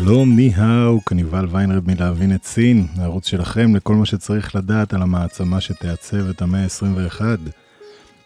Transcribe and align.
שלום, 0.00 0.36
ניהאו, 0.36 1.00
קניבל 1.00 1.46
ויינרד 1.50 1.86
מלהבין 1.86 2.34
את 2.34 2.44
סין, 2.44 2.86
הערוץ 2.96 3.26
שלכם 3.26 3.76
לכל 3.76 3.94
מה 3.94 4.06
שצריך 4.06 4.56
לדעת 4.56 4.94
על 4.94 5.02
המעצמה 5.02 5.60
שתעצב 5.60 6.28
את 6.30 6.42
המאה 6.42 6.62
ה-21. 6.62 7.20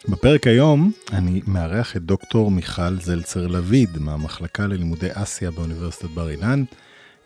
בפרק 0.08 0.46
היום 0.46 0.92
אני 1.12 1.40
מארח 1.46 1.96
את 1.96 2.02
דוקטור 2.02 2.50
מיכל 2.50 3.00
זלצר 3.00 3.46
לויד 3.46 3.98
מהמחלקה 3.98 4.66
ללימודי 4.66 5.08
אסיה 5.12 5.50
באוניברסיטת 5.50 6.10
בר 6.10 6.30
אילן, 6.30 6.64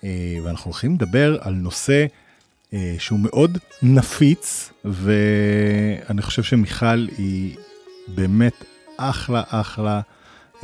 אה, 0.04 0.36
ואנחנו 0.44 0.70
הולכים 0.70 0.94
לדבר 0.94 1.38
על 1.40 1.54
נושא 1.54 2.06
אה, 2.74 2.94
שהוא 2.98 3.20
מאוד 3.22 3.58
נפיץ, 3.82 4.72
ואני 4.84 6.22
חושב 6.22 6.42
שמיכל 6.42 7.06
היא 7.18 7.56
באמת 8.08 8.64
אחלה 8.96 9.42
אחלה 9.48 10.00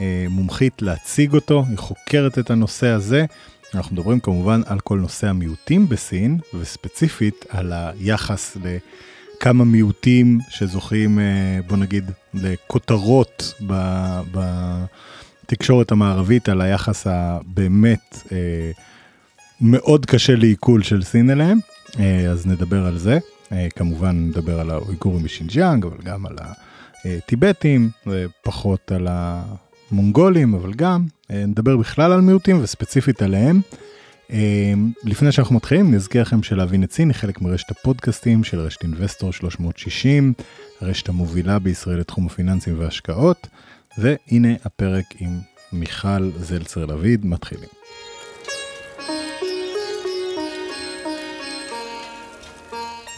אה, 0.01 0.27
מומחית 0.31 0.83
להציג 0.83 1.35
אותו, 1.35 1.65
היא 1.69 1.79
חוקרת 1.79 2.39
את 2.39 2.51
הנושא 2.51 2.87
הזה. 2.87 3.25
אנחנו 3.75 3.97
מדברים 3.97 4.21
כמובן 4.21 4.61
על 4.67 4.81
כל 4.81 4.99
נושא 4.99 5.29
המיעוטים 5.29 5.89
בסין, 5.89 6.39
וספציפית 6.55 7.45
על 7.49 7.73
היחס 7.73 8.57
לכמה 9.37 9.65
מיעוטים 9.65 10.39
שזוכים, 10.49 11.19
אה, 11.19 11.59
בוא 11.67 11.77
נגיד, 11.77 12.11
לכותרות 12.35 13.55
בתקשורת 14.33 15.93
המערבית, 15.93 16.49
על 16.49 16.61
היחס 16.61 17.07
הבאמת 17.07 18.23
אה, 18.33 18.71
מאוד 19.61 20.07
קשה 20.07 20.37
לעיכול 20.37 20.83
של 20.83 21.03
סין 21.03 21.31
אליהם, 21.31 21.59
אה, 21.99 22.31
אז 22.31 22.47
נדבר 22.47 22.87
על 22.87 22.99
זה. 22.99 23.19
כמובן 23.77 24.17
נדבר 24.17 24.61
על 24.61 24.71
האויגורים 24.71 25.23
בשינג'יאנג, 25.23 25.85
אבל 25.85 25.97
גם 26.05 26.27
על 26.27 26.37
הטיבטים, 27.05 27.91
ופחות 28.07 28.93
על 28.93 29.09
המונגולים, 29.11 30.55
אבל 30.55 30.73
גם 30.73 31.05
נדבר 31.31 31.77
בכלל 31.77 32.13
על 32.13 32.21
מיעוטים 32.21 32.63
וספציפית 32.63 33.23
עליהם. 33.23 33.61
לפני 35.05 35.33
שאנחנו 35.33 35.57
מתחילים, 35.57 35.95
נזכיר 35.95 36.23
לכם 36.23 36.43
שלהבין 36.43 36.85
היא 36.99 37.13
חלק 37.13 37.41
מרשת 37.41 37.71
הפודקאסטים 37.71 38.45
של 38.45 38.61
רשת 38.61 38.83
אינבסטור 38.83 39.33
360, 39.33 40.33
הרשת 40.81 41.09
המובילה 41.09 41.59
בישראל 41.59 41.99
לתחום 41.99 42.27
הפיננסים 42.27 42.79
וההשקעות, 42.79 43.47
והנה 43.99 44.49
הפרק 44.65 45.05
עם 45.19 45.39
מיכל 45.73 46.31
זלצר 46.37 46.87
לויד, 46.87 47.27
מתחילים. 47.27 47.69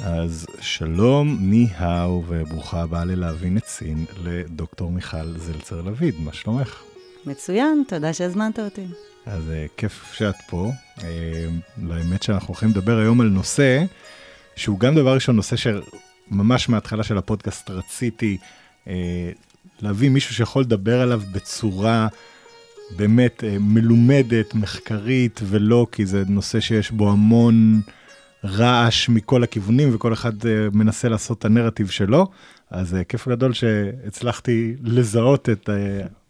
אז 0.04 0.46
שלום, 0.60 1.36
ניהאו 1.40 2.24
וברוכה 2.28 2.82
הבאה 2.82 3.04
ללהבין 3.04 3.56
את 3.56 3.64
סין 3.64 4.04
לדוקטור 4.22 4.90
מיכל 4.90 5.38
זלצר 5.38 5.80
לויד, 5.80 6.14
מה 6.20 6.32
שלומך? 6.32 6.91
מצוין, 7.26 7.82
תודה 7.88 8.12
שהזמנת 8.12 8.58
אותי. 8.58 8.86
אז 9.26 9.42
uh, 9.48 9.70
כיף 9.76 10.12
שאת 10.12 10.34
פה. 10.46 10.70
Uh, 10.98 11.02
לאמת 11.82 12.22
שאנחנו 12.22 12.48
הולכים 12.48 12.68
לדבר 12.68 12.98
היום 12.98 13.20
על 13.20 13.28
נושא, 13.28 13.84
שהוא 14.56 14.78
גם 14.78 14.94
דבר 14.94 15.14
ראשון 15.14 15.36
נושא 15.36 15.56
שממש 15.56 16.68
מההתחלה 16.68 17.02
של 17.02 17.18
הפודקאסט 17.18 17.70
רציתי 17.70 18.36
uh, 18.84 18.88
להביא 19.80 20.10
מישהו 20.10 20.34
שיכול 20.34 20.62
לדבר 20.62 21.00
עליו 21.00 21.22
בצורה 21.32 22.08
באמת 22.96 23.40
uh, 23.40 23.58
מלומדת, 23.60 24.54
מחקרית, 24.54 25.40
ולא 25.44 25.86
כי 25.92 26.06
זה 26.06 26.22
נושא 26.28 26.60
שיש 26.60 26.90
בו 26.90 27.10
המון 27.10 27.80
רעש 28.44 29.08
מכל 29.08 29.42
הכיוונים 29.42 29.94
וכל 29.94 30.12
אחד 30.12 30.42
uh, 30.42 30.46
מנסה 30.72 31.08
לעשות 31.08 31.38
את 31.38 31.44
הנרטיב 31.44 31.88
שלו. 31.88 32.26
אז 32.70 32.94
uh, 32.94 33.04
כיף 33.04 33.28
גדול 33.28 33.52
שהצלחתי 33.52 34.74
לזהות 34.82 35.48
את 35.48 35.68
uh, 35.68 35.72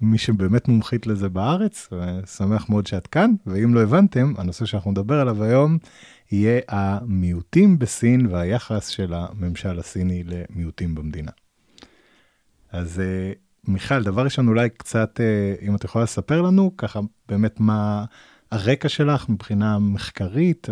מי 0.00 0.18
שבאמת 0.18 0.68
מומחית 0.68 1.06
לזה 1.06 1.28
בארץ, 1.28 1.88
ושמח 1.92 2.68
מאוד 2.68 2.86
שאת 2.86 3.06
כאן, 3.06 3.30
ואם 3.46 3.74
לא 3.74 3.82
הבנתם, 3.82 4.34
הנושא 4.38 4.64
שאנחנו 4.64 4.90
נדבר 4.90 5.20
עליו 5.20 5.44
היום 5.44 5.78
יהיה 6.32 6.60
המיעוטים 6.68 7.78
בסין 7.78 8.26
והיחס 8.26 8.88
של 8.88 9.14
הממשל 9.14 9.78
הסיני 9.78 10.22
למיעוטים 10.26 10.94
במדינה. 10.94 11.30
אז 12.72 13.02
מיכל, 13.68 14.02
דבר 14.02 14.24
ראשון 14.24 14.48
אולי 14.48 14.68
קצת, 14.68 15.20
אם 15.62 15.74
את 15.74 15.84
יכולה 15.84 16.04
לספר 16.04 16.42
לנו, 16.42 16.76
ככה 16.76 17.00
באמת 17.28 17.60
מה 17.60 18.04
הרקע 18.50 18.88
שלך 18.88 19.28
מבחינה 19.28 19.78
מחקרית, 19.78 20.68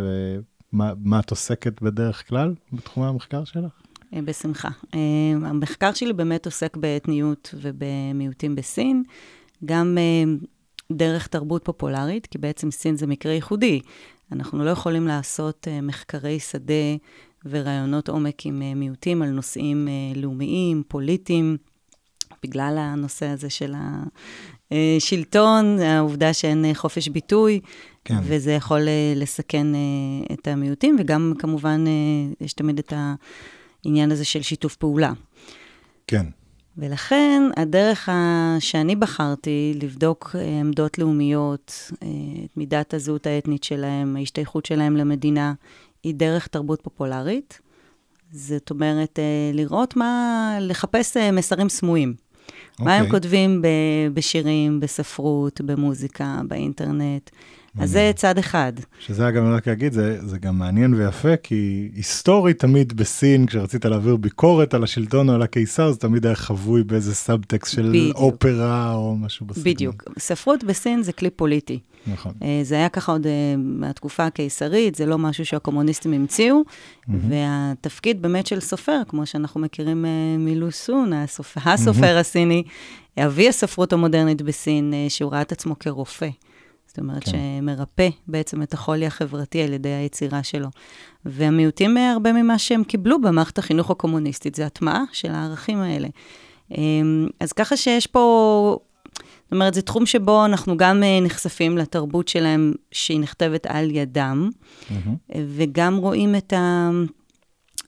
ומה 0.72 1.20
את 1.20 1.31
עוסקת 1.31 1.82
בדרך 1.82 2.28
כלל 2.28 2.54
בתחומי 2.72 3.06
המחקר 3.06 3.44
שלך? 3.44 3.72
אה, 4.14 4.22
בשמחה. 4.22 4.69
אה, 4.94 5.00
המחקר 5.48 5.92
שלי 5.92 6.12
באמת 6.12 6.47
עוסק 6.47 6.76
באתניות 6.76 7.54
ובמיעוטים 7.62 8.54
בסין, 8.56 9.03
גם 9.64 9.98
אה, 9.98 10.32
דרך 10.92 11.26
תרבות 11.26 11.64
פופולרית, 11.64 12.26
כי 12.26 12.38
בעצם 12.38 12.70
סין 12.70 12.97
זה 12.97 13.06
מקרה 13.06 13.32
ייחודי. 13.32 13.81
אנחנו 14.32 14.64
לא 14.64 14.70
יכולים 14.70 15.06
לעשות 15.06 15.69
מחקרי 15.82 16.41
שדה 16.41 16.97
ורעיונות 17.44 18.08
עומק 18.08 18.47
עם 18.47 18.62
מיעוטים 18.76 19.22
על 19.22 19.28
נושאים 19.28 19.88
לאומיים, 20.16 20.82
פוליטיים, 20.88 21.56
בגלל 22.43 22.77
הנושא 22.78 23.27
הזה 23.27 23.51
של 23.51 23.75
השלטון, 24.71 25.78
העובדה 25.78 26.33
שאין 26.33 26.65
חופש 26.75 27.09
ביטוי, 27.09 27.61
כן. 28.05 28.19
וזה 28.23 28.53
יכול 28.53 28.81
לסכן 29.17 29.67
את 30.33 30.49
המיעוטים, 30.49 30.97
וגם 31.00 31.33
כמובן 31.39 31.84
יש 32.41 32.53
תמיד 32.53 32.79
את. 32.79 32.93
העניין 33.84 34.12
הזה 34.12 34.25
של 34.25 34.43
שיתוף 34.43 34.77
פעולה. 34.77 35.12
כן. 36.06 36.27
ולכן 36.79 37.43
הדרך 37.56 38.09
שאני 38.59 38.97
בחרתי 38.97 39.79
לבדוק 39.83 40.37
אה, 40.39 40.61
עמדות 40.61 40.99
לאומיות, 40.99 41.91
אה, 42.03 42.09
את 42.45 42.56
מידת 42.56 42.95
הזהות 42.95 43.27
האתנית 43.27 43.65
שלהם, 43.65 44.17
ההשתייכות 44.17 44.67
שלהם 44.67 44.97
למדינה, 44.97 45.55
היא 46.03 46.15
דרך 46.15 46.47
תרבות 46.47 46.81
פופולרית. 46.83 47.61
זאת 48.33 48.71
אומרת, 48.71 49.19
אה, 49.19 49.50
לראות 49.55 49.97
מה, 49.97 50.56
לחפש 50.61 51.17
מסרים 51.17 51.69
סמויים. 51.69 52.15
מה 52.81 52.95
הם 52.95 53.05
אוקיי. 53.05 53.11
כותבים 53.21 53.63
בשירים, 54.15 54.81
בספרות, 54.81 55.61
במוזיקה, 55.61 56.41
באינטרנט. 56.49 57.31
אז 57.78 57.91
זה 57.91 58.12
צד 58.16 58.38
אחד. 58.38 58.72
שזה 59.00 59.28
אגב, 59.28 59.44
אני 59.44 59.54
רק 59.54 59.69
אגיד, 59.69 59.92
זה, 59.92 60.26
זה 60.26 60.38
גם 60.38 60.58
מעניין 60.58 60.94
ויפה, 60.94 61.36
כי 61.36 61.91
היסטורית 61.94 62.58
תמיד 62.58 62.92
בסין, 62.97 63.47
כשרצית 63.47 63.84
להעביר 63.84 64.16
ביקורת 64.16 64.75
על 64.75 64.84
השלטון 64.84 65.28
או 65.28 65.34
על 65.34 65.42
הקיסר, 65.42 65.92
זה 65.92 65.98
תמיד 65.98 66.26
היה 66.26 66.34
חבוי 66.34 66.84
באיזה 66.84 67.14
סאבטקסט 67.14 67.72
של 67.72 67.88
בדיוק. 67.88 68.16
אופרה 68.16 68.94
או 68.94 69.16
משהו 69.16 69.47
בסגנון. 69.47 69.75
בדיוק. 69.75 70.04
ספרות 70.19 70.64
בסין 70.64 71.03
זה 71.03 71.12
כלי 71.12 71.31
פוליטי. 71.31 71.78
נכון. 72.06 72.32
אה, 72.42 72.60
זה 72.62 72.75
היה 72.75 72.88
ככה 72.88 73.12
עוד 73.12 73.26
אה, 73.26 73.54
מהתקופה 73.58 74.26
הקיסרית, 74.26 74.94
זה 74.94 75.06
לא 75.06 75.19
משהו 75.19 75.47
שהקומוניסטים 75.47 76.12
המציאו, 76.12 76.60
mm-hmm. 76.60 77.12
והתפקיד 77.28 78.22
באמת 78.22 78.47
של 78.47 78.60
סופר, 78.60 79.00
כמו 79.08 79.26
שאנחנו 79.26 79.60
מכירים 79.60 80.04
אה, 80.04 80.10
מלוסון, 80.38 81.12
הסופר, 81.12 81.60
הסופר 81.70 82.16
mm-hmm. 82.16 82.20
הסיני, 82.20 82.62
אבי 83.19 83.48
הספרות 83.48 83.92
המודרנית 83.92 84.42
בסין, 84.42 84.94
שהוא 85.08 85.32
ראה 85.32 85.42
את 85.42 85.52
עצמו 85.52 85.78
כרופא. 85.78 86.28
זאת 86.91 86.99
אומרת, 86.99 87.25
כן. 87.25 87.31
שמרפא 87.61 88.09
בעצם 88.27 88.62
את 88.62 88.75
החולי 88.75 89.06
החברתי 89.06 89.62
על 89.62 89.73
ידי 89.73 89.89
היצירה 89.89 90.43
שלו. 90.43 90.69
והמיעוטים, 91.25 91.99
אה, 91.99 92.12
הרבה 92.12 92.33
ממה 92.33 92.59
שהם 92.59 92.84
קיבלו 92.84 93.21
במערכת 93.21 93.59
החינוך 93.59 93.91
הקומוניסטית, 93.91 94.55
זה 94.55 94.67
הטמעה 94.67 95.03
של 95.12 95.31
הערכים 95.31 95.79
האלה. 95.79 96.09
אמ, 96.70 97.29
אז 97.41 97.53
ככה 97.53 97.76
שיש 97.76 98.06
פה, 98.06 98.79
זאת 99.14 99.53
אומרת, 99.53 99.75
זה 99.75 99.82
תחום 99.82 100.06
שבו 100.06 100.44
אנחנו 100.44 100.76
גם 100.76 101.03
אה, 101.03 101.20
נחשפים 101.23 101.79
לתרבות 101.79 102.29
שלהם, 102.29 102.73
שהיא 102.93 103.20
נכתבת 103.20 103.67
על 103.67 103.91
ידם, 103.91 104.50
mm-hmm. 104.50 105.35
וגם 105.49 105.97
רואים 105.97 106.37
את, 106.37 106.53
ה, 106.53 106.91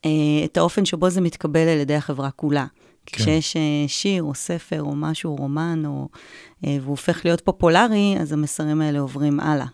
אה, 0.05 0.11
את 0.44 0.56
האופן 0.56 0.85
שבו 0.85 1.11
זה 1.11 1.21
מתקבל 1.21 1.69
על 1.69 1.79
ידי 1.79 1.94
החברה 1.94 2.31
כולה. 2.31 2.67
כן. 3.06 3.16
כשיש 3.16 3.56
uh, 3.56 3.58
שיר 3.88 4.22
או 4.22 4.34
ספר 4.34 4.82
או 4.82 4.94
משהו, 4.96 5.37
רומן, 5.37 5.82
או, 5.87 6.08
uh, 6.12 6.66
והוא 6.81 6.90
הופך 6.90 7.25
להיות 7.25 7.40
פופולרי, 7.40 8.16
אז 8.20 8.32
המסרים 8.32 8.81
האלה 8.81 8.99
עוברים 8.99 9.40
הלאה. 9.40 9.66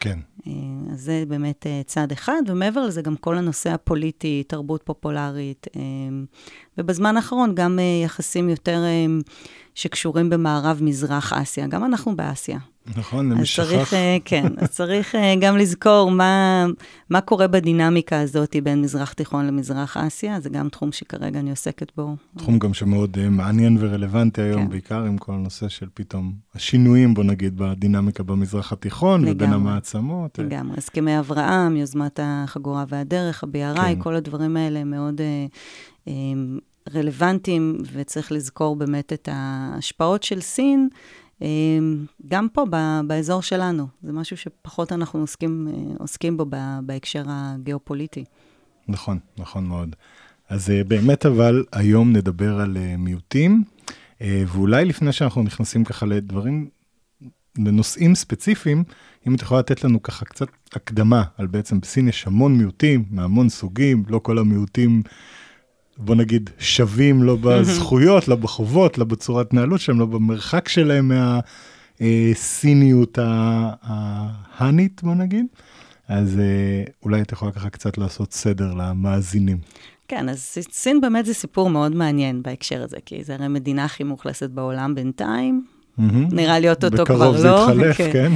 כן. 0.00 0.18
Uh, 0.40 0.48
אז 0.92 1.00
זה 1.00 1.24
באמת 1.28 1.66
צעד 1.86 2.12
אחד, 2.12 2.42
ומעבר 2.46 2.86
לזה 2.86 3.02
גם 3.02 3.16
כל 3.16 3.38
הנושא 3.38 3.70
הפוליטי, 3.70 4.42
תרבות 4.46 4.82
פופולרית, 4.82 5.66
ובזמן 6.78 7.16
האחרון 7.16 7.54
גם 7.54 7.78
יחסים 8.04 8.48
יותר 8.48 8.82
שקשורים 9.74 10.30
במערב-מזרח 10.30 11.32
אסיה, 11.32 11.66
גם 11.66 11.84
אנחנו 11.84 12.16
באסיה. 12.16 12.58
נכון, 12.96 13.32
למי 13.32 13.40
אז 13.40 13.46
צריך, 13.56 13.86
שכח. 13.86 13.94
אה, 13.94 14.16
כן, 14.24 14.46
אז 14.56 14.70
צריך 14.70 15.14
אה, 15.14 15.34
גם 15.40 15.56
לזכור 15.56 16.10
מה, 16.10 16.66
מה 17.10 17.20
קורה 17.20 17.46
בדינמיקה 17.46 18.20
הזאת 18.20 18.56
בין 18.62 18.82
מזרח 18.82 19.12
תיכון 19.12 19.46
למזרח 19.46 19.96
אסיה, 19.96 20.40
זה 20.40 20.48
גם 20.48 20.68
תחום 20.68 20.92
שכרגע 20.92 21.40
אני 21.40 21.50
עוסקת 21.50 21.92
בו. 21.96 22.16
תחום 22.38 22.58
גם 22.58 22.74
שמאוד 22.74 23.18
אה, 23.18 23.30
מעניין 23.30 23.76
ורלוונטי 23.80 24.42
היום, 24.42 24.62
כן. 24.62 24.68
בעיקר 24.68 25.02
עם 25.02 25.18
כל 25.18 25.32
הנושא 25.32 25.68
של 25.68 25.86
פתאום 25.94 26.32
השינויים, 26.54 27.14
בוא 27.14 27.24
נגיד, 27.24 27.56
בדינמיקה 27.56 28.22
במזרח 28.22 28.72
התיכון 28.72 29.20
ובין 29.20 29.50
לגמרי. 29.50 29.54
המעצמות. 29.54 30.38
אה, 30.40 30.44
לגמרי, 30.44 30.76
הסכמי 30.78 31.18
אברהם, 31.18 31.76
יוזמת 31.76 32.20
החגורה 32.22 32.84
והדרך, 32.88 33.44
ה-BRI, 33.44 33.80
כן. 33.80 34.02
כל 34.02 34.14
הדברים 34.14 34.56
האלה 34.56 34.84
מאוד 34.84 35.20
רלוונטיים, 36.94 37.78
וצריך 37.92 38.32
לזכור 38.32 38.76
באמת 38.76 39.12
את 39.12 39.28
ההשפעות 39.32 40.22
של 40.22 40.40
סין, 40.40 40.88
גם 42.28 42.48
פה, 42.52 42.64
באזור 43.06 43.42
שלנו. 43.42 43.86
זה 44.02 44.12
משהו 44.12 44.36
שפחות 44.36 44.92
אנחנו 44.92 45.20
עוסקים, 45.20 45.68
אה, 45.68 45.94
עוסקים 45.98 46.36
בו 46.36 46.46
בהקשר 46.82 47.22
הגיאופוליטי. 47.28 48.24
נכון, 48.88 49.18
נכון 49.38 49.66
מאוד. 49.66 49.96
אז 50.48 50.70
אה, 50.70 50.84
באמת 50.84 51.26
אבל 51.26 51.64
היום 51.72 52.12
נדבר 52.12 52.60
על 52.60 52.76
אה, 52.76 52.96
מיעוטים, 52.96 53.64
ואולי 54.20 54.84
לפני 54.84 55.12
שאנחנו 55.12 55.42
נכנסים 55.42 55.84
ככה 55.84 56.06
לדברים, 56.06 56.68
לנושאים 57.58 58.14
ספציפיים, 58.14 58.84
אם 59.26 59.34
את 59.34 59.42
יכולה 59.42 59.60
לתת 59.60 59.84
לנו 59.84 60.02
ככה 60.02 60.24
קצת 60.24 60.48
הקדמה 60.72 61.22
על 61.36 61.46
בעצם 61.46 61.80
בסין 61.80 62.08
יש 62.08 62.26
המון 62.26 62.58
מיעוטים, 62.58 63.04
מהמון 63.10 63.48
סוגים, 63.48 64.02
לא 64.08 64.18
כל 64.18 64.38
המיעוטים, 64.38 65.02
בוא 65.98 66.14
נגיד, 66.14 66.50
שווים 66.58 67.22
לא 67.22 67.36
בזכויות, 67.36 68.28
לא 68.28 68.36
בחובות, 68.36 68.98
לא 68.98 69.04
בצורת 69.04 69.46
התנהלות 69.46 69.80
שלהם, 69.80 70.00
לא 70.00 70.06
במרחק 70.06 70.68
שלהם 70.68 71.12
מהסיניות 72.00 73.18
ההאנית, 73.82 75.02
בוא 75.02 75.14
נגיד. 75.14 75.46
אז 76.08 76.38
אה, 76.38 76.84
אולי 77.02 77.22
את 77.22 77.32
יכולה 77.32 77.52
ככה 77.52 77.70
קצת 77.70 77.98
לעשות 77.98 78.32
סדר 78.32 78.74
למאזינים. 78.74 79.58
כן, 80.08 80.28
אז 80.28 80.56
סין 80.70 81.00
באמת 81.00 81.26
זה 81.26 81.34
סיפור 81.34 81.70
מאוד 81.70 81.94
מעניין 81.94 82.42
בהקשר 82.42 82.82
הזה, 82.82 82.96
כי 83.06 83.24
זה 83.24 83.34
הרי 83.34 83.48
מדינה 83.48 83.84
הכי 83.84 84.04
מאוכלסת 84.04 84.50
בעולם 84.50 84.94
בינתיים. 84.94 85.64
מהמם. 85.98 86.28
נראה 86.32 86.58
לי 86.58 86.70
אוטוטו 86.70 87.04
כבר 87.04 87.14
בקרוב 87.14 87.36
זה 87.36 87.48
לא. 87.48 87.66
יתחלף, 87.70 87.96
כן. 87.96 88.12
כן? 88.12 88.32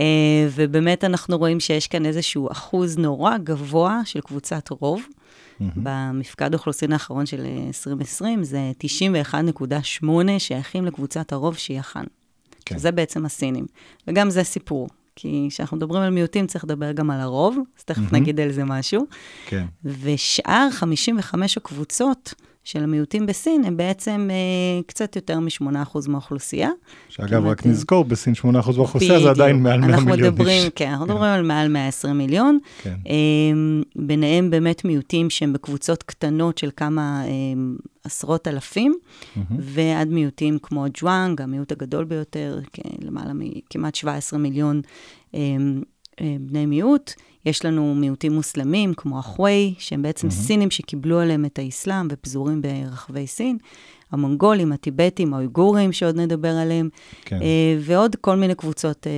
אה, 0.00 0.48
ובאמת 0.54 1.04
אנחנו 1.04 1.38
רואים 1.38 1.60
שיש 1.60 1.86
כאן 1.86 2.06
איזשהו 2.06 2.48
אחוז 2.52 2.98
נורא 2.98 3.38
גבוה 3.38 4.00
של 4.04 4.20
קבוצת 4.20 4.68
רוב. 4.70 5.02
במפקד 5.60 6.54
האוכלוסין 6.54 6.92
האחרון 6.92 7.26
של 7.26 7.40
אה, 7.40 7.70
2020 7.86 8.44
זה 8.44 8.72
91.8 10.02 10.06
שייכים 10.38 10.86
לקבוצת 10.86 11.32
הרוב 11.32 11.56
שהיא 11.56 11.78
החאן. 11.78 12.04
כן. 12.64 12.78
זה 12.78 12.92
בעצם 12.92 13.26
הסינים. 13.26 13.66
וגם 14.08 14.30
זה 14.30 14.44
סיפור, 14.44 14.88
כי 15.16 15.46
כשאנחנו 15.50 15.76
מדברים 15.76 16.02
על 16.02 16.10
מיעוטים 16.10 16.46
צריך 16.46 16.64
לדבר 16.64 16.92
גם 16.92 17.10
על 17.10 17.20
הרוב, 17.20 17.58
אז 17.78 17.84
תכף 17.84 18.12
נגיד 18.12 18.40
על 18.40 18.52
זה 18.52 18.64
משהו. 18.64 19.06
כן. 19.46 19.66
ושאר 19.84 20.68
55 20.70 21.56
הקבוצות 21.56 22.34
של 22.64 22.82
המיעוטים 22.82 23.26
בסין 23.26 23.64
הם 23.64 23.76
בעצם 23.76 24.28
אה, 24.30 24.82
קצת 24.86 25.16
יותר 25.16 25.40
מ-8% 25.40 25.98
מהאוכלוסייה. 26.08 26.70
שאגב, 27.08 27.46
רק 27.46 27.66
נזכור, 27.66 28.04
בסין 28.04 28.34
8% 28.34 28.46
באוכלוסייה 28.76 29.20
זה. 29.20 29.30
עדיין 29.30 29.62
מעל 29.62 29.80
100 29.80 29.88
אנחנו 29.88 30.10
מיליון 30.10 30.28
מדברים, 30.34 30.62
איש. 30.62 30.70
כן, 30.74 30.88
אנחנו 30.88 31.04
מדברים 31.06 31.22
על 31.22 31.42
מעל 31.42 31.68
120 31.68 32.18
מיליון. 32.18 32.58
כן. 32.82 32.94
אמ, 33.06 33.82
ביניהם 33.96 34.50
באמת 34.50 34.84
מיעוטים 34.84 35.30
שהם 35.30 35.52
בקבוצות 35.52 36.02
קטנות 36.02 36.58
של 36.58 36.70
כמה 36.76 37.24
אמ, 37.24 37.76
עשרות 38.04 38.48
אלפים, 38.48 38.94
ועד 39.58 40.08
מיעוטים 40.08 40.58
כמו 40.62 40.84
ג'ואנג, 40.94 41.40
המיעוט 41.42 41.72
הגדול 41.72 42.04
ביותר, 42.04 42.58
כן, 42.72 42.90
למעלה 43.02 43.32
מכמעט 43.34 43.94
17 43.94 44.38
מיליון 44.38 44.80
אמ, 45.34 45.82
אה, 46.20 46.36
בני 46.40 46.66
מיעוט. 46.66 47.12
יש 47.46 47.64
לנו 47.64 47.94
מיעוטים 47.94 48.32
מוסלמים, 48.32 48.94
כמו 48.94 49.18
החווי, 49.18 49.74
שהם 49.78 50.02
בעצם 50.02 50.30
סינים 50.30 50.70
שקיבלו 50.70 51.20
עליהם 51.20 51.44
את 51.44 51.58
האסלאם 51.58 52.08
ופזורים 52.10 52.62
ברחבי 52.62 53.26
סין. 53.26 53.58
המונגולים, 54.12 54.72
הטיבטים, 54.72 55.34
האויגורים, 55.34 55.92
שעוד 55.92 56.16
נדבר 56.16 56.48
עליהם, 56.56 56.88
כן. 57.24 57.42
אה, 57.42 57.76
ועוד 57.80 58.16
כל 58.16 58.36
מיני 58.36 58.54
קבוצות, 58.54 59.06
אה, 59.06 59.12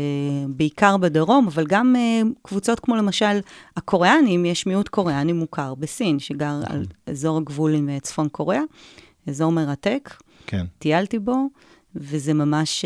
בעיקר 0.49 0.97
בדרום, 0.97 1.47
אבל 1.47 1.67
גם 1.67 1.97
אה, 1.97 2.21
קבוצות 2.43 2.81
כמו 2.81 2.97
למשל 2.97 3.41
הקוריאנים, 3.77 4.45
יש 4.45 4.67
מיעוט 4.67 4.89
קוריאני 4.89 5.33
מוכר 5.33 5.75
בסין, 5.75 6.19
שגר 6.19 6.61
על 6.67 6.85
אזור 7.07 7.37
הגבול 7.37 7.75
עם 7.75 7.99
צפון 8.03 8.29
קוריאה, 8.29 8.63
אזור 9.29 9.53
מרתק, 9.53 10.15
כן. 10.47 10.65
טיילתי 10.79 11.19
בו, 11.19 11.49
וזה 11.95 12.35
ממש... 12.35 12.85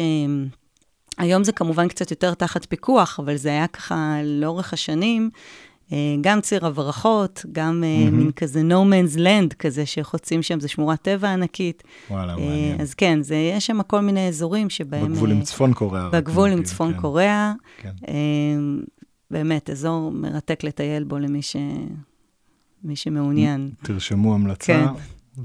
היום 1.19 1.45
זה 1.45 1.53
כמובן 1.53 1.89
קצת 1.89 2.11
יותר 2.11 2.35
תחת 2.35 2.65
פיקוח, 2.65 3.21
אבל 3.21 3.37
זה 3.37 3.49
היה 3.49 3.67
ככה 3.67 4.17
לאורך 4.25 4.73
השנים, 4.73 5.31
אה, 5.93 6.17
גם 6.21 6.41
ציר 6.41 6.67
הברחות, 6.67 7.47
גם 7.53 7.85
mm-hmm. 7.85 8.11
מין 8.11 8.31
כזה 8.33 8.61
no 8.61 8.75
man's 8.93 9.19
land 9.19 9.55
כזה 9.59 9.87
שחוצים 9.87 10.43
שם, 10.43 10.61
זה 10.61 10.69
שמורת 10.69 11.03
טבע 11.03 11.33
ענקית. 11.33 11.83
וואלה, 12.11 12.33
אה, 12.33 12.39
מעניין. 12.39 12.81
אז 12.81 12.95
כן, 12.95 13.23
זה, 13.23 13.37
יש 13.37 13.67
שם 13.67 13.83
כל 13.83 14.01
מיני 14.01 14.29
אזורים 14.29 14.71
שבהם... 14.71 15.13
בגבול 15.13 15.31
עם 15.31 15.43
צפון 15.43 15.75
קוריאה. 15.75 16.09
בגבול 16.11 16.51
עם 16.51 16.63
צפון 16.63 16.93
כן. 16.93 17.01
קוריאה. 17.01 17.53
כן. 17.79 17.93
באמת, 19.31 19.71
אזור 19.71 20.11
מרתק 20.13 20.65
לטייל 20.65 21.05
בו 21.05 21.19
למי 21.19 21.43
ש... 21.43 21.57
מי 22.85 22.97
שמעוניין. 22.97 23.71
תרשמו 23.85 24.35
המלצה, 24.35 24.67
כן. 24.67 24.87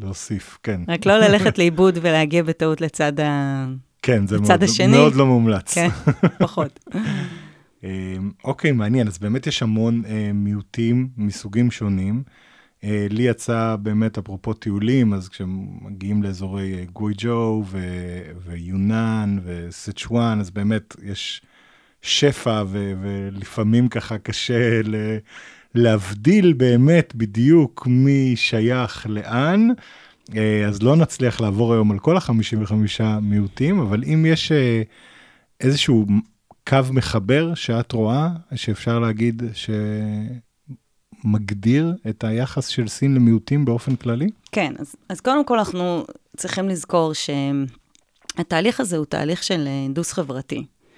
להוסיף, 0.01 0.57
כן. 0.63 0.81
רק 0.87 1.05
לא 1.05 1.17
ללכת 1.17 1.57
לאיבוד 1.57 1.97
ולהגיע 2.01 2.43
בטעות 2.43 2.81
לצד 2.81 3.19
ה... 3.19 3.65
כן, 4.03 4.27
זה 4.27 4.39
מאוד- 4.39 4.63
השני. 4.63 4.87
מאוד 4.87 5.15
לא 5.15 5.25
מומלץ. 5.25 5.73
כן, 5.73 5.89
פחות. 6.39 6.79
אה, 7.83 8.15
אוקיי, 8.43 8.71
מעניין. 8.71 9.07
אז 9.07 9.17
באמת 9.17 9.47
יש 9.47 9.63
המון 9.63 10.01
אה, 10.07 10.31
מיעוטים 10.33 11.07
מסוגים 11.17 11.71
שונים. 11.71 12.23
אה, 12.83 13.07
לי 13.09 13.23
יצא 13.23 13.75
באמת, 13.81 14.17
אפרופו 14.17 14.53
טיולים, 14.53 15.13
אז 15.13 15.29
כשמגיעים 15.29 16.23
לאזורי 16.23 16.73
אה, 16.79 16.83
גויג'ו 16.93 17.63
ו- 17.67 17.79
ויונן 18.45 19.37
וסצ'ואן, 19.43 20.39
אז 20.39 20.49
באמת 20.51 20.95
יש 21.03 21.41
שפע, 22.01 22.63
ו- 22.67 22.93
ולפעמים 23.01 23.87
ככה 23.87 24.17
קשה 24.17 24.81
ל- 24.83 25.17
להבדיל 25.75 26.53
באמת 26.53 27.15
בדיוק 27.15 27.87
מי 27.87 28.33
שייך 28.35 29.05
לאן. 29.09 29.67
אה, 30.35 30.67
אז 30.67 30.83
לא 30.83 30.95
נצליח 30.95 31.41
לעבור 31.41 31.73
היום 31.73 31.91
על 31.91 31.99
כל 31.99 32.17
ה-55 32.17 33.03
מיעוטים, 33.21 33.79
אבל 33.79 34.03
אם 34.03 34.25
יש 34.25 34.51
אה, 34.51 34.81
איזשהו 35.61 36.05
קו 36.67 36.79
מחבר 36.91 37.53
שאת 37.53 37.91
רואה, 37.91 38.29
שאפשר 38.55 38.99
להגיד 38.99 39.43
שמגדיר 41.23 41.95
את 42.09 42.23
היחס 42.23 42.67
של 42.67 42.87
סין 42.87 43.15
למיעוטים 43.15 43.65
באופן 43.65 43.95
כללי? 43.95 44.29
כן, 44.51 44.73
אז, 44.79 44.95
אז 45.09 45.21
קודם 45.21 45.45
כל 45.45 45.59
אנחנו 45.59 46.05
צריכים 46.37 46.69
לזכור 46.69 47.13
שהתהליך 47.13 48.79
הזה 48.79 48.97
הוא 48.97 49.05
תהליך 49.05 49.43
של 49.43 49.67
אה, 49.67 49.87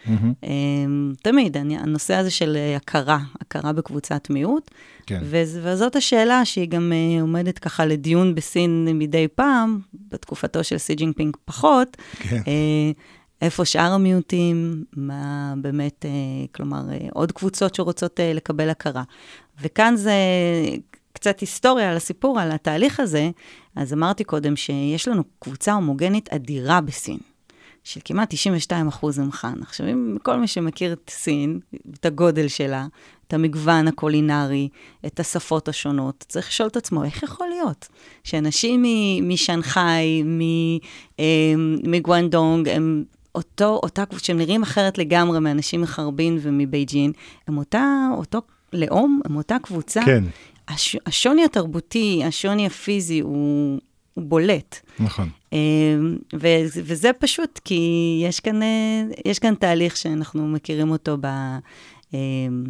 חברתי. 0.05 0.33
אמ, 0.43 1.13
תמיד, 1.21 1.57
אני, 1.57 1.77
הנושא 1.77 2.13
הזה 2.13 2.31
של 2.31 2.55
אה, 2.55 2.75
הכרה, 2.75 3.19
הכרה 3.41 3.74
בקבוצת 3.74 4.29
מיעוט, 4.29 4.71
כן. 5.05 5.19
וז, 5.24 5.59
וזאת 5.63 5.95
השאלה 5.95 6.45
שהיא 6.45 6.69
גם 6.69 6.91
אה, 6.93 7.21
עומדת 7.21 7.59
ככה 7.59 7.85
לדיון 7.85 8.35
בסין 8.35 8.88
מדי 8.93 9.27
פעם, 9.27 9.79
בתקופתו 9.93 10.63
של 10.63 10.77
סי 10.77 10.95
ג'ינפינג 10.95 11.38
פחות, 11.45 11.97
כן. 12.19 12.41
אה, 12.47 12.91
איפה 13.41 13.65
שאר 13.65 13.91
המיעוטים, 13.91 14.83
מה 14.95 15.53
באמת, 15.57 16.05
כלומר, 16.55 16.81
עוד 17.13 17.31
קבוצות 17.31 17.75
שרוצות 17.75 18.19
לקבל 18.35 18.69
הכרה. 18.69 19.03
וכאן 19.62 19.95
זה 19.95 20.13
קצת 21.13 21.39
היסטוריה 21.39 21.89
על 21.91 21.97
הסיפור, 21.97 22.39
על 22.39 22.51
התהליך 22.51 23.00
הזה. 23.00 23.29
אז 23.75 23.93
אמרתי 23.93 24.24
קודם 24.24 24.55
שיש 24.55 25.07
לנו 25.07 25.24
קבוצה 25.39 25.74
הומוגנית 25.74 26.29
אדירה 26.33 26.81
בסין. 26.81 27.17
של 27.85 27.99
כמעט 28.05 28.33
92 28.33 28.87
אחוז 28.87 29.19
חאן. 29.31 29.55
עכשיו, 29.61 29.87
אם 29.87 30.17
כל 30.23 30.37
מי 30.37 30.47
שמכיר 30.47 30.93
את 30.93 31.09
סין, 31.09 31.59
את 31.93 32.05
הגודל 32.05 32.47
שלה, 32.47 32.87
את 33.27 33.33
המגוון 33.33 33.87
הקולינרי, 33.87 34.69
את 35.05 35.19
השפות 35.19 35.67
השונות, 35.67 36.25
צריך 36.27 36.47
לשאול 36.47 36.69
את 36.69 36.77
עצמו, 36.77 37.03
איך 37.03 37.23
יכול 37.23 37.47
להיות 37.47 37.87
שאנשים 38.23 38.83
משנגחאי, 39.21 40.23
אמ, 41.19 41.77
מגואנדונג, 41.83 42.69
הם 42.69 43.03
אותו, 43.35 43.79
אותה 43.83 44.05
קבוצה, 44.05 44.25
שהם 44.25 44.37
נראים 44.37 44.63
אחרת 44.63 44.97
לגמרי 44.97 45.39
מאנשים 45.39 45.81
מחרבין 45.81 46.39
ומבייג'ין, 46.41 47.11
הם 47.47 47.57
אותה, 47.57 48.07
אותו 48.17 48.41
לאום, 48.73 49.21
הם 49.25 49.35
אותה 49.35 49.57
קבוצה. 49.63 50.01
כן, 50.05 50.23
הש, 50.67 50.97
השוני 51.05 51.45
התרבותי, 51.45 52.21
השוני 52.25 52.65
הפיזי, 52.65 53.19
הוא, 53.19 53.79
הוא 54.15 54.24
בולט. 54.24 54.79
נכון. 55.00 55.29
אמ, 55.53 56.17
ו- 56.34 56.65
וזה 56.72 57.12
פשוט 57.19 57.60
כי 57.63 58.22
יש 58.24 58.39
כאן, 58.39 58.63
אה, 58.63 59.03
יש 59.25 59.39
כאן 59.39 59.55
תהליך 59.55 59.98
שאנחנו 59.98 60.48
מכירים 60.48 60.91
אותו 60.91 61.17
ב, 61.22 61.27
אמ, 62.13 62.63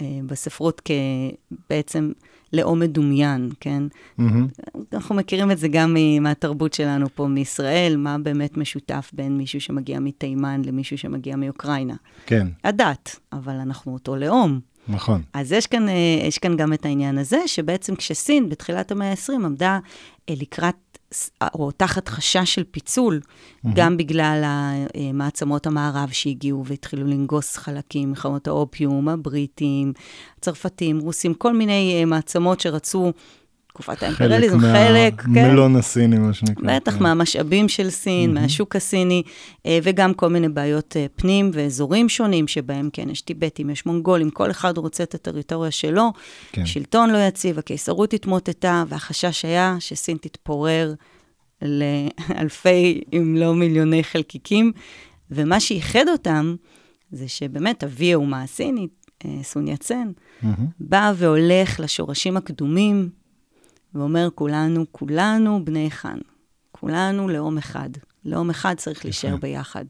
אה, 0.00 0.06
בספרות 0.26 0.82
כבעצם 0.84 2.12
לאום 2.52 2.80
מדומיין, 2.80 3.50
כן? 3.60 3.82
מהמם. 4.18 4.46
אנחנו 4.92 5.14
מכירים 5.14 5.50
את 5.50 5.58
זה 5.58 5.68
גם 5.68 5.96
מהתרבות 6.20 6.74
שלנו 6.74 7.06
פה 7.14 7.26
מישראל, 7.26 7.96
מה 7.96 8.18
באמת 8.18 8.56
משותף 8.56 9.10
בין 9.12 9.38
מישהו 9.38 9.60
שמגיע 9.60 10.00
מתימן 10.00 10.62
למישהו 10.64 10.98
שמגיע 10.98 11.36
מאוקראינה. 11.36 11.94
כן, 12.26 12.46
הדת, 12.64 13.18
אבל 13.32 13.54
אנחנו 13.54 13.92
אותו 13.92 14.16
לאום. 14.16 14.60
נכון. 14.88 15.22
אז 15.32 15.52
יש 15.52 15.66
כאן, 15.66 15.88
אה, 15.88 16.22
יש 16.28 16.38
כאן 16.38 16.56
גם 16.56 16.72
את 16.72 16.86
העניין 16.86 17.18
הזה, 17.18 17.38
שבעצם 17.46 17.96
כשסין 17.96 18.48
בתחילת 18.48 18.92
המאה 18.92 19.10
ה-20 19.10 19.32
עמדה 19.44 19.78
לקראת, 20.30 20.91
או 21.54 21.70
תחת 21.70 22.08
חשש 22.08 22.54
של 22.54 22.64
פיצול, 22.70 23.20
גם 23.74 23.96
בגלל 23.96 24.42
המעצמות 24.44 25.66
המערב 25.66 26.08
שהגיעו 26.12 26.66
והתחילו 26.66 27.06
לנגוס 27.06 27.56
חלקים, 27.56 28.08
מלחמות 28.08 28.48
האופיום, 28.48 29.08
הבריטים, 29.08 29.92
הצרפתים, 30.38 30.98
רוסים, 30.98 31.34
כל 31.34 31.52
מיני 31.52 31.96
אה, 32.00 32.04
מעצמות 32.04 32.60
שרצו, 32.60 33.12
תקופת 33.72 34.02
האימפריאליזם, 34.02 34.60
חלק, 34.60 35.20
כן. 35.20 35.30
מהמלון 35.30 35.76
הסיני, 35.76 36.18
מה 36.18 36.32
שנקרא. 36.32 36.76
בטח, 36.76 36.96
כן. 36.96 37.02
מהמשאבים 37.02 37.68
של 37.68 37.90
סין, 37.90 38.34
מהשוק 38.34 38.76
הסיני, 38.76 39.22
אה, 39.66 39.78
וגם 39.82 40.14
כל 40.14 40.28
מיני 40.28 40.48
בעיות 40.48 40.96
אה, 40.96 41.06
פנים 41.16 41.50
ואזורים 41.52 42.08
שונים, 42.08 42.48
שבהם 42.48 42.90
כן, 42.92 43.10
יש 43.10 43.20
טיבטים, 43.20 43.70
יש 43.70 43.86
מונגולים, 43.86 44.30
כל 44.30 44.50
אחד 44.50 44.78
רוצה 44.78 45.02
את 45.02 45.14
הטריטוריה 45.14 45.70
שלו, 45.70 46.12
כן. 46.52 46.66
שלטון 46.66 47.10
לא 47.10 47.18
יציב, 47.18 47.58
הקיסרות 47.58 48.12
התמוטטה, 48.12 48.84
והחשש 48.88 49.44
היה 49.44 49.76
שסין 49.80 50.16
תתפורר 50.16 50.94
לאלפי, 51.62 53.00
אם 53.12 53.36
לא 53.38 53.54
מיליוני 53.54 54.04
חלקיקים, 54.04 54.72
ומה 55.30 55.60
שאיחד 55.60 56.08
אותם, 56.08 56.56
זה 57.12 57.28
שבאמת 57.28 57.84
אבי 57.84 58.12
האומה 58.12 58.42
הסינית, 58.42 59.06
אה, 59.24 59.30
סון 59.42 59.68
יצן, 59.68 60.10
מהמם. 60.42 60.66
בא 60.80 61.12
והולך 61.16 61.80
לשורשים 61.80 62.36
הקדומים, 62.36 63.21
ואומר, 63.94 64.28
כולנו, 64.34 64.84
כולנו 64.92 65.64
בני 65.64 65.90
חאן. 65.90 66.18
כולנו 66.72 67.28
לאום 67.28 67.58
אחד. 67.58 67.90
לאום 68.24 68.50
אחד 68.50 68.74
צריך 68.76 69.04
להישאר 69.04 69.36
ביחד. 69.36 69.84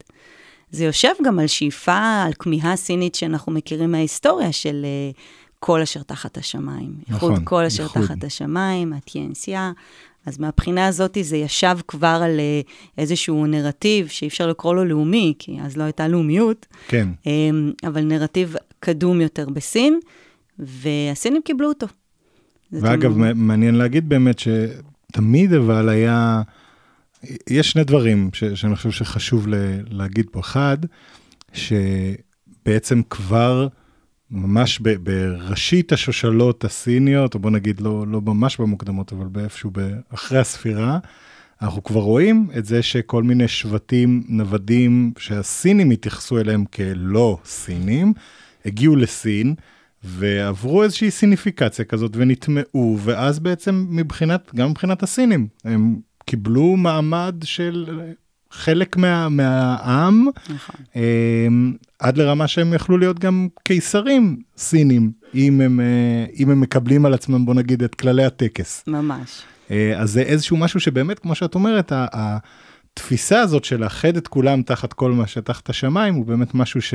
זה 0.71 0.85
יושב 0.85 1.13
גם 1.25 1.39
על 1.39 1.47
שאיפה, 1.47 2.23
על 2.25 2.33
כמיהה 2.39 2.75
סינית 2.75 3.15
שאנחנו 3.15 3.51
מכירים 3.51 3.91
מההיסטוריה 3.91 4.51
של 4.51 4.85
uh, 5.13 5.17
כל 5.59 5.81
אשר 5.81 6.03
תחת 6.03 6.37
השמיים. 6.37 6.95
נכון, 7.09 7.31
איחוד 7.31 7.45
כל 7.47 7.65
אשר 7.65 7.83
איחוד. 7.83 8.03
תחת 8.03 8.23
השמיים, 8.23 8.93
הטיאנסיה. 8.93 9.71
אז 10.25 10.39
מהבחינה 10.39 10.87
הזאת 10.87 11.17
זה 11.21 11.37
ישב 11.37 11.77
כבר 11.87 12.21
על 12.23 12.39
uh, 12.39 12.71
איזשהו 12.97 13.45
נרטיב 13.45 14.07
שאי 14.07 14.27
אפשר 14.27 14.47
לקרוא 14.47 14.75
לו 14.75 14.85
לאומי, 14.85 15.33
כי 15.39 15.57
אז 15.61 15.77
לא 15.77 15.83
הייתה 15.83 16.07
לאומיות, 16.07 16.65
כן, 16.87 17.07
אמ, 17.25 17.71
אבל 17.87 18.01
נרטיב 18.01 18.55
קדום 18.79 19.21
יותר 19.21 19.49
בסין, 19.49 19.99
והסינים 20.59 21.41
קיבלו 21.45 21.67
אותו. 21.67 21.87
ואגב, 22.81 23.17
מ- 23.17 23.47
מעניין 23.47 23.75
להגיד 23.75 24.09
באמת 24.09 24.39
שתמיד 24.39 25.53
אבל 25.53 25.89
היה, 25.89 26.41
יש 27.49 27.71
שני 27.71 27.83
דברים 27.83 28.29
ש, 28.33 28.43
שאני 28.43 28.75
חושב 28.75 28.91
שחשוב 28.91 29.47
ל, 29.47 29.55
להגיד 29.89 30.25
פה. 30.31 30.39
אחד, 30.39 30.77
שבעצם 31.53 33.01
כבר 33.09 33.67
ממש 34.31 34.79
ב, 34.81 34.89
בראשית 34.89 35.91
השושלות 35.91 36.63
הסיניות, 36.63 37.33
או 37.33 37.39
בוא 37.39 37.51
נגיד 37.51 37.81
לא, 37.81 38.05
לא 38.07 38.21
ממש 38.21 38.57
במוקדמות, 38.57 39.13
אבל 39.13 39.27
באיפשהו 39.27 39.71
אחרי 40.13 40.39
הספירה, 40.39 40.99
אנחנו 41.61 41.83
כבר 41.83 42.01
רואים 42.01 42.49
את 42.57 42.65
זה 42.65 42.81
שכל 42.81 43.23
מיני 43.23 43.47
שבטים 43.47 44.23
נוודים 44.27 45.13
שהסינים 45.17 45.91
התייחסו 45.91 46.39
אליהם 46.39 46.65
כלא 46.65 47.37
סינים, 47.45 48.13
הגיעו 48.65 48.95
לסין 48.95 49.55
ועברו 50.03 50.83
איזושהי 50.83 51.11
סיניפיקציה 51.11 51.85
כזאת 51.85 52.11
ונטמעו, 52.15 52.97
ואז 52.99 53.39
בעצם 53.39 53.85
מבחינת, 53.89 54.51
גם 54.55 54.69
מבחינת 54.69 55.03
הסינים, 55.03 55.47
הם 55.65 55.95
קיבלו 56.25 56.75
מעמד 56.77 57.35
של 57.43 58.01
חלק 58.51 58.97
מה, 58.97 59.29
מהעם, 59.29 60.27
נכון. 60.49 60.75
אמ, 60.95 61.73
עד 61.99 62.17
לרמה 62.17 62.47
שהם 62.47 62.73
יכלו 62.73 62.97
להיות 62.97 63.19
גם 63.19 63.47
קיסרים 63.63 64.37
סינים, 64.57 65.11
אם 65.35 65.61
הם, 65.61 65.79
אה, 65.79 66.25
אם 66.39 66.49
הם 66.49 66.61
מקבלים 66.61 67.05
על 67.05 67.13
עצמם, 67.13 67.45
בוא 67.45 67.53
נגיד, 67.53 67.83
את 67.83 67.95
כללי 67.95 68.25
הטקס. 68.25 68.83
ממש. 68.87 69.41
אה, 69.71 69.99
אז 69.99 70.11
זה 70.11 70.21
איזשהו 70.21 70.57
משהו 70.57 70.79
שבאמת, 70.79 71.19
כמו 71.19 71.35
שאת 71.35 71.55
אומרת, 71.55 71.91
התפיסה 71.95 73.41
הזאת 73.41 73.65
של 73.65 73.79
לאחד 73.79 74.17
את 74.17 74.27
כולם 74.27 74.61
תחת 74.61 74.93
כל 74.93 75.11
מה 75.11 75.27
שתחת 75.27 75.69
השמיים, 75.69 76.13
הוא 76.13 76.25
באמת 76.25 76.55
משהו 76.55 76.81
ש... 76.81 76.93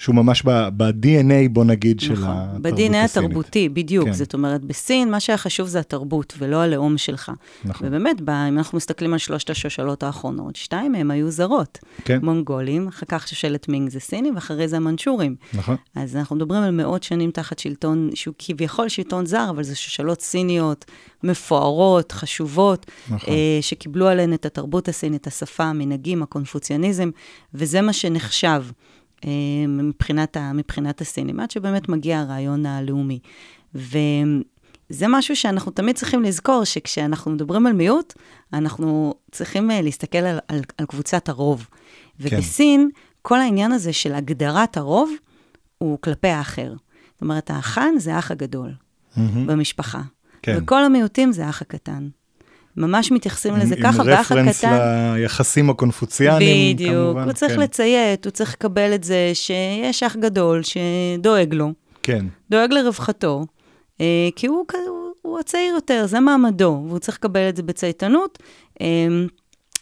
שהוא 0.00 0.14
ממש 0.14 0.42
ב-DNA, 0.76 1.48
בוא 1.50 1.64
נגיד, 1.64 2.00
של 2.00 2.12
נכון. 2.12 2.24
התרבות 2.26 2.62
ב-DNA 2.62 2.96
הסינית. 2.96 3.04
התרבותי, 3.04 3.68
בדיוק. 3.68 4.04
כן. 4.06 4.12
זאת 4.12 4.34
אומרת, 4.34 4.64
בסין, 4.64 5.10
מה 5.10 5.20
שהיה 5.20 5.36
חשוב 5.36 5.68
זה 5.68 5.80
התרבות, 5.80 6.34
ולא 6.38 6.56
הלאום 6.56 6.98
שלך. 6.98 7.32
נכון. 7.64 7.86
ובאמת, 7.86 8.20
ב- 8.20 8.30
אם 8.30 8.58
אנחנו 8.58 8.76
מסתכלים 8.76 9.12
על 9.12 9.18
שלושת 9.18 9.50
השושלות 9.50 10.02
האחרונות, 10.02 10.56
שתיים 10.56 10.92
מהן 10.92 11.10
היו 11.10 11.30
זרות. 11.30 11.78
כן, 12.04 12.18
מונגולים, 12.22 12.88
אחר 12.88 13.06
כך 13.08 13.28
שושלת 13.28 13.68
מינג 13.68 13.90
זה 13.90 14.00
סינים, 14.00 14.34
ואחרי 14.34 14.68
זה 14.68 14.76
המנצ'ורים. 14.76 15.36
נכון. 15.54 15.76
אז 15.94 16.16
אנחנו 16.16 16.36
מדברים 16.36 16.62
על 16.62 16.70
מאות 16.70 17.02
שנים 17.02 17.30
תחת 17.30 17.58
שלטון, 17.58 18.10
שהוא 18.14 18.34
כביכול 18.38 18.88
שלטון 18.88 19.26
זר, 19.26 19.46
אבל 19.50 19.62
זה 19.62 19.76
שושלות 19.76 20.20
סיניות 20.20 20.84
מפוארות, 21.22 22.12
חשובות, 22.12 22.86
נכון. 23.10 23.34
אה, 23.34 23.58
שקיבלו 23.60 24.08
עליהן 24.08 24.32
את 24.32 24.46
התרבות 24.46 24.88
הסינית, 24.88 25.26
השפה, 25.26 25.64
המנהגים, 25.64 26.22
הקונפוציאניזם, 26.22 27.10
וזה 27.54 27.80
מה 27.80 27.92
שנחשב 27.92 28.62
מבחינת, 29.68 30.36
ה, 30.36 30.52
מבחינת 30.52 31.00
הסינים, 31.00 31.40
עד 31.40 31.50
שבאמת 31.50 31.88
מגיע 31.88 32.20
הרעיון 32.20 32.66
הלאומי. 32.66 33.18
וזה 33.74 35.06
משהו 35.08 35.36
שאנחנו 35.36 35.72
תמיד 35.72 35.96
צריכים 35.96 36.22
לזכור, 36.22 36.64
שכשאנחנו 36.64 37.30
מדברים 37.30 37.66
על 37.66 37.72
מיעוט, 37.72 38.14
אנחנו 38.52 39.14
צריכים 39.30 39.70
אה, 39.70 39.82
להסתכל 39.82 40.18
על, 40.18 40.38
על, 40.48 40.60
על 40.78 40.86
קבוצת 40.86 41.28
הרוב. 41.28 41.68
כן. 41.68 42.36
ובסין, 42.36 42.90
כל 43.22 43.40
העניין 43.40 43.72
הזה 43.72 43.92
של 43.92 44.14
הגדרת 44.14 44.76
הרוב, 44.76 45.10
הוא 45.78 45.98
כלפי 46.00 46.28
האחר. 46.28 46.74
זאת 47.12 47.22
אומרת, 47.22 47.50
האחן 47.50 47.94
זה 47.98 48.14
האח 48.14 48.30
הגדול 48.30 48.72
מהמם. 49.16 49.46
במשפחה. 49.46 50.02
כן. 50.42 50.58
וכל 50.58 50.84
המיעוטים 50.84 51.32
זה 51.32 51.46
האח 51.46 51.62
הקטן. 51.62 52.08
ממש 52.76 53.12
מתייחסים 53.12 53.56
לזה 53.56 53.74
עם- 53.74 53.82
ככה, 53.82 54.02
והאח 54.06 54.32
עם 54.32 54.38
רפרנס 54.38 54.64
הקטן... 54.64 55.14
ליחסים 55.16 55.70
הקונפוציאניים, 55.70 56.76
בדיוק, 56.76 56.94
כמובן. 56.94 57.24
הוא 57.24 57.32
צריך 57.32 57.52
כן. 57.52 57.60
לציית, 57.60 58.24
הוא 58.24 58.30
צריך 58.30 58.52
לקבל 58.54 58.94
את 58.94 59.04
זה 59.04 59.30
שיש 59.34 60.02
אח 60.02 60.16
גדול 60.16 60.62
שדואג 60.62 61.54
לו, 61.54 61.72
כן, 62.02 62.26
דואג 62.50 62.72
לרווחתו, 62.72 63.44
אה, 64.00 64.06
כי 64.36 64.46
הוא, 64.46 64.64
הוא, 64.88 65.10
הוא 65.22 65.38
הצעיר 65.40 65.74
יותר, 65.74 66.06
זה 66.06 66.20
מעמדו, 66.20 66.84
והוא 66.88 66.98
צריך 66.98 67.16
לקבל 67.18 67.48
את 67.48 67.56
זה 67.56 67.62
בצייתנות. 67.62 68.38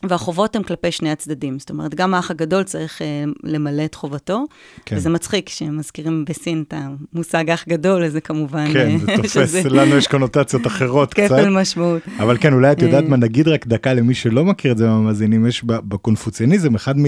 והחובות 0.03 0.57
הן 0.57 0.63
כלפי 0.63 0.93
שני 0.93 1.11
הצדדים. 1.11 1.59
זאת 1.59 1.71
אומרת, 1.71 1.95
גם 1.95 2.15
האח 2.15 2.31
הגדול 2.31 2.63
צריך 2.63 3.03
אה, 3.03 3.25
למלא 3.45 3.85
את 3.85 3.95
חובתו, 3.95 4.45
כן. 4.85 4.97
וזה 4.97 5.11
מצחיק 5.11 5.47
כשמזכירים 5.47 6.25
בסין 6.25 6.65
את 6.69 6.75
המושג 6.77 7.51
אח 7.51 7.65
גדול, 7.69 8.05
אז 8.05 8.13
זה 8.13 8.21
כמובן... 8.21 8.73
כן, 8.73 8.89
אה, 8.91 8.99
זה 8.99 9.13
תופס, 9.17 9.33
שזה 9.33 9.71
לנו 9.71 9.97
יש 9.97 10.07
קונוטציות 10.07 10.67
אחרות 10.67 11.15
קצת. 11.15 11.25
כפל 11.25 11.49
משמעות. 11.49 12.03
אבל 12.19 12.37
כן, 12.41 12.53
אולי 12.53 12.73
את 12.73 12.83
יודעת 12.83 13.05
אה. 13.05 13.09
מה, 13.09 13.17
נגיד 13.17 13.49
רק 13.49 13.67
דקה 13.67 13.95
למי 13.95 14.15
שלא 14.15 14.45
מכיר 14.45 14.73
את 14.73 14.79
זה 14.79 14.87
מהמאזינים, 14.87 15.47
יש 15.47 15.65
בקונפוציאניזם, 15.65 16.75
אחד 16.75 16.99
מ... 16.99 17.05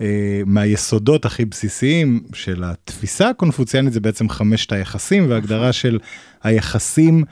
אה, 0.00 0.42
מהיסודות 0.46 1.24
הכי 1.24 1.44
בסיסיים 1.44 2.20
של 2.32 2.64
התפיסה 2.64 3.28
הקונפוציאנית 3.28 3.92
זה 3.92 4.00
בעצם 4.00 4.28
חמשת 4.28 4.72
היחסים 4.72 5.30
והגדרה 5.30 5.72
של 5.72 5.98
היחסים 6.42 7.24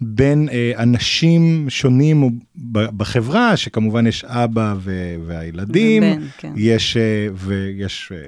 בין 0.00 0.48
אה, 0.52 0.72
אנשים 0.82 1.66
שונים 1.68 2.38
בחברה, 2.72 3.56
שכמובן 3.56 4.06
יש 4.06 4.24
אבא 4.24 4.74
ו- 4.80 5.14
והילדים, 5.26 6.02
ובן, 6.02 6.26
כן. 6.38 6.52
יש, 6.56 6.96
אה, 6.96 7.02
ויש 7.34 8.12
אה, 8.14 8.18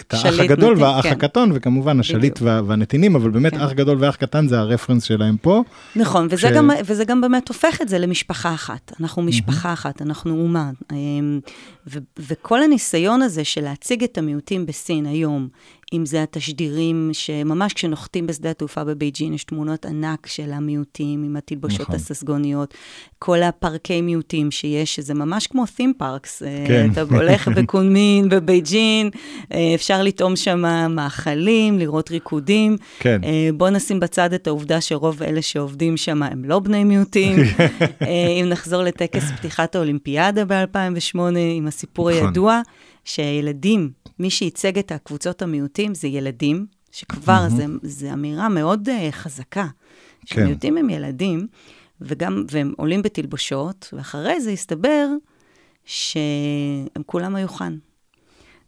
את 0.00 0.14
האח 0.14 0.38
הגדול 0.40 0.70
נתין, 0.72 0.82
והאח 0.84 1.02
כן. 1.02 1.12
הקטן, 1.12 1.48
וכמובן 1.54 2.00
השליט. 2.00 2.38
וה- 2.42 2.60
והנתינים, 2.66 3.16
אבל 3.16 3.30
באמת 3.30 3.52
כן. 3.54 3.60
אח 3.60 3.72
גדול 3.72 3.96
ואח 4.00 4.16
קטן 4.16 4.48
זה 4.48 4.58
הרפרנס 4.58 5.02
שלהם 5.04 5.36
פה. 5.36 5.62
נכון, 5.96 6.26
וזה, 6.30 6.36
ש- 6.36 6.44
גם, 6.52 6.70
וזה 6.84 7.04
גם 7.04 7.20
באמת 7.20 7.48
הופך 7.48 7.78
את 7.82 7.88
זה 7.88 7.98
למשפחה 7.98 8.54
אחת. 8.54 8.92
אנחנו 9.00 9.22
משפחה 9.22 9.72
אחת, 9.72 10.02
אנחנו 10.02 10.30
אומה. 10.42 10.70
אמ, 10.92 11.40
ו, 11.86 11.98
וכל 12.18 12.62
הניסיון 12.62 13.22
הזה 13.22 13.44
של 13.44 13.60
להציג 13.60 14.04
את 14.04 14.18
המיעוטים 14.18 14.66
בסין 14.66 15.06
היום, 15.06 15.48
אם 15.96 16.06
זה 16.06 16.22
התשדירים, 16.22 17.10
שממש 17.12 17.72
כשנוחתים 17.72 18.26
בשדה 18.26 18.50
התעופה 18.50 18.84
בבייג'ין, 18.84 19.34
יש 19.34 19.44
תמונות 19.44 19.86
ענק 19.86 20.26
של 20.26 20.52
המיעוטים 20.52 21.22
עם 21.24 21.36
התלבושות 21.36 21.80
נכון. 21.80 21.94
הססגוניות, 21.94 22.74
כל 23.18 23.42
הפארקי 23.42 24.00
מיעוטים 24.00 24.50
שיש, 24.50 24.94
שזה 24.94 25.14
ממש 25.14 25.46
כמו 25.46 25.64
theme 25.64 26.02
parks. 26.02 26.44
אה, 26.46 26.64
כן. 26.66 26.90
אתה 26.92 27.00
הולך 27.00 27.48
בקונמין, 27.56 28.28
בבייג'ין, 28.28 29.10
אה, 29.52 29.72
אפשר 29.74 30.02
לטעום 30.02 30.36
שם 30.36 30.62
מאכלים, 30.90 31.78
לראות 31.78 32.10
ריקודים. 32.10 32.76
כן. 32.98 33.20
אה, 33.24 33.50
בוא 33.54 33.70
נשים 33.70 34.00
בצד 34.00 34.32
את 34.32 34.46
העובדה 34.46 34.80
שרוב 34.80 35.22
אלה 35.22 35.42
שעובדים 35.42 35.96
שם 35.96 36.22
הם 36.22 36.44
לא 36.44 36.58
בני 36.58 36.84
מיעוטים. 36.84 37.36
אם 38.40 38.46
נחזור 38.48 38.82
לטקס 38.82 39.30
פתיחת 39.38 39.74
האולימפיאדה 39.74 40.44
ב-2008, 40.44 41.18
עם 41.56 41.66
הסיפור 41.66 42.10
נכון. 42.10 42.26
הידוע, 42.26 42.60
שהילדים, 43.04 43.90
מי 44.18 44.30
שייצג 44.30 44.78
את 44.78 44.92
הקבוצות 44.92 45.42
המיעוטים 45.42 45.94
זה 45.94 46.08
ילדים, 46.08 46.66
שכבר 46.92 47.48
זה, 47.48 47.64
זה 47.82 48.12
אמירה 48.12 48.48
מאוד 48.48 48.88
uh, 48.88 49.12
חזקה. 49.12 49.66
כן. 50.26 50.34
שמיעוטים 50.34 50.76
הם 50.76 50.90
ילדים, 50.90 51.46
וגם, 52.00 52.44
והם 52.50 52.74
עולים 52.76 53.02
בתלבושות, 53.02 53.88
ואחרי 53.92 54.40
זה 54.40 54.50
הסתבר 54.50 55.08
שהם 55.84 57.02
כולם 57.06 57.36
היו 57.36 57.48
חאן. 57.48 57.76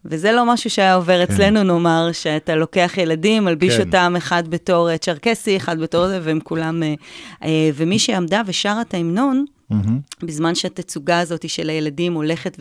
וזה 0.05 0.33
לא 0.33 0.45
משהו 0.47 0.71
שהיה 0.71 0.95
עובר 0.95 1.27
כן. 1.27 1.33
אצלנו, 1.35 1.63
נאמר, 1.63 2.09
שאתה 2.13 2.57
לוקח 2.57 2.93
ילדים, 2.97 3.45
מלביש 3.45 3.77
כן. 3.77 3.87
אותם 3.87 4.15
אחד 4.17 4.49
בתור 4.49 4.91
אה, 4.91 4.99
צ'רקסי, 4.99 5.57
אחד 5.57 5.79
בתור 5.79 6.09
זה, 6.09 6.21
והם 6.23 6.41
כולם... 6.41 6.83
אה, 6.83 6.95
אה, 7.43 7.71
ומי 7.75 7.99
שעמדה 7.99 8.43
ושרה 8.47 8.81
את 8.81 8.95
ההמנון, 8.95 9.45
מהמם. 9.71 10.01
בזמן 10.23 10.55
שהתצוגה 10.55 11.21
הזאת 11.21 11.49
של 11.49 11.71
הילדים 11.71 12.15
הולכת 12.15 12.59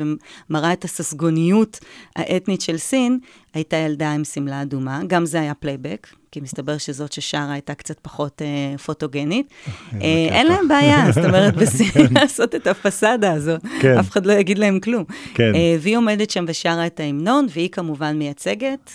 ומראה 0.50 0.74
את 0.74 0.84
הססגוניות 0.84 1.80
האתנית 2.16 2.62
של 2.62 2.78
סין, 2.78 3.20
הייתה 3.54 3.78
ילדה 3.78 4.12
עם 4.12 4.24
שמלה 4.24 4.62
אדומה. 4.62 5.02
גם 5.08 5.26
זה 5.26 5.40
היה 5.40 5.54
פלייבק, 5.54 6.08
כי 6.32 6.42
מסתבר 6.42 6.78
שזאת 6.78 7.12
ששרה 7.12 7.54
הייתה 7.54 7.74
קצת 7.74 8.00
פחות 8.02 8.42
אה, 8.42 8.78
פוטוגנית. 8.78 9.50
אה, 9.94 10.28
אין 10.30 10.48
להם 10.48 10.68
בעיה, 10.68 11.12
זאת 11.12 11.26
אומרת, 11.26 11.56
בסין 11.62 12.08
לעשות 12.12 12.56
את 12.56 12.68
הפסאדה 12.68 13.34
הזאת. 13.34 13.62
כן. 13.82 13.98
אף 13.98 14.10
אחד 14.10 14.26
לא 14.26 14.34
יגיד 14.34 14.58
להם 14.58 14.80
כלום. 14.80 15.04
כן. 15.34 15.56
אה, 15.56 15.78
והיא 15.80 15.98
עומדת 15.98 16.30
שם 16.30 16.46
ושרה 16.48 16.88
את 16.88 17.00
ההמנון, 17.00 17.48
והיא 17.50 17.70
כמובן 17.70 18.18
מייצגת 18.18 18.92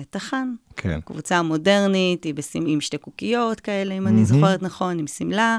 את 0.00 0.16
החאן. 0.16 0.54
כן. 0.76 1.00
קבוצה 1.04 1.42
מודרנית, 1.42 2.24
היא 2.24 2.34
בשים, 2.34 2.64
עם 2.66 2.80
שתי 2.80 2.98
קוקיות 2.98 3.60
כאלה, 3.60 3.94
אם 3.94 4.06
אני 4.06 4.14
מהמם. 4.14 4.24
זוכרת 4.24 4.62
נכון, 4.62 4.98
עם 4.98 5.06
שמלה, 5.06 5.58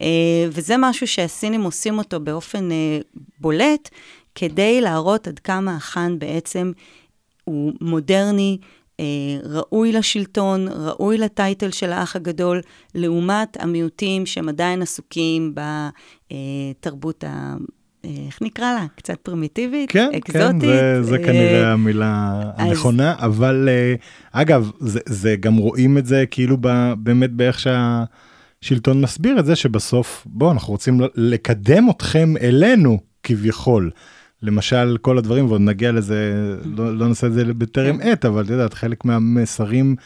אה, 0.00 0.06
וזה 0.50 0.74
משהו 0.78 1.06
שהסינים 1.06 1.62
עושים 1.62 1.98
אותו 1.98 2.20
באופן 2.20 2.72
אה, 2.72 2.98
בולט, 3.40 3.90
כדי 4.34 4.80
להראות 4.80 5.28
עד 5.28 5.38
כמה 5.38 5.76
החאן 5.76 6.18
בעצם 6.18 6.72
הוא 7.44 7.72
מודרני, 7.80 8.58
אה, 9.00 9.04
ראוי 9.42 9.92
לשלטון, 9.92 10.68
ראוי 10.68 11.18
לטייטל 11.18 11.70
של 11.70 11.92
האח 11.92 12.16
הגדול, 12.16 12.60
לעומת 12.94 13.56
המיעוטים 13.60 14.26
שהם 14.26 14.48
עדיין 14.48 14.82
עסוקים 14.82 15.54
בתרבות 16.30 17.24
איך 18.26 18.38
נקרא 18.42 18.74
לה? 18.74 18.86
קצת 18.96 19.16
פרימיטיבית? 19.22 19.90
כן, 19.90 20.10
אקזוטית? 20.16 20.60
כן, 20.60 20.60
זה, 20.60 21.02
זה 21.02 21.16
אה, 21.16 21.24
כנראה 21.24 21.72
המילה 21.72 22.40
אז- 22.56 22.68
הנכונה, 22.68 23.14
אבל 23.18 23.68
אה, 23.68 23.94
אגב, 24.32 24.70
זה, 24.80 25.00
זה 25.06 25.36
גם 25.40 25.56
רואים 25.56 25.98
את 25.98 26.06
זה 26.06 26.24
כאילו 26.30 26.56
ב, 26.60 26.92
באמת 26.98 27.30
באיך 27.32 27.58
שהשלטון 27.58 29.00
מסביר 29.00 29.38
את 29.38 29.46
זה, 29.46 29.56
שבסוף, 29.56 30.26
בואו, 30.26 30.52
אנחנו 30.52 30.72
רוצים 30.72 31.00
לקדם 31.14 31.90
אתכם 31.90 32.34
אלינו, 32.40 32.98
כביכול. 33.22 33.90
למשל, 34.42 34.96
כל 35.00 35.18
הדברים, 35.18 35.46
ועוד 35.46 35.60
נגיע 35.60 35.92
לזה, 35.92 36.32
לא, 36.64 36.96
לא 36.98 37.08
נעשה 37.08 37.26
את 37.26 37.32
זה 37.32 37.44
בטרם 37.44 37.98
כן. 37.98 38.08
עת, 38.08 38.24
אבל 38.24 38.44
את 38.44 38.50
יודעת, 38.50 38.74
חלק 38.74 39.04
מהמסרים 39.04 39.96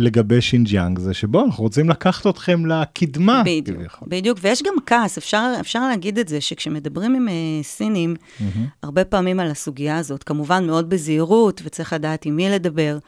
לגבי 0.00 0.40
שינג'יאנג 0.40 0.98
זה 0.98 1.14
שבואו, 1.14 1.46
אנחנו 1.46 1.64
רוצים 1.64 1.90
לקחת 1.90 2.26
אתכם 2.26 2.66
לקדמה, 2.66 3.42
בדיוק. 3.46 4.02
בדיוק, 4.06 4.38
ויש 4.42 4.62
גם 4.62 4.74
כעס, 4.86 5.18
אפשר, 5.18 5.52
אפשר 5.60 5.88
להגיד 5.88 6.18
את 6.18 6.28
זה, 6.28 6.40
שכשמדברים 6.40 7.14
עם 7.14 7.28
אה, 7.28 7.30
סינים, 7.62 8.16
מהמם. 8.40 8.66
הרבה 8.82 9.04
פעמים 9.04 9.40
על 9.40 9.50
הסוגיה 9.50 9.98
הזאת, 9.98 10.22
כמובן 10.24 10.66
מאוד 10.66 10.88
בזהירות, 10.90 11.60
וצריך 11.64 11.92
לדעת 11.92 12.26
עם 12.26 12.36
מי 12.36 12.48
לדבר, 12.48 12.98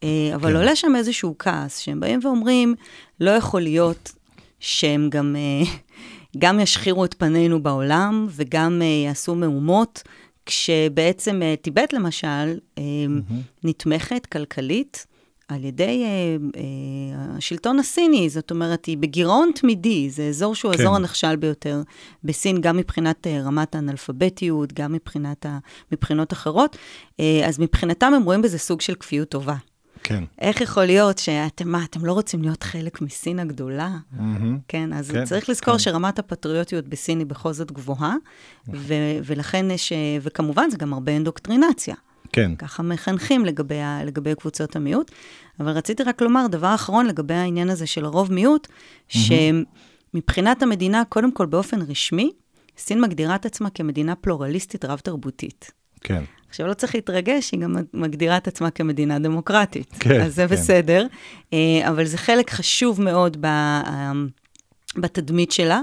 אה, 0.00 0.04
אבל 0.34 0.50
כן. 0.50 0.56
עולה 0.56 0.76
שם 0.76 0.92
איזשהו 0.96 1.34
כעס, 1.38 1.78
שהם 1.78 2.00
באים 2.00 2.20
ואומרים, 2.22 2.74
לא 3.20 3.30
יכול 3.30 3.60
להיות 3.60 4.12
שהם 4.60 5.10
גם, 5.10 5.36
uh, 5.64 5.68
גם 6.42 6.60
ישחירו 6.60 7.04
את 7.04 7.14
פנינו 7.14 7.62
בעולם, 7.62 8.26
וגם 8.30 8.80
uh, 8.80 8.84
יעשו 8.84 9.34
מהומות, 9.34 10.02
כשבעצם 10.46 11.40
uh, 11.42 11.62
טיבט 11.62 11.92
למשל, 11.92 12.58
uh, 12.76 12.80
נתמכת 13.64 14.26
כלכלית. 14.26 15.06
על 15.52 15.64
ידי 15.64 16.04
אה, 16.04 16.08
אה, 16.56 17.36
השלטון 17.36 17.78
הסיני, 17.78 18.30
זאת 18.30 18.50
אומרת, 18.50 18.84
היא 18.84 18.98
בגירעון 18.98 19.50
תמידי, 19.54 20.10
זה 20.10 20.22
אזור 20.22 20.54
שהוא 20.54 20.72
כן. 20.72 20.78
האזור 20.78 20.96
הנחשל 20.96 21.36
ביותר 21.36 21.82
בסין, 22.24 22.60
גם 22.60 22.76
מבחינת 22.76 23.26
אה, 23.26 23.42
רמת 23.42 23.74
האנאלפביתיות, 23.74 24.72
גם 24.72 24.92
מבחינת 24.92 25.46
ה, 25.46 25.58
מבחינות 25.92 26.32
אחרות. 26.32 26.76
אה, 27.20 27.42
אז 27.46 27.58
מבחינתם 27.58 28.12
הם 28.14 28.22
רואים 28.22 28.42
בזה 28.42 28.58
סוג 28.58 28.80
של 28.80 28.94
כפיות 28.94 29.28
טובה. 29.28 29.56
כן. 30.02 30.24
איך 30.40 30.60
יכול 30.60 30.84
להיות 30.84 31.18
שאתם, 31.18 31.68
מה, 31.68 31.84
אתם 31.84 32.04
לא 32.04 32.12
רוצים 32.12 32.42
להיות 32.42 32.62
חלק 32.62 33.00
מסין 33.00 33.38
הגדולה? 33.38 33.90
מהמם. 34.12 34.58
כן, 34.68 34.92
אז 34.92 35.10
כן, 35.10 35.18
כן, 35.18 35.24
צריך 35.24 35.48
לזכור 35.48 35.74
כן. 35.74 35.78
כן. 35.78 35.84
שרמת 35.84 36.18
הפטריוטיות 36.18 36.88
בסין 36.88 37.18
היא 37.18 37.26
בכל 37.26 37.52
זאת 37.52 37.72
גבוהה, 37.72 38.14
ו- 38.74 39.18
ולכן 39.24 39.70
יש, 39.70 39.92
אה, 39.92 39.98
וכמובן 40.22 40.70
זה 40.70 40.76
גם 40.76 40.92
הרבה 40.92 41.12
אינדוקטרינציה. 41.12 41.94
כן. 42.32 42.54
ככה 42.54 42.82
מחנכים 42.82 43.44
לגבי, 43.44 43.80
ה, 43.80 44.04
לגבי 44.04 44.34
קבוצות 44.34 44.76
המיעוט. 44.76 45.10
אבל 45.60 45.70
רציתי 45.70 46.02
רק 46.02 46.22
לומר 46.22 46.46
דבר 46.46 46.74
אחרון 46.74 47.06
לגבי 47.06 47.34
העניין 47.34 47.70
הזה 47.70 47.86
של 47.86 48.04
הרוב 48.04 48.32
מיעוט, 48.32 48.68
שמבחינת 49.08 50.62
המדינה, 50.62 51.02
קודם 51.08 51.32
כל 51.32 51.46
באופן 51.46 51.80
רשמי, 51.82 52.30
סין 52.78 53.00
מגדירה 53.00 53.34
את 53.34 53.46
עצמה 53.46 53.70
כמדינה 53.70 54.14
פלורליסטית 54.14 54.84
רב-תרבותית. 54.84 55.70
כן. 56.00 56.22
עכשיו, 56.48 56.66
לא 56.66 56.74
צריך 56.74 56.94
להתרגש, 56.94 57.52
היא 57.52 57.60
גם 57.60 57.76
מגדירה 57.94 58.36
את 58.36 58.48
עצמה 58.48 58.70
כמדינה 58.70 59.18
דמוקרטית. 59.18 59.94
כן, 60.00 60.20
אז 60.20 60.34
זה 60.34 60.46
כן. 60.48 60.54
בסדר, 60.54 61.06
אה, 61.52 61.88
אבל 61.88 62.04
זה 62.04 62.18
חלק 62.18 62.50
חשוב 62.50 63.02
מאוד 63.02 63.36
ב, 63.40 63.44
אה, 63.46 64.12
בתדמית 64.96 65.52
שלה, 65.52 65.80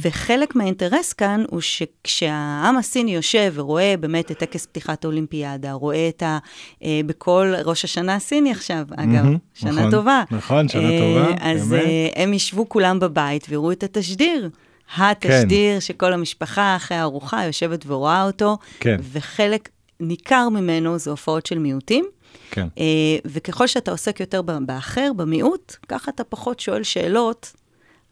וחלק 0.00 0.56
מהאינטרס 0.56 1.12
כאן 1.12 1.44
הוא 1.50 1.60
שכשהעם 1.60 2.76
הסיני 2.76 3.14
יושב 3.14 3.52
ורואה 3.56 3.94
באמת 4.00 4.30
את 4.30 4.38
טקס 4.38 4.66
פתיחת 4.66 5.04
האולימפיאדה, 5.04 5.72
רואה 5.72 6.08
את 6.08 6.22
ה... 6.22 6.38
אה, 6.84 7.00
בכל 7.06 7.54
ראש 7.64 7.84
השנה 7.84 8.14
הסיני 8.14 8.50
עכשיו, 8.50 8.86
אגב, 8.96 9.08
מהמם, 9.08 9.36
שנה 9.54 9.70
נכון, 9.70 9.90
טובה. 9.90 10.22
נכון, 10.30 10.68
שנה 10.68 10.90
אה, 10.90 10.98
טובה, 10.98 11.34
אז 11.40 11.68
באמת. 11.68 11.84
אה, 11.84 12.22
הם 12.22 12.34
ישבו 12.34 12.68
כולם 12.68 13.00
בבית 13.00 13.46
ויראו 13.48 13.72
את 13.72 13.82
התשדיר. 13.82 14.50
התשדיר 14.96 15.74
כן. 15.74 15.80
שכל 15.80 16.12
המשפחה 16.12 16.76
אחרי 16.76 16.96
הארוחה 16.96 17.44
יושבת 17.44 17.84
ורואה 17.86 18.26
אותו, 18.26 18.58
כן. 18.80 18.96
וחלק 19.12 19.68
ניכר 20.00 20.48
ממנו 20.48 20.98
זה 20.98 21.10
הופעות 21.10 21.46
של 21.46 21.58
מיעוטים. 21.58 22.04
כן. 22.50 22.66
אה, 22.78 22.84
וככל 23.24 23.66
שאתה 23.66 23.90
עוסק 23.90 24.20
יותר 24.20 24.42
באחר, 24.42 25.12
במיעוט, 25.16 25.76
ככה 25.88 26.10
אתה 26.14 26.24
פחות 26.24 26.60
שואל 26.60 26.82
שאלות 26.82 27.52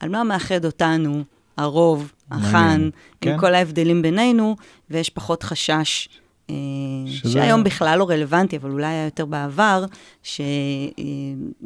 על 0.01 0.09
מה 0.09 0.25
מאחד 0.25 0.65
אותנו, 0.65 1.25
הרוב, 1.57 2.13
החאן. 2.31 2.83
עם 2.85 2.91
כן. 3.21 3.39
כל 3.39 3.55
ההבדלים 3.55 4.03
בינינו, 4.03 4.57
ויש 4.91 5.11
פחות 5.11 5.43
חשש. 5.43 6.09
שזה- 7.07 7.31
שהיום 7.33 7.65
בכלל 7.65 7.99
לא 7.99 8.09
רלוונטי, 8.11 8.57
אבל 8.57 8.71
אולי 8.71 8.87
היה 8.87 9.05
יותר 9.05 9.27
בעבר, 9.27 9.85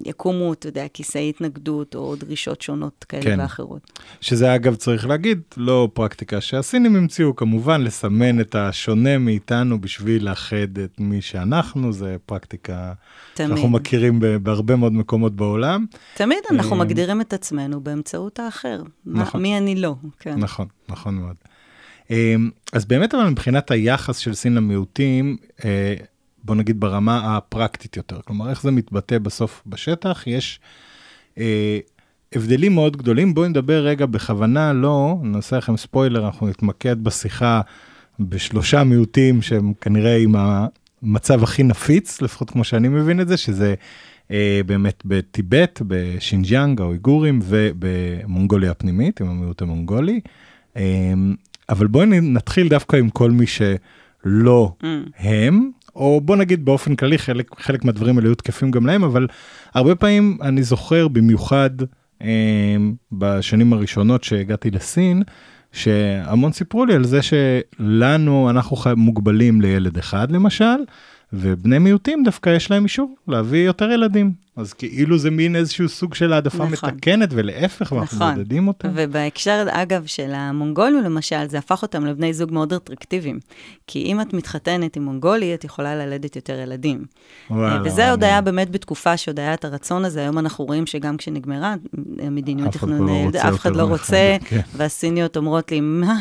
שיקומו, 0.05 0.53
אתה 0.53 0.68
יודע, 0.68 0.88
כיסאי 0.95 1.29
התנגדות 1.29 1.95
או 1.95 2.16
דרישות 2.16 2.62
שונות 2.62 3.05
כאלה 3.09 3.23
כן. 3.23 3.40
ואחרות. 3.40 4.01
שזה 4.21 4.55
אגב 4.55 4.75
צריך 4.75 5.07
להגיד 5.07 5.40
לא 5.57 5.88
פרקטיקה 5.95 6.40
שהסינים 6.40 6.97
המציאו 6.97 7.37
כמובן 7.37 7.81
לסמן 7.81 8.40
את 8.40 8.55
השונה 8.55 9.18
מאיתנו 9.18 9.81
בשביל 9.81 10.29
לאחד 10.29 10.79
את 10.85 11.01
מי 11.01 11.21
שאנחנו 11.21 11.92
זה 11.92 12.16
פרקטיקה 12.27 12.92
תמיד. 13.35 13.49
שאנחנו 13.49 13.68
מכירים 13.68 14.21
בהרבה 14.42 14.77
מאוד 14.77 14.92
מקומות 14.92 15.37
בעולם 15.37 15.87
תמיד 16.14 16.38
אנחנו 16.51 16.73
אה, 16.77 16.81
מגדירים 16.81 17.21
את 17.21 17.33
עצמנו 17.33 17.81
באמצעות 17.81 18.40
האחר. 18.40 18.83
מה- 19.07 19.23
נכון. 19.23 19.42
מי 19.42 19.59
אני 19.59 19.75
לא, 19.75 19.95
כן. 20.21 20.38
נכון 20.38 20.66
נכון 20.88 21.14
מאוד. 21.14 21.37
אמ, 22.11 22.51
אז 22.73 22.85
באמת 22.85 23.15
אבל 23.15 23.29
מבחינת 23.29 23.71
היחס 23.71 24.17
של 24.17 24.35
סין 24.35 24.55
למיעוטים 24.55 25.37
אה, 25.65 25.95
בוא 26.45 26.55
נגיד 26.55 26.81
ברמה 26.81 27.37
הפרקטית 27.37 27.97
יותר 27.97 28.21
כלומר 28.27 28.51
איך 28.51 28.62
זה 28.62 28.71
מתבטא 28.71 29.19
בסוף 29.19 29.62
בשטח 29.67 30.25
יש. 30.27 30.61
אה, 31.38 31.79
הבדלים 32.35 32.75
מאוד 32.75 32.97
גדולים 32.97 33.35
בואי 33.35 33.49
נדבר 33.49 33.87
רגע 33.87 34.07
בכוונה 34.07 34.73
לא 34.73 35.17
נעשה 35.23 35.57
לכם 35.57 35.77
ספוילר 35.77 36.27
אנחנו 36.27 36.49
נתמקד 36.49 37.05
בשיחה 37.05 37.61
בשלושה 38.21 38.85
מיעוטים 38.85 39.43
שהם 39.43 39.73
כנראה 39.81 40.17
עם 40.17 40.35
המצב 41.03 41.43
הכי 41.43 41.62
נפיץ 41.62 42.23
לפחות 42.23 42.51
כמו 42.51 42.65
שאני 42.65 42.88
מבין 42.88 43.21
את 43.21 43.29
זה 43.29 43.37
שזה 43.37 43.75
אה, 44.31 44.61
באמת 44.67 45.03
בטיבט 45.05 45.83
בשינג'יאנג 45.87 46.81
האויגורים 46.81 47.41
ובמונגוליה 47.43 48.71
הפנימית 48.71 49.21
עם 49.21 49.29
המיעוט 49.29 49.62
המונגולי. 49.62 50.21
אה, 50.77 51.12
אבל 51.68 51.87
בואי 51.87 52.07
נתחיל 52.07 52.68
דווקא 52.68 52.96
עם 52.96 53.11
כל 53.11 53.31
מי 53.31 53.46
שלא 53.46 54.72
ממ. 54.83 54.87
הם, 55.18 55.70
או 55.96 56.20
בוא 56.20 56.37
נגיד 56.37 56.64
באופן 56.64 56.96
כללי 56.96 57.18
חלק, 57.18 57.61
חלק 57.61 57.85
מהדברים 57.85 58.18
האלה 58.18 58.29
היו 58.29 58.35
תקפים 58.35 58.70
גם 58.70 58.87
להם, 58.87 59.05
אבל 59.05 59.27
הרבה 59.75 59.94
פעמים 59.94 60.38
אני 60.42 60.62
זוכר 60.62 61.09
במיוחד 61.09 61.70
אה, 62.22 62.77
בשנים 63.12 63.72
הראשונות 63.72 64.25
שהגעתי 64.25 64.70
לסין, 64.70 65.22
שהמון 65.72 66.53
סיפרו 66.53 66.85
לי 66.85 66.94
על 66.94 67.05
זה 67.05 67.20
שלנו, 67.22 68.51
אנחנו 68.51 68.77
מוגבלים 68.96 69.61
לילד 69.61 69.98
אחד 69.98 70.31
למשל, 70.31 70.77
ובני 71.33 71.79
מיעוטים 71.79 72.22
דווקא 72.25 72.51
יש 72.51 72.70
להם 72.70 72.85
אישור 72.85 73.14
להביא 73.29 73.66
יותר 73.66 73.90
ילדים. 73.90 74.33
אז 74.57 74.73
כאילו 74.73 75.19
זה 75.19 75.31
מין 75.31 75.57
איזשהו 75.57 75.88
סוג 75.88 76.15
של 76.15 76.33
העדפה 76.33 76.65
נכון. 76.65 76.91
מתקנת, 76.91 77.29
ולהפך, 77.33 77.93
ואנחנו 77.93 78.17
נכון. 78.17 78.35
מעודדים 78.35 78.69
אותם. 78.69 78.88
ובהקשר, 78.95 79.67
אגב, 79.71 80.07
של 80.07 80.33
המונגולים 80.35 81.03
למשל, 81.05 81.49
זה 81.49 81.59
הפך 81.59 81.83
אותם 81.83 82.07
לבני 82.07 82.35
זוג 82.35 82.53
מאוד 82.53 82.73
אטרקטיביים. 82.73 83.38
כי 83.87 83.99
אם 83.99 84.21
את 84.21 84.35
מתחתנת 84.35 84.97
עם 84.97 85.03
מונגולי, 85.03 85.55
את 85.55 85.65
יכולה 85.65 85.95
ללדת 85.95 86.37
יותר 86.37 86.59
ילדים. 86.59 87.05
וואלה, 87.51 87.83
וזה 87.85 88.11
עוד 88.11 88.19
וואלה. 88.19 88.33
היה 88.33 88.41
באמת 88.41 88.71
בתקופה 88.71 89.17
שעוד 89.17 89.41
היה 89.41 89.55
את 89.55 89.65
הרצון 89.65 90.05
הזה, 90.05 90.21
היום 90.21 90.38
אנחנו 90.38 90.65
רואים 90.65 90.87
שגם 90.87 91.17
כשנגמרה 91.17 91.75
מדיניות 92.31 92.77
אף 92.77 92.77
אחד 92.77 92.88
לא 92.88 93.12
רוצה 93.25 93.49
אף 93.49 93.55
אחד 93.55 93.77
לא 93.77 93.83
רוצה, 93.83 94.37
כן. 94.45 94.61
והסיניות 94.77 95.37
אומרות 95.37 95.71
לי, 95.71 95.81
מה, 95.81 96.15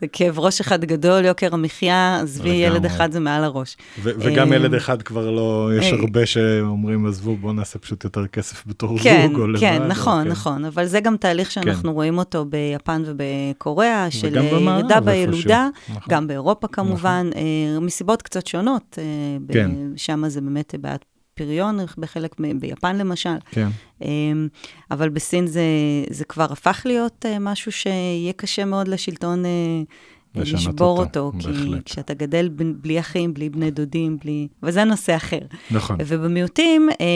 זה 0.00 0.06
כאב 0.06 0.38
ראש 0.38 0.60
אחד 0.60 0.84
גדול, 0.84 1.24
יוקר 1.24 1.54
המחיה, 1.54 2.20
עזבי, 2.22 2.48
ילד. 2.48 2.86
אחד 2.86 3.12
זה 3.12 3.20
מעל 3.20 3.44
הראש. 3.44 3.76
וגם 4.02 4.52
אה, 4.52 4.56
ילד 4.56 4.74
אחד 4.74 5.02
כבר 5.02 5.30
לא, 5.30 5.70
יש 5.78 5.92
אה, 5.92 5.98
הרבה 5.98 6.26
שאומרים, 6.26 7.06
עזבו, 7.06 7.36
בואו 7.36 7.52
נעשה 7.56 7.78
פשוט 7.78 8.04
יותר 8.04 8.26
כסף 8.26 8.66
בתור 8.66 8.98
כן, 8.98 9.26
זוג 9.28 9.40
או 9.40 9.46
לבד. 9.46 9.60
כן, 9.60 9.82
נכון, 9.82 10.24
כן. 10.24 10.30
נכון, 10.30 10.64
אבל 10.64 10.86
זה 10.86 11.00
גם 11.00 11.16
תהליך 11.16 11.50
שאנחנו 11.50 11.92
רואים 11.92 12.18
אותו 12.18 12.44
ביפן 12.44 13.02
ובקוריאה, 13.06 14.10
של 14.10 14.38
אה, 14.38 14.44
ירידה. 14.44 15.00
בילודה, 15.00 15.68
נכון. 15.88 16.02
גם 16.08 16.26
באירופה 16.26 16.68
כמובן, 16.68 17.30
אה, 17.36 17.80
מסיבות 17.80 18.22
קצת 18.22 18.46
שונות, 18.46 18.98
אה, 18.98 19.04
כן. 19.52 19.70
שם 19.96 20.28
זה 20.28 20.40
באמת 20.40 20.74
בעיית 20.80 21.04
פריון, 21.34 21.78
בחלק, 21.98 22.36
ביפן 22.60 22.96
למשל, 22.96 23.36
כן, 23.50 23.68
אבל 24.90 25.08
בסין 25.08 25.46
זה, 25.46 25.62
זה 26.10 26.24
כבר 26.24 26.46
הפך 26.50 26.82
להיות 26.84 27.24
משהו 27.40 27.72
שיהיה 27.72 28.32
קשה 28.32 28.64
מאוד 28.64 28.88
לשלטון 28.88 29.42
לשבור 30.42 30.98
אותו, 30.98 31.20
אותו, 31.20 31.38
כי 31.38 31.46
בהחלט. 31.46 31.84
כשאתה 31.84 32.14
גדל 32.14 32.48
ב- 32.48 32.82
בלי 32.82 33.00
אחים, 33.00 33.34
בלי 33.34 33.50
בני 33.50 33.70
דודים, 33.70 34.16
בלי... 34.24 34.48
וזה 34.62 34.84
נושא 34.84 35.16
אחר. 35.16 35.38
נכון. 35.70 35.96
ובמיעוטים, 36.06 36.88
אה, 37.00 37.06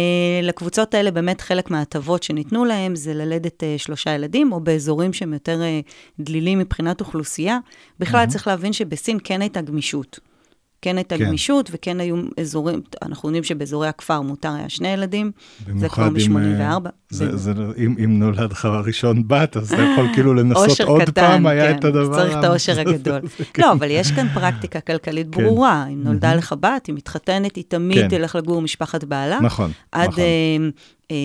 לקבוצות 0.42 0.94
האלה 0.94 1.10
באמת 1.10 1.40
חלק 1.40 1.70
מההטבות 1.70 2.22
שניתנו 2.22 2.64
להם 2.64 2.96
זה 2.96 3.14
ללדת 3.14 3.64
אה, 3.64 3.74
שלושה 3.78 4.10
ילדים, 4.10 4.52
או 4.52 4.60
באזורים 4.60 5.12
שהם 5.12 5.32
יותר 5.32 5.62
אה, 5.62 5.80
דלילים 6.20 6.58
מבחינת 6.58 7.00
אוכלוסייה. 7.00 7.58
בכלל, 7.98 8.26
צריך 8.26 8.46
להבין 8.46 8.72
שבסין 8.72 9.18
כן 9.24 9.40
הייתה 9.40 9.60
גמישות. 9.60 10.20
כן 10.82 10.96
הייתה 10.96 11.18
כן. 11.18 11.24
גמישות, 11.24 11.70
וכן 11.72 12.00
היו 12.00 12.16
אזורים, 12.40 12.80
אנחנו 13.02 13.28
יודעים 13.28 13.44
שבאזורי 13.44 13.88
הכפר 13.88 14.20
מותר 14.20 14.52
היה 14.52 14.68
שני 14.68 14.88
ילדים, 14.88 15.30
זה 15.76 15.88
כבר 15.88 16.08
אם, 16.08 16.36
מ-84. 16.36 16.86
אה, 16.86 16.90
זה, 17.10 17.36
זה, 17.36 17.52
אם, 17.78 17.94
אם 18.04 18.18
נולד 18.18 18.52
לך 18.52 18.64
ראשון 18.64 19.28
בת, 19.28 19.56
אז 19.56 19.72
אתה 19.72 19.82
יכול 19.82 20.06
כאילו 20.14 20.34
לנסות 20.34 20.80
עוד 20.80 21.02
קטן, 21.02 21.12
פעם, 21.12 21.46
היה 21.46 21.72
כן, 21.72 21.78
את 21.78 21.84
הדבר... 21.84 22.14
צריך 22.14 22.38
את 22.38 22.44
האושר 22.44 22.80
הגדול. 22.80 23.20
לא, 23.58 23.72
אבל 23.72 23.90
יש 23.90 24.12
כאן 24.12 24.28
פרקטיקה 24.34 24.80
כלכלית 24.80 25.34
כן. 25.34 25.44
ברורה. 25.44 25.86
אם 25.88 26.02
נולדה 26.04 26.34
לך 26.34 26.54
בת, 26.60 26.86
היא 26.86 26.94
מתחתנת, 26.94 27.56
היא 27.56 27.64
תמיד 27.68 27.98
כן. 27.98 28.08
תלך 28.08 28.34
לגור 28.34 28.58
עם 28.58 28.64
משפחת 28.64 29.04
בעלה. 29.04 29.40
נכון, 29.40 29.70
עד, 29.92 30.08
נכון. 30.08 30.20
אה, 30.20 30.56
אה, 31.10 31.16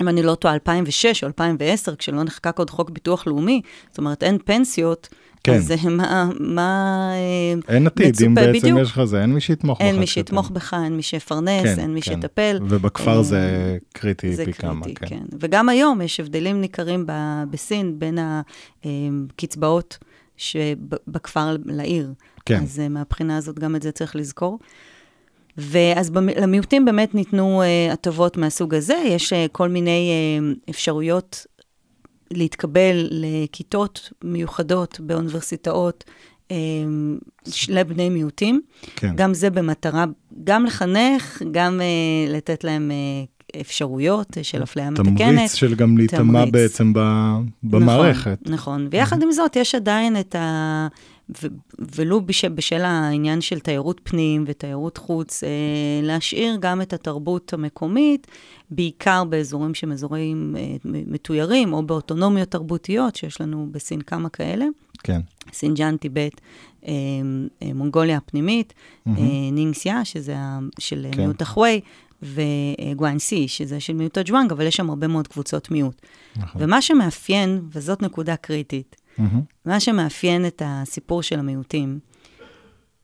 אם 0.00 0.08
אני 0.08 0.22
לא 0.22 0.34
טועה, 0.34 0.54
2006 0.54 1.22
או 1.22 1.28
2010, 1.28 1.94
כשלא 1.94 2.22
נחקק 2.22 2.58
עוד 2.58 2.70
חוק 2.70 2.90
ביטוח 2.90 3.26
לאומי, 3.26 3.60
זאת 3.88 3.98
אומרת, 3.98 4.22
אין 4.22 4.38
פנסיות, 4.44 5.08
כן. 5.44 5.54
אז 5.54 5.72
אה, 5.72 5.90
מה... 5.90 6.30
מה 6.40 7.10
אה, 7.14 7.74
אין 7.74 7.86
עתיד, 7.86 8.16
אם 8.26 8.34
בעצם 8.34 8.52
בדיוק. 8.58 8.78
יש 8.80 8.90
לך 8.90 9.04
זה, 9.04 9.22
אין 9.22 9.34
מי 9.34 9.40
שיתמוך 9.40 9.78
בך. 9.78 9.84
אין 9.86 9.98
מי 9.98 10.06
שיתמוך 10.06 10.50
בך, 10.50 10.74
אין 10.84 10.96
מי 10.96 11.02
שיפרנס, 11.02 11.62
כן, 11.64 11.74
אין 11.78 11.94
מי 11.94 12.02
כן. 12.02 12.12
שיטפל. 12.14 12.58
ובכפר 12.68 13.16
אה, 13.18 13.22
זה 13.22 13.40
קריטי 13.92 14.34
זה 14.34 14.44
פי 14.44 14.52
כמה, 14.52 14.84
קריטי, 14.84 15.00
כן. 15.00 15.06
כן. 15.06 15.24
וגם 15.40 15.68
היום 15.68 16.00
יש 16.00 16.20
הבדלים 16.20 16.60
ניכרים 16.60 17.04
ב- 17.06 17.42
בסין 17.50 17.98
בין 17.98 18.18
הקצבאות 18.84 19.98
שבכפר 20.36 21.56
לעיר. 21.66 22.12
כן. 22.44 22.62
אז 22.62 22.82
מהבחינה 22.90 23.36
הזאת 23.36 23.58
גם 23.58 23.76
את 23.76 23.82
זה 23.82 23.92
צריך 23.92 24.16
לזכור. 24.16 24.58
ואז 25.58 26.10
במ- 26.10 26.28
למיעוטים 26.28 26.84
באמת 26.84 27.14
ניתנו 27.14 27.62
הטבות 27.92 28.36
מהסוג 28.36 28.74
הזה, 28.74 29.02
יש 29.06 29.32
כל 29.52 29.68
מיני 29.68 30.10
אפשרויות 30.70 31.46
להתקבל 32.34 33.08
לכיתות 33.10 34.12
מיוחדות 34.24 35.00
באוניברסיטאות 35.00 36.04
אה, 36.50 36.56
לבני 37.68 38.08
מיעוטים. 38.08 38.60
כן. 38.96 39.12
גם 39.16 39.34
זה 39.34 39.50
במטרה, 39.50 40.04
גם 40.44 40.64
לחנך, 40.64 41.42
גם 41.50 41.80
אה, 41.80 42.34
לתת 42.34 42.64
להם 42.64 42.90
אה, 42.90 43.60
אפשרויות 43.60 44.38
אה, 44.38 44.44
של 44.44 44.62
אפליה 44.62 44.90
מתקנת. 44.90 45.18
תמריץ 45.18 45.54
של 45.54 45.74
גם 45.74 45.98
להיטמע. 45.98 46.44
בעצם 46.44 46.92
ב- 46.92 47.38
במערכת. 47.62 48.38
נכון, 48.42 48.52
נכון. 48.54 48.88
ויחד 48.90 49.22
עם 49.22 49.32
זאת, 49.32 49.56
יש 49.56 49.74
עדיין 49.74 50.20
את 50.20 50.34
ה... 50.34 50.88
ו- 51.42 51.46
ולו 51.96 52.20
בש... 52.20 52.44
בשל 52.44 52.80
העניין 52.82 53.40
של 53.40 53.60
תיירות 53.60 54.00
פנים 54.04 54.44
ותיירות 54.46 54.98
חוץ, 54.98 55.44
אה, 55.44 55.48
להשאיר 56.02 56.56
גם 56.60 56.82
את 56.82 56.92
התרבות 56.92 57.52
המקומית, 57.52 58.26
בעיקר 58.70 59.24
באזורים 59.24 59.74
שהם 59.74 59.92
אזורים 59.92 60.56
אה, 60.58 60.76
מתוירים, 60.84 61.72
או 61.72 61.82
באוטונומיות 61.82 62.48
תרבותיות, 62.48 63.16
שיש 63.16 63.40
לנו 63.40 63.68
בסין 63.70 64.00
כמה 64.00 64.28
כאלה. 64.28 64.64
כן. 65.04 65.20
סינג'אן, 65.52 65.96
טיבט, 65.96 66.40
אה, 66.86 66.92
אה, 67.62 67.74
מונגוליה 67.74 68.16
הפנימית, 68.16 68.72
אה, 69.06 69.12
נינגסיה, 69.52 70.04
שזה 70.04 70.34
ה- 70.38 70.58
של 70.78 71.02
כן. 71.10 71.16
כן. 71.16 71.20
מיעוט 71.22 71.42
החווי, 71.42 71.80
וגואנסי, 72.22 73.48
שזה 73.48 73.80
של 73.80 73.92
מיעוט 73.92 74.18
הג'ואנג, 74.18 74.52
אבל 74.52 74.66
יש 74.66 74.76
שם 74.76 74.90
הרבה 74.90 75.06
מאוד 75.06 75.28
קבוצות 75.28 75.70
מיעוט. 75.70 75.94
נכון. 76.36 76.62
ומה 76.64 76.82
שמאפיין, 76.82 77.60
וזאת 77.72 78.02
נקודה 78.02 78.36
קריטית, 78.36 78.96
מהמם. 79.18 79.40
מה 79.64 79.80
שמאפיין 79.80 80.46
את 80.46 80.62
הסיפור 80.64 81.22
של 81.22 81.38
המיעוטים, 81.38 81.98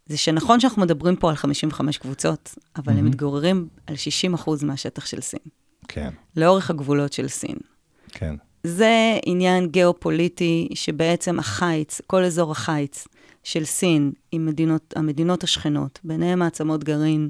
זה 0.07 0.16
שנכון 0.16 0.61
שאנחנו 0.61 0.83
מדברים 0.83 1.16
פה 1.16 1.31
על 1.31 1.37
55 1.37 1.99
קבוצות, 1.99 2.55
אבל 2.77 2.92
הם 2.92 3.05
מתגוררים 3.05 3.68
על 3.87 3.94
60% 4.35 4.64
מהשטח 4.64 5.07
של 5.07 5.21
סין, 5.21 5.40
כן, 5.88 6.11
לאורך 6.37 6.71
הגבולות 6.71 7.12
של 7.12 7.29
סין. 7.29 7.57
כן. 8.09 8.35
זה 8.64 9.18
עניין 9.27 9.68
גיאופוליטי 9.68 10.68
שבעצם 10.75 11.38
החיץ, 11.38 12.01
כל 12.07 12.25
אזור 12.25 12.53
החיץ 12.53 13.09
של 13.44 13.64
סין 13.64 14.12
עם 14.33 14.47
מדינות, 14.47 14.94
המדינות 14.97 15.44
השכנות, 15.44 16.01
ביניהם 16.05 16.38
מעצמות 16.38 16.85
גרעין 16.85 17.29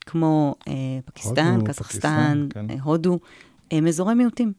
כמו 0.00 0.54
אה, 0.68 0.72
פקיסטן, 1.04 1.54
הודו, 1.54 1.64
קזחסטן, 1.64 2.46
פקיסטן, 2.48 2.48
כן. 2.50 2.70
אה, 2.70 2.82
הודו, 2.82 3.18
הם 3.70 3.86
אזורי 3.86 4.14
מיעוטים. 4.14 4.52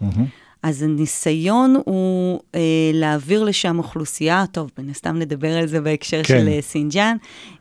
מהמם. 0.00 0.26
אז 0.64 0.82
הניסיון 0.82 1.76
הוא 1.84 2.40
אה, 2.54 2.60
להעביר 2.94 3.44
לשם 3.44 3.78
אוכלוסייה, 3.78 4.44
טוב, 4.52 4.70
מן 4.78 4.90
הסתם 4.90 5.18
נדבר 5.18 5.56
על 5.56 5.66
זה 5.66 5.80
בהקשר 5.80 6.22
כן. 6.22 6.40
של 6.40 6.48
אה, 6.48 6.62
סינג'אן, 6.62 7.16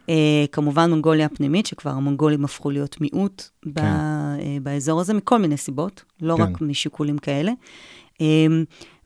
אה, 0.10 0.46
כמובן 0.52 0.90
מונגוליה 0.90 1.26
הפנימית, 1.26 1.66
שכבר 1.66 1.92
המונגולים 1.92 2.46
הפכו 2.46 2.70
להיות 2.70 3.02
מיעוט 3.02 3.44
ב, 3.66 3.80
כן. 3.80 3.86
אה, 3.86 4.58
באזור 4.64 5.02
הזה, 5.02 5.14
מכל 5.14 5.38
מיני 5.38 5.58
סיבות, 5.58 6.04
לא 6.22 6.36
כן. 6.38 6.44
רק 6.44 6.62
משיקולים 6.62 7.18
כאלה. 7.18 7.52
אה, 8.22 8.26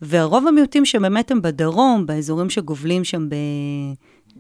ורוב 0.10 0.48
המיעוטים 0.48 0.86
שבאמת 0.86 1.32
הם 1.32 1.42
בדרום, 1.42 2.06
באזורים 2.06 2.50
שגובלים 2.50 3.04
שם 3.04 3.28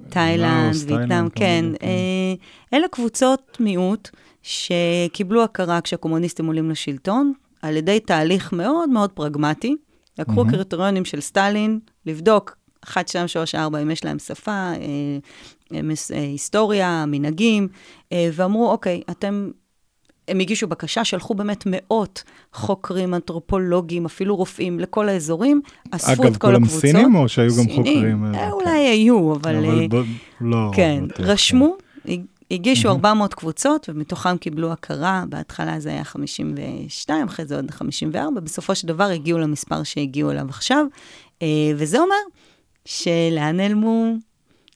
בתאילנד, 0.07 0.65
לאוס, 0.65 0.83
וייטנאם, 0.87 1.07
תאילנד, 1.07 1.31
כן, 1.35 1.65
כן. 1.79 1.85
אה, 1.87 2.77
אלה 2.77 2.87
קבוצות 2.87 3.57
מיעוט 3.59 4.09
שקיבלו 4.41 5.43
הכרה 5.43 5.81
כשהקומוניסטים 5.81 6.45
עולים 6.45 6.69
לשלטון, 6.69 7.33
על 7.67 7.77
ידי 7.77 7.99
תהליך 7.99 8.53
מאוד 8.53 8.89
מאוד 8.89 9.11
פרגמטי. 9.11 9.75
לקחו 10.19 10.33
מהמם. 10.35 10.51
קריטריונים 10.51 11.05
של 11.05 11.21
סטלין, 11.21 11.79
לבדוק 12.05 12.57
1, 12.83 13.07
2, 13.07 13.27
3, 13.27 13.55
4, 13.55 13.81
אם 13.81 13.91
יש 13.91 14.05
להם 14.05 14.19
שפה, 14.19 14.51
אה, 14.51 14.75
אה, 15.73 15.79
אה, 16.13 16.19
היסטוריה, 16.21 17.05
מנהגים, 17.07 17.67
אה, 18.11 18.29
ואמרו, 18.33 18.71
אוקיי, 18.71 19.01
אתם... 19.09 19.49
הם 20.27 20.39
הגישו 20.39 20.67
בקשה, 20.67 21.03
שלחו 21.03 21.33
באמת 21.35 21.63
מאות 21.65 22.23
חוקרים, 22.53 23.13
אנתרופולוגים, 23.13 24.05
אפילו 24.05 24.35
רופאים, 24.35 24.79
לכל 24.79 25.09
האזורים, 25.09 25.61
אספו 25.91 26.11
אגב, 26.23 26.31
את 26.31 26.37
כל 26.37 26.47
כולם 26.47 26.63
הקבוצות. 26.63 26.81
סינים 26.81 27.15
או 27.15 27.29
שהיו 27.29 27.49
גם 27.49 27.63
סינים, 27.63 27.75
חוקרים? 27.75 28.25
אה, 28.25 28.39
אה, 28.39 28.51
אולי 28.51 28.65
כן. 28.65 28.91
היו, 28.91 29.33
אבל... 29.33 29.55
אה, 29.55 29.59
אבל 29.59 29.87
ב- 29.87 30.03
לא... 30.41 30.71
כן, 30.73 31.03
בטוח, 31.07 31.25
רשמו, 31.25 31.75
הג- 32.07 32.21
הגישו 32.51 32.89
400 32.89 33.33
קבוצות, 33.33 33.89
ומתוכם 33.89 34.37
קיבלו 34.37 34.71
הכרה, 34.71 35.23
בהתחלה 35.29 35.79
זה 35.79 35.89
היה 35.89 36.03
52, 36.03 37.27
אחרי 37.27 37.45
זה 37.45 37.55
עוד 37.55 37.71
54, 37.71 38.41
בסופו 38.41 38.75
של 38.75 38.87
דבר 38.87 39.03
הגיעו 39.03 39.39
למספר 39.39 39.83
שהגיעו 39.83 40.31
אליו 40.31 40.45
עכשיו, 40.49 40.85
אה, 41.41 41.47
וזה 41.75 41.99
אומר 41.99 42.15
שלאן 42.85 43.57
נעלמו 43.57 44.13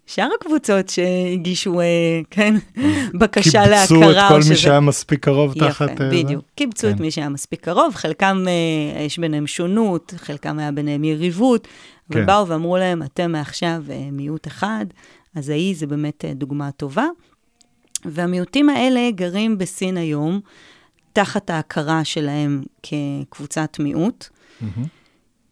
שאר 0.08 0.30
הקבוצות 0.42 0.90
שהגישו, 0.90 1.82
אה, 1.82 1.86
כן, 2.30 2.56
בקשה 3.20 3.68
להכרה. 3.68 3.88
קיבצו 3.88 4.12
את 4.12 4.16
כל 4.30 4.42
שזה- 4.42 4.50
מי 4.50 4.56
שהיה 4.58 4.80
מספיק 4.80 5.24
קרוב 5.26 5.58
יפה, 5.58 5.68
תחת... 5.70 6.02
אה, 6.02 6.10
בדיוק. 6.10 6.46
קיבצו 6.56 6.88
כן. 6.88 6.94
את 6.96 7.00
מי 7.00 7.12
שהיה 7.12 7.30
מספיק 7.30 7.64
קרוב, 7.64 7.96
חלקם, 7.96 8.46
יש 9.06 9.20
ביניהם 9.20 9.48
שונות, 9.48 10.14
חלקם 10.18 10.60
היה 10.60 10.72
ביניהם 10.72 11.04
יריבות, 11.04 11.68
כן. 12.12 12.26
באו 12.26 12.48
ואמרו 12.48 12.78
להם, 12.78 13.04
אתם 13.04 13.32
מעכשיו 13.32 13.84
מיעוט 14.12 14.48
אחד, 14.48 14.86
אז 15.36 15.50
ההיא 15.50 15.76
זה 15.78 15.88
באמת 15.88 16.26
דוגמה 16.36 16.72
טובה. 16.72 17.06
והמיעוטים 18.06 18.70
האלה 18.70 19.12
גרים 19.16 19.58
בסין 19.58 19.98
היום, 19.98 20.40
תחת 21.14 21.50
ההכרה 21.50 22.04
שלהם 22.04 22.64
כקבוצת 22.84 23.78
מיעוט. 23.80 24.30
מהמם. 24.62 24.86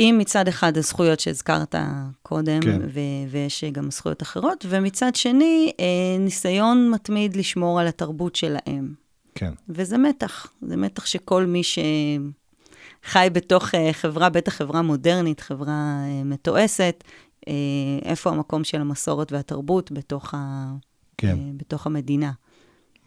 עם 0.01 0.17
מצד 0.17 0.47
אחד 0.47 0.77
הזכויות 0.77 1.19
שהזכרת 1.19 1.75
קודם, 2.23 2.61
כן. 2.61 2.81
ו- 2.93 3.29
ויש 3.29 3.63
גם 3.63 3.91
זכויות 3.91 4.21
אחרות, 4.21 4.65
ומצד 4.69 5.15
שני, 5.15 5.71
אה, 5.79 5.85
ניסיון 6.19 6.89
מתמיד 6.91 7.35
לשמור 7.35 7.79
על 7.79 7.87
התרבות 7.87 8.35
שלהם. 8.35 8.93
כן. 9.35 9.53
וזה 9.69 9.97
מתח, 9.97 10.47
זה 10.61 10.77
מתח 10.77 11.05
שכל 11.05 11.45
מי 11.45 11.61
שחי 11.63 13.27
בתוך 13.33 13.75
אה, 13.75 13.93
חברה, 13.93 14.29
בטח 14.29 14.53
חברה 14.53 14.81
מודרנית, 14.81 15.39
חברה 15.39 16.03
אה, 16.05 16.23
מתועשת, 16.23 17.03
אה, 17.47 17.53
איפה 18.01 18.29
המקום 18.29 18.63
של 18.63 18.81
המסורת 18.81 19.31
והתרבות 19.31 19.91
בתוך, 19.91 20.33
ה, 20.33 20.71
כן. 21.19 21.37
אה, 21.39 21.51
בתוך 21.57 21.87
המדינה. 21.87 22.31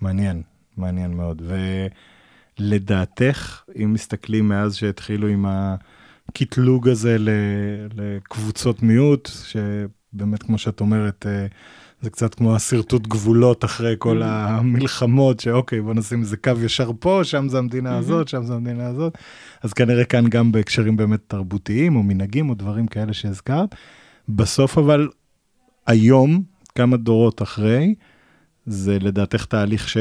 מעניין, 0.01 0.43
מעניין 0.77 1.15
מאוד. 1.15 1.43
ולדעתך, 2.59 3.63
אם 3.83 3.93
מסתכלים 3.93 4.49
מאז 4.49 4.75
שהתחילו 4.75 5.29
עם 5.29 5.47
הקטלוג 6.29 6.89
הזה 6.89 7.17
לקבוצות 7.95 8.83
מיעוט, 8.83 9.31
שבאמת, 9.45 10.43
כמו 10.43 10.59
שאת 10.59 10.81
אומרת, 10.81 11.27
אה, 11.27 11.47
זה 12.03 12.11
קצת 12.11 12.35
כמו 12.35 12.57
השרטוט 12.57 13.07
גבולות 13.07 13.65
אחרי 13.65 13.95
כל 13.99 14.23
המלחמות, 14.23 15.41
שאוקיי, 15.41 15.81
בוא 15.81 15.95
נשים 15.95 16.21
איזה 16.21 16.37
קו 16.37 16.53
ישר 16.65 16.91
פה, 17.01 17.21
שם 17.25 17.49
זה 17.49 17.59
המדינה 17.59 17.99
הזאת, 17.99 18.29
שם 18.29 18.45
זה 18.45 18.55
המדינה 18.55 18.87
הזאת. 18.87 19.19
אז 19.63 19.73
כנראה 19.73 20.05
כאן 20.05 20.29
גם 20.29 20.53
בהקשרים 20.53 20.97
באמת 20.97 21.21
תרבותיים, 21.27 21.97
או 21.97 22.03
מנהגים, 22.03 22.51
או 22.51 22.55
דברים 22.55 22.87
כאלה 22.87 23.13
שהזכרת. 23.13 23.75
בסוף 24.29 24.79
אבל, 24.79 25.09
היום, 25.87 26.52
כמה 26.75 26.97
דורות 26.97 27.43
אחרי, 27.43 27.95
זה 28.67 28.99
לדעתך 29.01 29.45
תהליך 29.45 29.89
ש... 29.89 29.97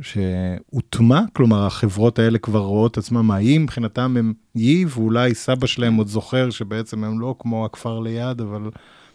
שהוטמע? 0.00 1.20
כלומר, 1.32 1.66
החברות 1.66 2.18
האלה 2.18 2.38
כבר 2.38 2.58
רואות 2.58 2.98
עצמם, 2.98 3.30
האם 3.30 3.62
מבחינתם 3.62 4.16
הם 4.18 4.32
אי, 4.56 4.84
ואולי 4.88 5.34
סבא 5.34 5.66
שלהם 5.66 5.96
עוד 5.96 6.08
זוכר 6.08 6.50
שבעצם 6.50 7.04
הם 7.04 7.20
לא 7.20 7.34
כמו 7.38 7.64
הכפר 7.64 8.00
ליד, 8.00 8.40
אבל 8.40 8.70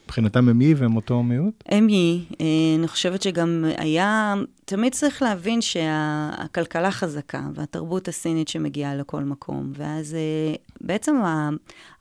מבחינתם 0.06 0.50
הם 0.50 0.62
אי 0.62 0.74
והם 0.74 0.96
אותו 0.96 1.24
מיעוט? 1.24 1.64
הם 1.66 1.88
היא, 1.88 2.26
אה, 2.42 2.46
אני 2.80 2.88
חושבת 2.88 3.22
שגם 3.22 3.66
היה, 3.78 4.34
תמיד 4.72 4.94
צריך 4.94 5.22
להבין 5.22 5.62
שהכלכלה 5.62 6.92
חזקה, 6.92 7.42
והתרבות 7.56 8.08
הסינית 8.08 8.48
שמגיעה 8.48 8.96
לכל 8.96 9.24
מקום, 9.24 9.72
ואז 9.76 10.14
אה, 10.14 10.56
בעצם 10.82 11.16
ה- 11.16 11.50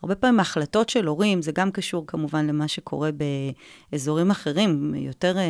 הרבה 0.02 0.14
פעמים 0.14 0.38
ההחלטות 0.38 0.88
של 0.88 1.06
הורים, 1.06 1.42
זה 1.42 1.52
גם 1.52 1.70
קשור 1.70 2.06
כמובן 2.06 2.46
למה 2.46 2.68
שקורה 2.68 3.10
באזורים 3.92 4.30
אחרים, 4.30 4.94
יותר 4.94 5.38
אה, 5.38 5.42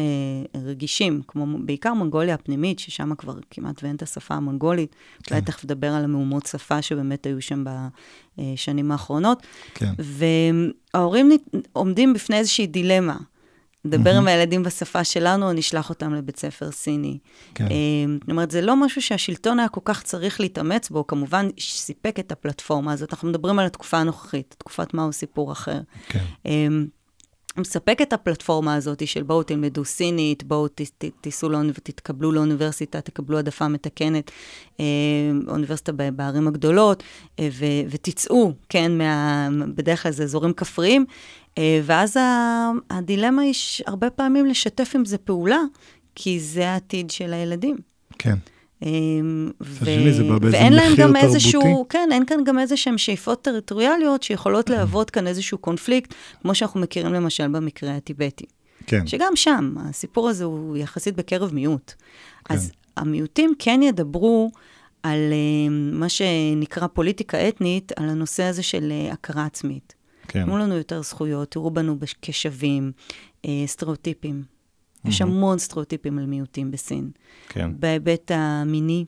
רגישים, 0.64 1.22
כמו 1.28 1.46
בעיקר 1.64 1.94
מונגוליה 1.94 2.34
הפנימית, 2.34 2.78
ששם 2.78 3.14
כבר 3.14 3.34
כמעט 3.50 3.82
ואין 3.82 3.96
את 3.96 4.02
השפה 4.02 4.34
המונגולית. 4.34 4.94
כן. 5.22 5.34
אולי 5.34 5.44
תכף 5.46 5.64
נדבר 5.64 5.92
על 5.92 6.04
המהומות 6.04 6.46
שפה 6.46 6.82
שבאמת 6.82 7.26
היו 7.26 7.42
שם 7.42 7.64
בשנים 8.38 8.92
האחרונות. 8.92 9.42
כן. 9.74 9.92
וההורים 10.94 11.30
עומדים 11.72 12.14
בפני 12.14 12.36
איזושהי 12.38 12.66
דילמה. 12.66 13.16
נדבר 13.84 14.16
עם 14.16 14.28
הילדים 14.28 14.62
בשפה 14.62 15.04
שלנו, 15.04 15.48
או 15.48 15.52
נשלח 15.52 15.90
אותם 15.90 16.14
לבית 16.14 16.38
ספר 16.38 16.70
סיני. 16.70 17.18
כן. 17.54 17.64
אה, 17.64 18.14
זאת 18.20 18.30
אומרת, 18.30 18.50
זה 18.50 18.60
לא 18.60 18.76
משהו 18.76 19.02
שהשלטון 19.02 19.58
היה 19.58 19.68
כל 19.68 19.80
כך 19.84 20.02
צריך 20.02 20.40
להתאמץ 20.40 20.90
בו, 20.90 21.06
כמובן 21.06 21.48
סיפק 21.60 22.18
את 22.18 22.32
הפלטפורמה 22.32 22.92
הזאת. 22.92 23.12
אנחנו 23.12 23.28
מדברים 23.28 23.58
על 23.58 23.66
התקופה 23.66 23.98
הנוכחית, 23.98 24.54
תקופת 24.58 24.94
מה 24.94 25.02
הוא 25.02 25.12
סיפור 25.12 25.52
אחר. 25.52 25.80
כן. 26.08 26.24
מספק 27.56 27.98
את 28.02 28.12
הפלטפורמה 28.12 28.74
הזאת 28.74 29.06
של 29.06 29.22
בואו 29.22 29.42
תלמדו 29.42 29.84
סינית, 29.84 30.44
בואו 30.44 30.66
תיסעו 31.20 31.48
לאוניברסיטה, 31.48 31.92
תתקבלו 31.92 32.32
לאוניברסיטה, 32.32 33.00
תקבלו 33.00 33.36
העדפה 33.36 33.68
מתקנת, 33.68 34.30
אה, 34.80 34.84
אוניברסיטה 35.48 35.92
בערים 35.92 36.48
הגדולות, 36.48 37.02
אה, 37.38 37.48
ותצאו, 37.90 38.52
כן, 38.68 38.98
מה, 38.98 39.48
בדרך 39.74 40.02
כלל 40.02 40.12
זה 40.12 40.22
אזורים 40.22 40.52
כפריים, 40.52 41.04
אה, 41.58 41.80
ואז 41.84 42.16
הדילמה 42.90 43.42
היא 43.42 43.54
הרבה 43.86 44.10
פעמים 44.10 44.46
לשתף 44.46 44.92
עם 44.94 45.04
זה 45.04 45.18
פעולה, 45.18 45.60
כי 46.14 46.40
זה 46.40 46.70
העתיד 46.70 47.10
של 47.10 47.32
הילדים. 47.32 47.76
כן. 48.18 48.36
אמ, 48.82 49.50
באיזה 49.84 50.24
ואין 50.40 50.72
להם 50.72 50.92
גם 50.96 51.12
תרבותי. 51.12 51.26
איזשהו, 51.26 51.86
כן, 51.88 52.08
אין 52.12 52.26
כאן 52.26 52.44
גם 52.44 52.58
איזה 52.58 52.76
שהן 52.76 52.98
שאיפות 52.98 53.42
טריטוריאליות 53.42 54.22
שיכולות 54.22 54.70
להוות 54.70 55.10
כאן 55.10 55.26
איזשהו 55.26 55.58
קונפליקט, 55.58 56.14
כמו 56.42 56.54
שאנחנו 56.54 56.80
מכירים 56.80 57.12
למשל 57.14 57.48
במקרה 57.48 57.96
הטיבטי. 57.96 58.44
כן. 58.86 59.06
שגם 59.06 59.36
שם, 59.36 59.74
הסיפור 59.78 60.28
הזה 60.28 60.44
הוא 60.44 60.76
יחסית 60.76 61.16
בקרב 61.16 61.54
מיעוט. 61.54 61.92
כן. 62.44 62.54
אז 62.54 62.72
המיעוטים 62.96 63.52
כן 63.58 63.80
ידברו 63.82 64.50
על 65.02 65.32
אה, 65.32 65.68
מה 65.70 66.08
שנקרא 66.08 66.86
פוליטיקה 66.86 67.48
אתנית, 67.48 67.92
על 67.96 68.08
הנושא 68.08 68.42
הזה 68.42 68.62
של 68.62 68.92
אה, 68.92 69.12
הכרה 69.12 69.46
עצמית. 69.46 69.94
כן. 70.28 70.44
תנו 70.44 70.58
לנו 70.58 70.76
יותר 70.76 71.02
זכויות, 71.02 71.50
תראו 71.50 71.70
בנו 71.70 71.96
כשווים, 72.22 72.92
אה, 73.44 73.64
סטריאוטיפים. 75.00 75.10
יש 75.10 75.36
המון 75.36 75.58
סטריאוטיפים 75.58 76.18
על 76.18 76.26
מיעוטים 76.26 76.70
בסין. 76.70 77.10
כן. 77.48 77.70
בהיבט 77.78 78.30
המיני, 78.34 79.04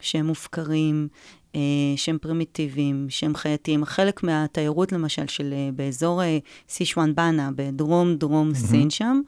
שהם 0.00 0.26
מופקרים, 0.26 1.08
אה, 1.54 1.60
שהם 1.96 2.18
פרימיטיביים, 2.18 3.06
שהם 3.08 3.34
חייתיים. 3.34 3.84
חלק 3.84 4.22
מהתיירות, 4.22 4.92
למשל, 4.92 5.26
של 5.26 5.52
אה, 5.52 5.68
באזור 5.76 6.22
אה, 6.22 6.38
סישואן 6.68 7.14
באנה, 7.14 7.50
בדרום-דרום 7.56 8.54
סין 8.54 8.90
שם, 8.90 9.20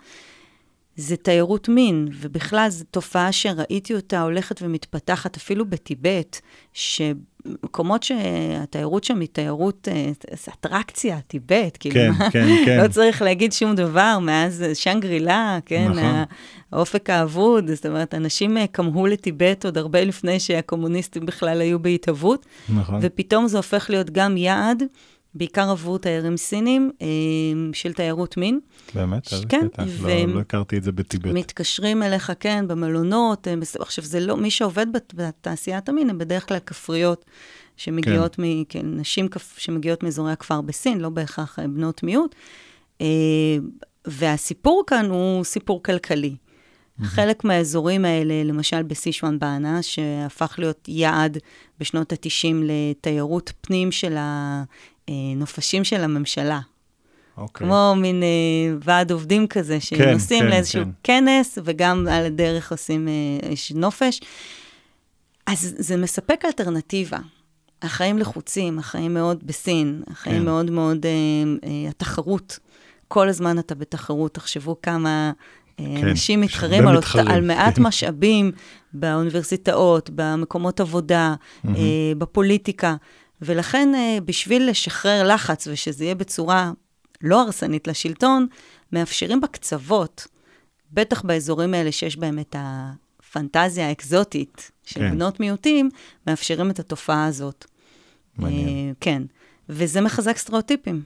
זה 1.01 1.17
תיירות 1.17 1.69
מין, 1.69 2.09
ובכלל 2.21 2.67
זו 2.71 2.85
תופעה 2.91 3.33
שראיתי 3.33 3.95
אותה 3.95 4.23
הולכת 4.23 4.63
ומתפתחת 4.63 5.37
אפילו 5.37 5.67
בטיבט, 5.67 6.41
שמקומות 6.73 8.03
שהתיירות 8.03 9.05
שם 9.05 9.21
היא 9.21 9.29
תיירות, 9.33 9.89
אה, 9.91 10.11
זה 10.45 10.53
אטרקציה, 10.61 11.21
טיבט, 11.27 11.77
כאילו, 11.81 11.95
כן, 11.95 12.11
מה? 12.19 12.31
כן, 12.31 12.47
כן. 12.65 12.81
לא 12.83 12.89
צריך 12.89 13.23
להגיד 13.23 13.53
שום 13.53 13.75
דבר, 13.75 14.19
מאז 14.23 14.65
שנגרילה, 14.75 15.59
כן, 15.67 15.89
נכון. 15.89 16.25
האופק 16.73 17.11
האבוד, 17.11 17.71
זאת 17.71 17.87
אומרת, 17.87 18.15
אנשים 18.15 18.57
אה, 18.59 18.67
כמהו 18.67 19.07
לטיבט 19.07 19.65
עוד 19.65 19.79
הרבה 19.79 20.05
לפני 20.05 20.41
שהקומוניסטים 20.41 21.27
בכלל 21.27 21.61
היו 21.61 21.79
בהתהוות, 21.79 22.47
נכון. 22.69 22.99
ופתאום 23.03 23.49
זה 23.49 23.57
הופך 23.57 23.91
להיות 23.91 24.11
גם 24.11 24.37
יעד, 24.37 24.83
בעיקר 25.38 25.70
עבור 25.70 25.98
תיירים 25.98 26.37
סינים, 26.37 26.90
אה, 27.03 27.07
של 27.72 27.92
תיירות 27.92 28.37
מין. 28.37 28.61
באמת? 28.94 29.33
איזה 29.33 29.46
כן, 29.46 29.68
קטע. 29.68 29.85
ו- 29.88 30.09
לא- 30.09 30.35
לא 30.35 30.40
הכרתי 30.40 30.77
את 30.79 30.83
זה 30.83 30.92
בטיבט. 30.92 31.33
מתקשרים 31.35 32.03
אליך, 32.03 32.33
כן, 32.40 32.64
במלונות. 32.68 33.46
הם 33.46 33.61
בס- 33.61 33.77
עכשיו, 33.77 34.05
זה 34.05 34.20
לא, 34.20 34.37
מי 34.37 34.51
שעובד 34.51 34.87
בת- 34.92 35.12
בתעשיית 35.16 35.88
המין 35.88 36.11
הם 36.11 36.18
בדרך 36.18 36.48
כלל 36.48 36.59
כפריות 36.59 37.24
שמגיעות 37.77 38.35
כן. 38.37 38.42
מ... 38.42 38.64
כן, 38.64 38.87
נשים 38.87 39.29
כפ, 39.29 39.55
שמגיעות 39.59 40.03
מאזורי 40.03 40.33
הכפר 40.33 40.61
בסין, 40.61 41.01
לא 41.01 41.09
בהכרח 41.09 41.59
אה, 41.59 41.68
בנות 41.68 42.03
מיעוט. 42.03 42.35
אה, 43.01 43.07
והסיפור 44.05 44.83
כאן 44.87 45.07
הוא 45.11 45.44
סיפור 45.44 45.83
כלכלי. 45.83 46.37
חלק 47.03 47.44
מהאזורים 47.44 48.05
האלה, 48.05 48.44
למשל 48.44 48.83
בסישואן 48.83 49.38
באנה, 49.38 49.83
שהפך 49.83 50.55
להיות 50.59 50.85
יעד 50.88 51.38
בשנות 51.81 52.12
ה-90 52.12 52.55
לתיירות 52.64 53.53
פנים 53.61 53.92
של 53.92 54.16
הנופשים 55.09 55.85
של 55.85 56.01
הממשלה. 56.01 56.61
אוקיי. 57.37 57.66
כמו 57.66 57.94
מין 57.97 58.23
אה, 58.23 58.29
ועד 58.85 59.11
עובדים 59.12 59.47
כזה, 59.47 59.81
שנוסעים 59.81 60.44
כן, 60.44 60.51
לאיזשהו 60.51 60.83
כן. 60.85 60.90
כנס, 61.03 61.59
וגם 61.64 62.07
על 62.11 62.27
הדרך 62.27 62.73
עושים 62.73 63.09
אה, 63.09 63.49
נופש. 63.75 64.21
אז 65.47 65.75
זה 65.79 65.97
מספק 65.97 66.44
אלטרנטיבה. 66.44 67.18
החיים 67.83 68.18
לחוצים, 68.18 68.79
החיים 68.79 69.14
מאוד 69.14 69.47
בסין, 69.47 70.03
החיים 70.11 70.38
כן. 70.38 70.44
מאוד 70.44 70.71
מאוד, 70.71 71.07
אה, 71.07 71.11
אה, 71.64 71.90
התחרות. 71.90 72.59
כל 73.09 73.29
הזמן 73.29 73.59
אתה 73.59 73.75
בתחרות, 73.75 74.35
תחשבו 74.35 74.77
כמה 74.83 75.33
אה, 75.81 75.85
כן, 76.01 76.09
אנשים 76.09 76.40
מתחרים 76.40 76.88
על, 76.88 76.97
מתחרים, 76.97 77.29
על 77.29 77.47
מעט 77.47 77.77
כן. 77.77 77.83
משאבים 77.83 78.53
באוניברסיטאות, 78.92 80.11
במקומות 80.14 80.81
עבודה, 80.81 81.35
אה, 81.68 81.73
בפוליטיקה, 82.18 82.97
ולכן 83.42 83.94
אה, 83.94 84.18
בשביל 84.24 84.70
לשחרר 84.70 85.29
לחץ 85.29 85.66
ושזה 85.66 86.05
יהיה 86.05 86.14
בצורה 86.14 86.72
לא 87.20 87.42
הרסנית 87.42 87.88
לשלטון, 87.88 88.46
מאפשרים 88.92 89.40
בקצוות, 89.40 90.27
בטח 90.92 91.22
באזורים 91.22 91.74
האלה 91.74 91.92
שיש 91.92 92.16
בהם 92.16 92.38
את 92.38 92.57
הפנטזיה 92.59 93.88
האקזוטית 93.88 94.70
של 94.85 95.01
כן. 95.01 95.11
בנות 95.11 95.40
מיעוטים, 95.40 95.90
מאפשרים 96.27 96.70
את 96.70 96.79
התופעה 96.79 97.27
הזאת. 97.27 97.66
מעניין. 98.38 98.68
אה, 98.68 98.92
כן, 99.01 99.22
וזה 99.68 100.01
מחזק 100.01 100.37
סטריאוטיפים. 100.37 101.03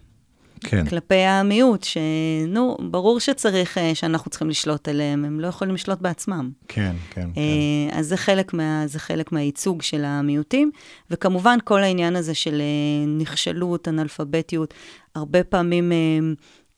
כן. 0.62 0.87
כלפי 0.88 1.14
המיעוט, 1.14 1.85
שנו, 1.85 2.77
ברור 2.90 3.20
שצריך, 3.20 3.79
אה, 3.79 3.94
שאנחנו 3.94 4.31
צריכים 4.31 4.48
לשלוט 4.48 4.88
עליהם, 4.88 5.25
הם 5.25 5.40
לא 5.40 5.46
יכולים 5.46 5.75
לשלוט 5.75 6.01
בעצמם. 6.01 6.51
כן, 6.68 6.96
כן, 7.11 7.29
כן. 7.35 7.40
אה, 7.40 7.98
אז 7.98 8.07
זה 8.07 8.16
חלק, 8.16 8.55
מה, 8.55 8.83
זה 8.87 8.98
חלק 8.98 9.33
מהייצוג 9.33 9.83
של 9.83 10.05
המיעוטים, 10.05 10.70
וכמובן 11.11 11.59
כל 11.64 11.83
העניין 11.83 12.16
הזה 12.16 12.35
של 12.35 12.61
אה, 12.61 13.07
נכשלות, 13.07 13.88
אנאלפביתיות, 13.88 14.75
הרבה 15.14 15.44
פעמים 15.44 15.92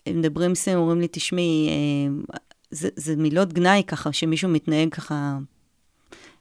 מדברים 0.09 0.55
סין, 0.55 0.77
אומרים 0.77 1.01
לי, 1.01 1.09
תשמעי, 1.11 1.71
זה, 2.71 2.89
זה 2.97 3.17
מילות 3.17 3.53
גנאי 3.53 3.83
ככה, 3.87 4.13
שמישהו 4.13 4.49
מתנהג 4.49 4.89
ככה, 4.95 5.39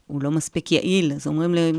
הוא 0.07 0.23
לא 0.23 0.31
מספיק 0.31 0.71
יעיל, 0.71 1.13
אז 1.13 1.27
אומרים 1.27 1.55
לי, 1.55 1.71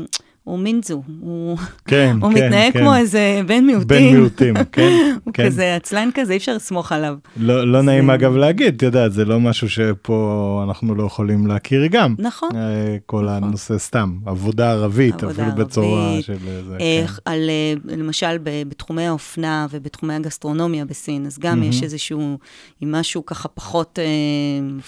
הוא 0.45 0.59
מינזו, 0.59 1.03
הוא, 1.19 1.57
כן, 1.85 2.17
הוא 2.21 2.33
כן, 2.33 2.45
מתנהג 2.45 2.73
כן. 2.73 2.79
כמו 2.79 2.95
איזה 2.95 3.41
בן 3.47 3.65
מיעוטים. 3.65 3.87
בן 3.87 4.17
מיעוטים, 4.17 4.53
כן, 4.71 4.91
הוא 5.23 5.33
כן. 5.33 5.45
כזה 5.45 5.75
עצלן 5.75 6.09
כזה, 6.13 6.33
אי 6.33 6.37
אפשר 6.37 6.55
לסמוך 6.55 6.91
עליו. 6.91 7.15
לא, 7.37 7.67
לא 7.71 7.81
נעים 7.81 8.05
זה- 8.05 8.13
אגב 8.13 8.35
להגיד, 8.35 8.75
את 8.75 8.81
יודעת, 8.81 9.13
זה 9.13 9.25
לא 9.25 9.39
משהו 9.39 9.69
שפה 9.69 10.61
אנחנו 10.67 10.95
לא 10.95 11.03
יכולים 11.03 11.47
להכיר 11.47 11.85
גם. 11.85 12.15
נכון. 12.19 12.49
אה, 12.55 12.61
כל 13.05 13.25
נכון. 13.25 13.43
הנושא 13.43 13.77
סתם, 13.77 14.17
עבודה 14.25 14.71
ערבית, 14.71 15.23
עבודה 15.23 15.47
אפילו 15.47 15.65
בצורה 15.65 16.07
ערבית, 16.07 16.25
של 16.25 16.33
זה, 16.67 16.77
אה, 16.81 17.03
כן. 17.07 17.13
על, 17.25 17.49
אה, 17.49 17.73
למשל, 17.97 18.37
בתחומי 18.43 19.07
האופנה 19.07 19.67
ובתחומי 19.71 20.13
הגסטרונומיה 20.13 20.85
בסין, 20.85 21.25
אז 21.25 21.39
גם 21.39 21.63
יש 21.63 21.83
איזשהו, 21.83 22.37
עם 22.81 22.91
משהו 22.91 23.25
ככה 23.25 23.47
פחות 23.47 23.99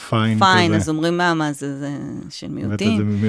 פיין 0.10 0.40
פיין. 0.40 0.74
אז 0.74 0.90
אומרים, 0.90 1.18
מה, 1.18 1.34
מה 1.34 1.52
זה, 1.52 1.80
זה 1.80 1.90
של 2.30 2.48
מיעוטים. 2.50 3.20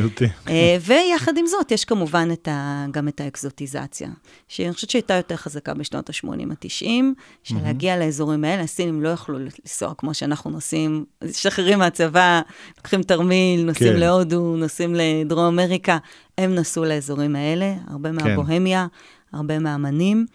ויחד 0.87 1.33
עם 1.38 1.47
זאת, 1.47 1.73
יש 1.73 1.85
כמובן 1.85 2.17
את 2.33 2.48
ה, 2.48 2.87
גם 2.90 3.09
את 3.09 3.20
האקזוטיזציה, 3.20 4.09
שאני 4.48 4.72
חושבת 4.72 4.90
שהייתה 4.90 5.14
יותר 5.14 5.37
חזקה 5.37 5.74
בשנות 5.74 6.11
ה-80 6.11 6.52
ה-90, 6.52 7.02
שלהגיע 7.42 7.96
לאזורים 7.98 8.44
האלה, 8.44 8.62
הסינים 8.62 9.02
לא 9.02 9.09
יכלו 9.09 9.38
לנסוע 9.38 9.94
כמו 9.98 10.14
שאנחנו 10.14 10.50
נוסעים, 10.50 11.04
משתחררים 11.24 11.78
מהצבא, 11.78 12.40
לוקחים 12.76 13.02
תרמיל, 13.02 13.64
נוסעים 13.64 13.92
כן. 13.92 13.98
להודו, 13.98 14.57
נוסעים 14.57 14.94
לדרום 14.94 15.44
אמריקה, 15.44 15.98
הם 16.38 16.54
נסעו 16.54 16.85
לאזורים 16.85 17.37
האלה, 17.37 17.74
הרבה 17.87 18.09
כן. 18.09 18.14
מהבוהמיה, 18.14 18.87
הרבה 19.33 19.59
מהאמנים, 19.59 20.26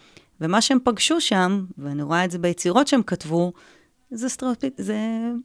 ומה 0.41 0.61
שהם 0.61 0.77
פגשו 0.83 1.21
שם, 1.21 1.65
ואני 1.77 2.01
רואה 2.03 2.25
את 2.25 2.31
זה 2.31 2.39
ביצירות 2.39 2.87
שהם 2.87 3.03
כתבו, 3.03 3.53
זה 4.11 4.29
סטריאוטיפ, 4.29 4.73
זה 4.77 4.97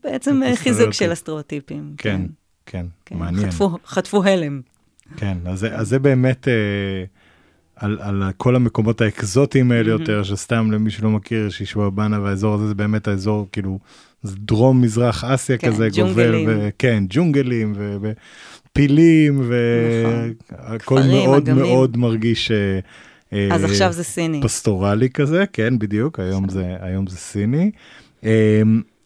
בעצם 0.03 0.43
אה, 0.43 0.55
חיזוק. 0.55 0.91
של 0.93 1.11
הסטריאוטיפים. 1.11 1.93
כן, 1.97 2.21
כן, 2.65 2.85
כן, 3.05 3.17
מעניין. 3.17 3.51
חטפו, 3.51 3.69
חטפו 3.85 4.23
הלם. 4.23 4.61
כן, 5.17 5.37
אז 5.45 5.65
אז 5.71 5.87
זה 5.89 5.99
באמת 5.99 6.47
אה, 6.47 6.53
על, 7.75 7.97
על 8.01 8.23
כל 8.37 8.55
המקומות 8.55 9.01
האקזוטיים 9.01 9.71
האלה 9.71 9.89
יותר, 9.89 10.23
שסתם 10.23 10.71
למי 10.71 10.89
שלא 10.89 11.09
מכיר, 11.09 11.49
שישוע 11.49 11.89
בנה 11.89 12.21
והאזור 12.21 12.55
הזה, 12.55 12.67
זה 12.67 12.75
באמת 12.75 13.07
האזור, 13.07 13.47
כאילו, 13.51 13.79
זה 14.23 14.35
דרום 14.37 14.81
מזרח 14.81 15.23
אסיה 15.23 15.57
כן, 15.57 15.67
כזה, 15.67 15.89
גובל, 15.89 16.13
ג'ונגלים. 16.13 16.49
ו, 16.49 16.69
כן, 16.77 17.03
ג'ונגלים 17.09 17.73
ופילים, 18.01 19.41
נכון. 19.41 19.51
והכל 20.49 20.99
כפרים, 21.01 21.11
מאוד 21.11 21.49
אגמים. 21.49 21.65
מאוד 21.65 21.97
מרגיש 21.97 22.51
אה, 22.51 22.79
אה, 23.33 23.55
אז 23.55 23.63
עכשיו 23.63 23.93
זה 23.93 24.03
סיני. 24.03 24.41
פסטורלי 24.43 25.09
כזה, 25.09 25.43
כן, 25.53 25.79
בדיוק, 25.79 26.19
היום 26.19 26.49
זה, 26.49 26.75
היום 26.79 27.07
זה 27.07 27.17
סיני. 27.17 27.71
אה, 28.23 28.61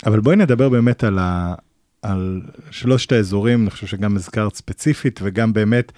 אבל 0.05 0.19
בואי 0.19 0.35
נדבר 0.35 0.69
באמת 0.69 1.03
על, 1.03 1.19
ה, 1.19 1.53
על 2.03 2.41
שלושת 2.71 3.11
האזורים, 3.11 3.61
אני 3.61 3.69
חושב 3.69 3.87
שגם 3.87 4.15
הזכרת 4.15 4.55
ספציפית, 4.55 5.19
וגם 5.23 5.53
באמת, 5.53 5.91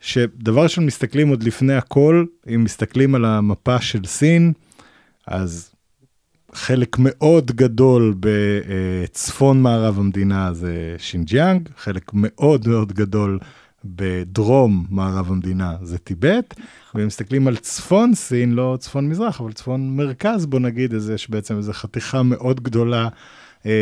שדבר 0.00 0.62
ראשון 0.62 0.86
מסתכלים 0.86 1.28
עוד 1.28 1.42
לפני 1.42 1.74
הכל, 1.74 2.24
אם 2.54 2.64
מסתכלים 2.64 3.14
על 3.14 3.24
המפה 3.24 3.80
של 3.80 4.04
סין, 4.04 4.52
אז 5.26 5.70
חלק 6.52 6.96
מאוד 6.98 7.50
גדול 7.50 8.14
בצפון 8.20 9.62
מערב 9.62 9.98
המדינה 9.98 10.52
זה 10.52 10.94
שינג'יאנג, 10.98 11.68
חלק 11.76 12.10
מאוד 12.14 12.68
מאוד 12.68 12.92
גדול 12.92 13.38
בדרום 13.84 14.86
מערב 14.90 15.30
המדינה 15.30 15.76
זה 15.82 15.98
טיבט, 15.98 16.54
ואם 16.94 17.06
מסתכלים 17.06 17.48
על 17.48 17.56
צפון 17.56 18.14
סין, 18.14 18.52
לא 18.52 18.76
צפון 18.80 19.08
מזרח, 19.08 19.40
אבל 19.40 19.52
צפון 19.52 19.96
מרכז, 19.96 20.46
בוא 20.46 20.60
נגיד, 20.60 20.94
אז 20.94 21.10
יש 21.10 21.30
בעצם 21.30 21.56
איזו 21.56 21.72
חתיכה 21.72 22.22
מאוד 22.22 22.60
גדולה 22.60 23.08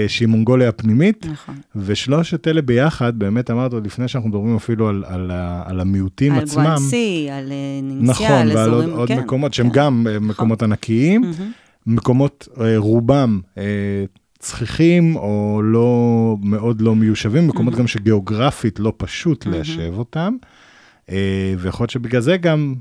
שהיא 0.08 0.28
מונגוליה 0.28 0.68
הפנימית, 0.68 1.26
נכון. 1.32 1.54
ושלושת 1.76 2.48
אלה 2.48 2.62
ביחד, 2.62 3.18
באמת 3.18 3.50
אמרת 3.50 3.72
עוד 3.72 3.86
לפני 3.86 4.08
שאנחנו 4.08 4.28
מדברים 4.28 4.56
אפילו 4.56 4.88
על, 4.88 5.04
על, 5.06 5.30
על 5.64 5.80
המיעוטים 5.80 6.32
על 6.32 6.42
עצמם. 6.42 6.64
גואנסי, 6.64 7.28
על 7.32 7.52
אה, 7.52 7.80
נינגסיה, 7.82 8.26
נכון, 8.26 8.38
על 8.38 8.56
ועל 8.56 8.70
עוד, 8.70 8.82
אזורים, 8.82 8.98
עוד 8.98 9.08
כן, 9.08 9.18
מקומות 9.18 9.54
שהם 9.54 9.70
כן. 9.70 9.74
גם 9.74 10.06
אה, 10.10 10.20
מקומות 10.20 10.62
ענקיים, 10.62 11.20
מהמם. 11.20 11.52
מקומות 11.86 12.48
אה, 12.60 12.78
רובם 12.78 13.40
אה, 13.58 14.04
צחיחים 14.38 15.16
או 15.16 15.60
לא, 15.64 16.36
מאוד 16.42 16.80
לא 16.80 16.94
מיושבים, 16.94 17.48
מקומות 17.48 17.74
גם 17.74 17.86
שגיאוגרפית 17.86 18.80
לא 18.80 18.92
פשוט 18.96 19.46
ליישב 19.46 19.92
אותם, 19.96 20.36
אה, 21.10 21.54
ויכול 21.58 21.84
להיות 21.84 21.90
שבגלל 21.90 22.20
זה 22.20 22.36
גם 22.36 22.74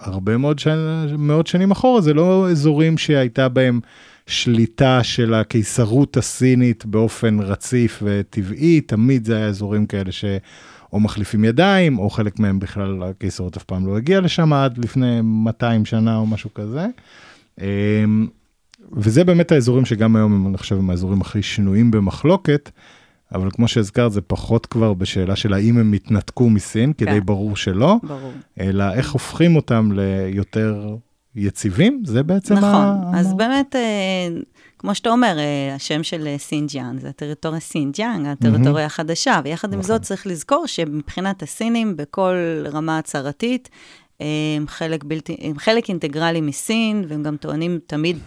הרבה 0.00 0.36
מאוד, 0.36 0.58
שנים, 0.58 1.26
מאוד 1.26 1.46
שנים 1.46 1.70
אחורה, 1.70 2.00
זה 2.00 2.14
לא 2.14 2.50
אזורים 2.50 2.98
שהייתה 2.98 3.48
בהם 3.48 3.80
שליטה 4.28 5.02
של 5.02 5.34
הקיסרות 5.34 6.16
הסינית 6.16 6.86
באופן 6.86 7.40
רציף 7.40 8.02
וטבעי, 8.02 8.80
תמיד 8.80 9.24
זה 9.24 9.36
היה 9.36 9.46
אזורים 9.46 9.86
כאלה 9.86 10.12
ש... 10.12 10.24
או 10.92 11.00
מחליפים 11.00 11.44
ידיים, 11.44 11.98
או 11.98 12.10
חלק 12.10 12.38
מהם 12.38 12.58
בכלל 12.58 13.02
הקיסרות 13.02 13.56
אף 13.56 13.64
פעם 13.64 13.86
לא 13.86 13.96
הגיע 13.96 14.20
לשם 14.20 14.52
עד 14.52 14.78
לפני 14.78 15.20
200 15.22 15.84
שנה 15.84 16.16
או 16.16 16.26
משהו 16.26 16.54
כזה. 16.54 16.86
אמ, 17.60 18.26
וזה 18.92 19.24
באמת 19.24 19.52
האזורים 19.52 19.84
שגם 19.84 20.16
היום 20.16 20.32
הם, 20.32 20.46
אני 20.46 20.58
חושב, 20.58 20.78
הם 20.78 20.90
האזורים 20.90 21.20
הכי 21.20 21.42
שנויים 21.42 21.90
במחלוקת, 21.90 22.70
אבל 23.34 23.50
כמו 23.50 23.68
שהזכרת, 23.68 24.12
זה 24.12 24.20
פחות 24.20 24.66
כבר 24.66 24.94
בשאלה 24.94 25.36
של 25.36 25.52
האם 25.52 25.78
הם 25.78 25.92
התנתקו 25.92 26.50
מסין, 26.50 26.92
כי 26.92 27.04
כן. 27.04 27.12
די 27.12 27.20
ברור 27.20 27.56
שלא, 27.56 27.96
ברור. 28.02 28.32
אלא 28.60 28.92
איך 28.92 29.10
הופכים 29.10 29.56
אותם 29.56 29.90
ליותר 29.94 30.96
יציבים, 31.34 32.02
זה 32.06 32.22
בעצם 32.22 32.54
ה... 32.56 32.58
נכון, 32.58 33.14
אז 33.14 33.34
באמת, 33.34 33.76
אה, 33.76 34.28
כמו 34.78 34.94
שאתה 34.94 35.10
אומר, 35.10 35.38
אה, 35.38 35.74
השם 35.74 36.02
של 36.02 36.26
אה, 36.26 36.38
סינג'יאן, 36.38 36.98
זה 37.00 37.08
הטריטוריה 37.08 37.60
סינג'יאנג, 37.60 38.26
הטריטוריה 38.26 38.86
החדשה, 38.86 39.40
ויחד 39.44 39.72
עם 39.72 39.78
נכון. 39.78 39.88
זאת 39.88 40.02
צריך 40.02 40.26
לזכור 40.26 40.66
שמבחינת 40.66 41.42
הסינים, 41.42 41.96
בכל 41.96 42.34
רמה 42.72 42.98
הצהרתית, 42.98 43.68
אה, 44.20 44.26
הם 44.56 44.68
חלק 44.68 45.04
בלתי, 45.04 45.36
הם 45.40 45.58
חלק 45.58 45.88
אינטגרלי 45.88 46.40
מסין, 46.40 47.04
והם 47.08 47.22
גם 47.22 47.36
טוענים 47.36 47.78
תמיד, 47.86 48.18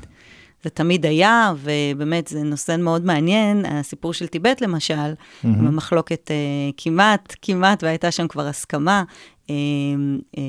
זה 0.63 0.69
תמיד 0.69 1.05
היה, 1.05 1.53
ובאמת 1.57 2.27
זה 2.27 2.43
נושא 2.43 2.75
מאוד 2.79 3.05
מעניין, 3.05 3.65
הסיפור 3.65 4.13
של 4.13 4.27
טיבט 4.27 4.61
למשל, 4.61 5.13
עם 5.43 5.67
המחלוקת 5.67 6.31
אה, 6.31 6.35
כמעט, 6.77 7.35
כמעט, 7.41 7.83
והייתה 7.83 8.11
שם 8.11 8.27
כבר 8.27 8.47
הסכמה. 8.47 9.03
אה, 9.49 9.55
אה, 10.37 10.43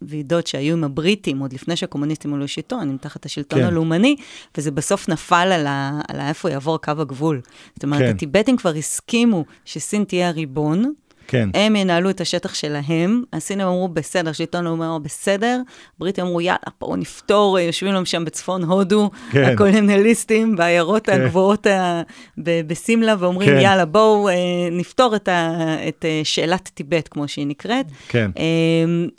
בוועידות 0.00 0.46
שהיו 0.46 0.76
עם 0.76 0.84
הבריטים, 0.84 1.38
עוד 1.38 1.52
לפני 1.52 1.76
שהקומוניסטים 1.76 2.34
עלו 2.34 2.44
לשלטון, 2.44 2.88
עם 2.88 2.96
תחת 2.96 3.26
השלטון 3.26 3.58
כן. 3.58 3.64
הלאומני, 3.64 4.16
וזה 4.56 4.70
בסוף 4.70 5.08
נפל 5.08 5.52
על, 5.52 5.66
ה, 5.66 6.00
על 6.08 6.20
איפה 6.20 6.50
יעבור 6.50 6.78
קו 6.78 6.90
הגבול. 6.98 7.40
זאת 7.74 7.84
אומרת, 7.84 8.00
כן. 8.00 8.08
הטיבטים 8.08 8.56
כבר 8.56 8.74
הסכימו 8.74 9.44
שסין 9.64 10.04
תהיה 10.04 10.28
הריבון, 10.28 10.92
כן, 11.26 11.48
הם 11.54 11.76
ינהלו 11.76 12.10
את 12.10 12.20
השטח 12.20 12.54
שלהם, 12.54 13.22
הסינים 13.32 13.66
אמרו, 13.66 13.88
בסדר, 13.88 14.30
השלטון 14.30 14.66
הלאומי 14.66 14.84
אמר, 14.86 14.98
בסדר, 14.98 15.60
הבריטים 15.96 16.24
אמרו, 16.24 16.40
יאללה, 16.40 16.58
בואו 16.80 16.96
נפתור, 16.96 17.58
יושבים 17.58 17.92
להם 17.92 18.04
שם 18.04 18.24
בצפון 18.24 18.62
הודו, 18.64 19.10
כן. 19.32 19.44
הקולוניאליסטים 19.44 20.56
בעיירות 20.56 21.06
כן. 21.06 21.20
הגבוהות 21.20 21.66
ה- 21.66 22.02
ב- 22.38 22.60
בסימלה, 22.66 23.14
ואומרים, 23.18 23.48
כן. 23.48 23.58
יאללה, 23.60 23.84
בואו 23.84 24.28
אה, 24.28 24.34
נפתור 24.72 25.16
את, 25.16 25.28
ה- 25.28 25.76
את 25.88 26.04
אה, 26.04 26.20
שאלת 26.24 26.70
טיבט, 26.74 27.08
כמו 27.10 27.28
שהיא 27.28 27.46
נקראת. 27.46 27.86
כן, 28.08 28.30
אה, 28.38 28.42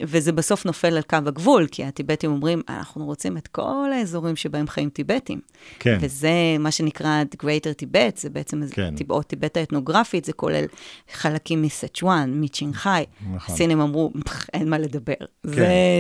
וזה 0.01 0.31
בסוף 0.31 0.65
נופל 0.65 0.87
על 0.97 1.01
קו 1.01 1.17
הגבול, 1.25 1.67
כי 1.71 1.83
הטיבטים 1.83 2.31
אומרים, 2.31 2.61
אנחנו 2.69 3.05
רוצים 3.05 3.37
את 3.37 3.47
כל 3.47 3.89
האזורים 3.99 4.35
שבהם 4.35 4.67
חיים 4.67 4.89
טיבטים. 4.89 5.39
כן, 5.79 5.97
וזה 6.01 6.29
מה 6.59 6.71
שנקרא 6.71 7.23
Greater 7.43 7.83
Tibet, 7.83 8.21
זה 8.21 8.29
בעצם 8.29 8.61
כן. 8.71 8.93
או 9.09 9.23
טיבט 9.23 9.57
האתנוגרפית, 9.57 10.25
זה 10.25 10.33
כולל 10.33 10.65
חלקים 11.13 11.61
מסצ'ואן, 11.93 12.31
מצ'ינגחאי. 12.35 13.05
נכון. 13.33 13.55
הסינים 13.55 13.81
אמרו, 13.81 14.11
"פח, 14.25 14.45
אין 14.53 14.69
מה 14.69 14.77
לדבר. 14.77 15.13
זה 15.43 15.55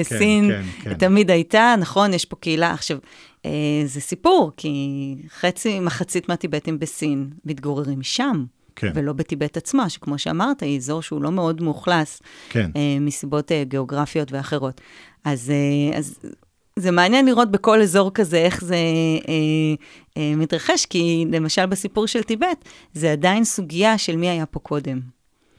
כן, 0.09 0.17
סין 0.17 0.51
כן, 0.51 0.63
כן. 0.81 0.93
תמיד 0.93 1.31
הייתה, 1.31 1.75
נכון, 1.79 2.13
יש 2.13 2.25
פה 2.25 2.35
קהילה. 2.35 2.71
עכשיו, 2.71 2.97
אה, 3.45 3.51
זה 3.85 4.01
סיפור, 4.01 4.51
כי 4.57 5.15
חצי, 5.29 5.79
מחצית 5.79 6.29
מהטיבטים 6.29 6.79
בסין 6.79 7.29
מתגוררים 7.45 8.03
שם. 8.03 8.45
כן. 8.75 8.91
ולא 8.95 9.13
בטיבט 9.13 9.57
עצמה, 9.57 9.89
שכמו 9.89 10.17
שאמרת, 10.17 10.61
היא 10.63 10.77
אזור 10.77 11.01
שהוא 11.01 11.21
לא 11.21 11.31
מאוד 11.31 11.61
מאוכלס, 11.61 12.21
כן. 12.49 12.69
אה, 12.75 12.97
מסיבות 13.01 13.51
אה, 13.51 13.63
גיאוגרפיות 13.63 14.31
ואחרות. 14.31 14.81
אז, 15.23 15.51
אה, 15.51 15.97
אז 15.97 16.19
זה 16.75 16.91
מעניין 16.91 17.25
לראות 17.25 17.51
בכל 17.51 17.81
אזור 17.81 18.11
כזה 18.13 18.37
איך 18.37 18.63
זה 18.63 18.75
אה, 18.75 19.33
אה, 20.17 20.35
מתרחש, 20.35 20.85
כי 20.85 21.25
למשל 21.31 21.65
בסיפור 21.65 22.07
של 22.07 22.23
טיבט, 22.23 22.65
זה 22.93 23.11
עדיין 23.11 23.43
סוגיה 23.43 23.97
של 23.97 24.17
מי 24.17 24.29
היה 24.29 24.45
פה 24.45 24.59
קודם. 24.59 24.99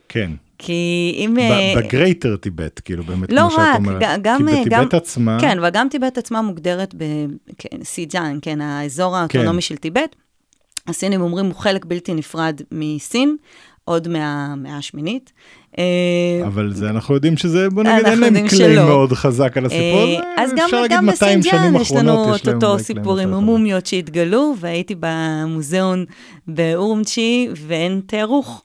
כן. 0.09 0.31
כי 0.59 1.15
אם... 1.17 1.39
אה, 1.39 1.75
ב 1.77 1.84
Greater 1.84 2.37
Tibet, 2.37 2.81
כאילו 2.85 3.05
באמת, 3.05 3.33
לא 3.33 3.41
כמו 3.41 3.51
שאת 3.51 3.59
רק, 3.59 3.77
אומרת. 3.77 4.03
ג- 4.03 4.23
גם... 4.23 4.39
כי 4.49 4.57
אה, 4.57 4.63
גם, 4.69 4.85
בטיבט 4.85 4.95
עצמה, 4.95 5.39
כן, 5.41 5.59
אבל 5.59 5.71
גם 5.71 5.89
טיבט 5.91 6.19
עצמה 6.19 6.43
מוגדרת 6.43 6.95
בסיג'אן, 6.95 8.39
כן, 8.43 8.61
האזור 8.61 9.17
האוטונומי 9.17 9.63
של 9.63 9.77
טיבט. 9.77 10.17
הסינים 10.89 11.21
אומרים 11.21 11.47
הוא 11.47 11.55
חלק 11.55 11.85
בלתי 11.85 12.15
נפרד 12.15 12.61
מסין, 12.73 13.37
עוד 13.85 14.09
מהמאה 14.09 14.79
השמינית. 14.79 15.33
אה, 15.79 15.85
אבל 16.47 16.73
זה 16.75 16.91
אנחנו 16.91 17.15
יודעים 17.15 17.37
שזה, 17.37 17.71
בוא 17.71 17.83
נגיד, 17.83 18.07
אין 18.07 18.21
להם 18.21 18.49
שלא. 18.49 18.87
מאוד 18.87 19.13
חזק 19.13 19.57
על 19.57 19.67
הסיפור 19.67 19.99
אה, 19.99 20.15
הזה, 20.15 20.23
אז 20.37 20.51
גם, 20.57 20.65
אפשר 20.65 20.81
להגיד 20.81 20.97
גם 20.97 21.07
200 21.07 21.43
שנים 21.43 21.61
בסינג'אן 21.61 21.81
יש 21.81 21.93
לנו 21.93 22.37
את 22.37 22.49
אותו 22.49 22.79
סיפור 22.79 23.19
עם 23.19 23.35
המומיות 23.35 23.87
שהתגלו, 23.87 24.55
והייתי 24.61 24.95
במוזיאון 25.01 26.05
באורמצ'י, 26.49 27.49
ואין 27.67 28.01
תארוך. 28.07 28.65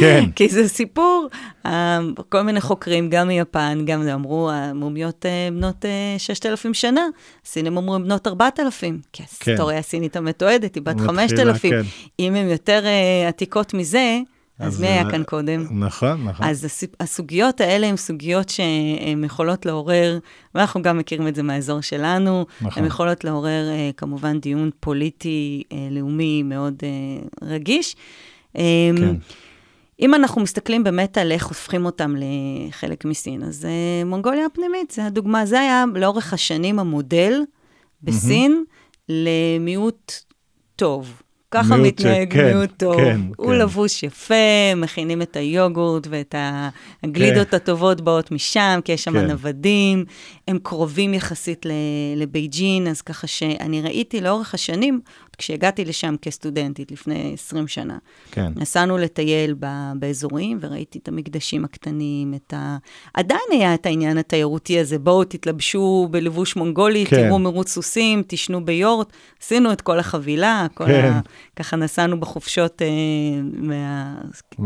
כן. 0.00 0.24
כי 0.36 0.48
זה 0.48 0.68
סיפור, 0.68 1.26
אה, 1.66 1.98
כל 2.28 2.42
מיני 2.42 2.60
חוקרים, 2.60 3.10
גם 3.10 3.28
מיפן, 3.28 3.78
גם 3.86 4.08
אמרו, 4.08 4.50
המומיות 4.50 5.26
אה, 5.26 5.48
בנות 5.52 5.84
6,000 6.18 6.74
שנה, 6.74 7.06
הסינים 7.46 7.76
אמרו, 7.76 7.98
בנות 7.98 8.26
4,000, 8.26 9.00
כי 9.12 9.22
כן. 9.22 9.50
ההיסטוריה 9.50 9.78
הסינית 9.78 10.16
המתועדת 10.16 10.74
היא 10.74 10.82
בת 10.82 10.94
מתחילה, 10.94 11.12
5,000. 11.12 11.70
כן. 11.70 11.82
אם 12.20 12.34
הן 12.34 12.48
יותר 12.48 12.82
אה, 12.86 13.28
עתיקות 13.28 13.74
מזה, 13.74 14.18
אז 14.58 14.74
אז, 14.74 14.80
מי 14.80 14.86
היה 14.86 15.02
אה, 15.04 15.10
כאן 15.10 15.22
קודם? 15.24 15.66
נכון, 15.84 16.24
נכון. 16.24 16.46
אז 16.46 16.64
הס- 16.64 16.84
הסוגיות 17.00 17.60
האלה 17.60 17.86
הן 17.86 17.96
סוגיות 17.96 18.48
שהן 18.48 19.24
יכולות 19.24 19.66
לעורר, 19.66 20.18
ואנחנו 20.54 20.82
גם 20.82 20.98
מכירים 20.98 21.28
את 21.28 21.34
זה 21.34 21.42
מהאזור 21.42 21.80
שלנו, 21.80 22.46
נכון. 22.60 22.82
הן 22.82 22.88
יכולות 22.88 23.24
לעורר 23.24 23.68
אה, 23.70 23.90
כמובן 23.96 24.40
דיון 24.40 24.70
פוליטי, 24.80 25.62
אה, 25.72 25.88
לאומי 25.90 26.42
מאוד 26.42 26.74
אה, 26.82 26.88
רגיש. 27.48 27.96
אה, 28.56 28.62
כן. 28.96 29.14
אם 30.00 30.14
אנחנו 30.14 30.40
מסתכלים 30.40 30.84
באמת 30.84 31.18
על 31.18 31.32
איך 31.32 31.46
הופכים 31.46 31.84
אותם 31.86 32.14
לחלק 32.16 33.04
מסין, 33.04 33.42
אז 33.42 33.64
אה, 33.64 34.04
מונגוליה 34.04 34.46
הפנימית, 34.46 34.90
זה 34.90 35.06
הדוגמה, 35.06 35.46
זה 35.46 35.60
היה 35.60 35.84
לאורך 35.94 36.32
השנים 36.32 36.78
המודל 36.78 37.40
בסין 38.02 38.64
למיעוט 39.08 40.12
טוב. 40.76 41.22
ככה 41.50 41.76
מיעוט 41.76 41.98
ש- 41.98 42.04
מתנהג 42.04 42.32
כן, 42.32 42.44
מיעוט 42.44 42.70
טוב. 42.76 42.96
כן, 42.96 43.20
הוא 43.36 43.46
כן. 43.46 43.58
לבוש 43.58 44.02
יפה, 44.02 44.34
מכינים 44.76 45.22
את 45.22 45.36
היוגורט 45.36 46.06
ואת 46.10 46.34
הגלידות 47.02 47.54
הטובות 47.54 48.00
באות 48.00 48.30
משם, 48.30 48.80
כי 48.84 48.92
יש 48.92 49.04
שם 49.04 49.12
כן. 49.12 49.26
נוודים, 49.30 50.04
הם 50.48 50.58
קרובים 50.62 51.14
יחסית 51.14 51.66
לבייג'ין, 52.16 52.88
אז 52.88 53.02
ככה 53.02 53.26
שאני 53.26 53.82
ראיתי 53.82 54.20
לאורך 54.20 54.54
השנים, 54.54 55.00
כשהגעתי 55.38 55.84
לשם 55.84 56.14
כסטודנטית 56.22 56.92
לפני 56.92 57.30
20 57.34 57.68
שנה, 57.68 57.98
כן. 58.30 58.52
נסענו 58.56 58.98
לטייל 58.98 59.54
ב- 59.58 59.92
באזורים, 59.98 60.58
וראיתי 60.60 60.98
את 60.98 61.08
המקדשים 61.08 61.64
הקטנים, 61.64 62.34
את 62.34 62.54
ה... 62.56 62.76
עדיין 63.14 63.40
היה 63.50 63.74
את 63.74 63.86
העניין 63.86 64.18
התיירותי 64.18 64.80
הזה, 64.80 64.98
בואו 64.98 65.24
תתלבשו 65.24 66.08
בלבוש 66.10 66.56
מונגולי, 66.56 67.06
כן. 67.06 67.16
תראו 67.16 67.38
מרוץ 67.38 67.68
סוסים, 67.68 68.22
תישנו 68.22 68.64
ביורט. 68.64 69.12
עשינו 69.42 69.72
את 69.72 69.80
כל 69.80 69.98
החבילה, 69.98 70.66
כל 70.74 70.86
כן. 70.86 71.12
ה... 71.12 71.20
ככה 71.56 71.76
נסענו 71.76 72.20
בחופשות, 72.20 72.82
אה, 72.82 72.88
מה... 73.52 74.14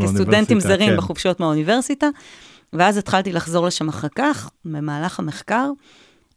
כסטודנטים 0.03 0.61
זרים 0.61 0.91
כן. 0.91 0.97
בחופשות 0.97 1.41
מהאוניברסיטה, 1.41 2.09
ואז 2.73 2.97
התחלתי 2.97 3.33
לחזור 3.33 3.67
לשם 3.67 3.89
אחר 3.89 4.09
כך, 4.15 4.51
במהלך 4.65 5.19
המחקר, 5.19 5.71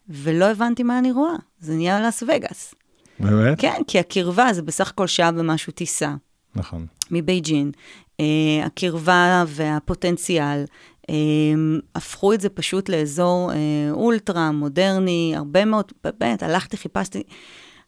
ולא 0.08 0.44
הבנתי 0.44 0.82
מה 0.82 0.98
אני 0.98 1.12
רואה. 1.12 1.34
זה 1.60 1.74
נהיה 1.74 2.00
לאס 2.00 2.22
וגאס. 2.22 2.74
באמת? 3.20 3.60
כן, 3.60 3.82
כי 3.86 3.98
הקרבה 3.98 4.52
זה 4.52 4.62
בסך 4.62 4.88
הכל 4.88 5.06
שעה 5.06 5.30
ומשהו 5.36 5.72
טיסה. 5.72 6.14
נכון. 6.54 6.86
מבייג'ין, 7.10 7.70
uh, 8.22 8.24
הקרבה 8.64 9.44
והפוטנציאל, 9.48 10.64
uh, 11.02 11.14
הפכו 11.94 12.32
את 12.32 12.40
זה 12.40 12.48
פשוט 12.48 12.88
לאזור 12.88 13.50
uh, 13.52 13.54
אולטרה, 13.92 14.52
מודרני, 14.52 15.32
הרבה 15.36 15.64
מאוד, 15.64 15.92
באמת, 16.20 16.42
הלכתי, 16.42 16.76
חיפשתי. 16.76 17.22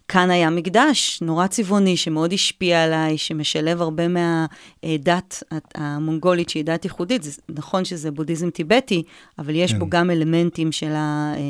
כאן 0.09 0.31
היה 0.31 0.51
מקדש 0.51 1.19
נורא 1.23 1.47
צבעוני, 1.47 1.97
שמאוד 1.97 2.33
השפיע 2.33 2.85
עליי, 2.85 3.19
שמשלב 3.19 3.83
הרבה 3.83 4.05
מהדת 4.09 5.43
המונגולית, 5.75 6.49
שהיא 6.49 6.65
דת 6.65 6.85
ייחודית. 6.85 7.23
זה 7.23 7.31
נכון 7.49 7.85
שזה 7.85 8.11
בודהיזם 8.11 8.51
טיבטי, 8.51 9.03
אבל 9.39 9.55
יש 9.55 9.73
כן. 9.73 9.79
בו 9.79 9.87
גם 9.89 10.11
אלמנטים 10.11 10.73
של 10.73 10.91
ה... 10.93 11.33
אה, 11.37 11.41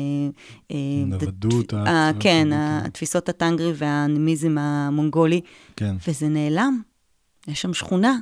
אה, 0.71 0.77
נוודות, 1.05 1.73
דת- 1.73 1.73
ה- 1.73 1.89
ה- 2.09 2.11
כן, 2.19 2.47
התפיסות 2.53 3.29
הטנגרי 3.29 3.71
והאנימיזם 3.75 4.57
המונגולי, 4.57 5.41
כן, 5.75 5.95
וזה 6.07 6.27
נעלם. 6.27 6.81
יש 7.47 7.61
שם 7.61 7.73
שכונה, 7.73 8.17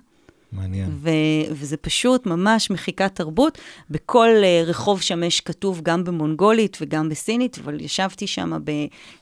מעניין. 0.56 0.90
ו- 0.92 1.10
וזה 1.52 1.78
פשוט 1.78 2.26
ממש 2.26 2.72
מחיקת 2.72 3.16
תרבות. 3.16 3.58
בכל 3.90 4.30
uh, 4.42 4.70
רחוב 4.70 5.02
שם 5.02 5.24
יש 5.24 5.42
כתוב 5.42 5.82
גם 5.84 6.04
במונגולית 6.04 6.78
וגם 6.82 7.10
בסינית, 7.10 7.60
אבל 7.64 7.82
ישבתי 7.82 8.28
שם 8.28 8.52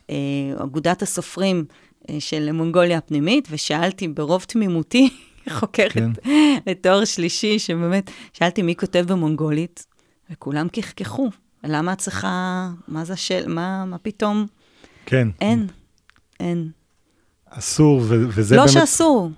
באגודת 0.08 1.02
הסופרים 1.02 1.64
uh, 2.02 2.12
של 2.18 2.52
מונגוליה 2.52 2.98
הפנימית, 2.98 3.48
ושאלתי 3.50 4.08
ברוב 4.08 4.44
תמימותי, 4.48 5.10
חוקרת 5.58 5.92
כן. 5.92 6.10
לתואר 6.66 7.04
שלישי, 7.04 7.58
שבאמת, 7.58 8.10
שאלתי 8.32 8.62
מי 8.62 8.76
כותב 8.76 9.04
במונגולית, 9.08 9.86
וכולם 10.30 10.68
קחקחו. 10.68 11.30
למה 11.64 11.92
את 11.92 11.98
צריכה, 11.98 12.68
מה 12.88 13.04
זה 13.04 13.12
השאל, 13.12 13.44
מה, 13.48 13.84
מה 13.84 13.98
פתאום? 13.98 14.46
כן. 15.06 15.28
אין, 15.40 15.66
אין. 16.40 16.70
אסור, 17.50 17.98
ו- 17.98 18.24
וזה 18.28 18.56
לא 18.56 18.62
באמת... 18.62 18.74
שאסור, 18.74 19.30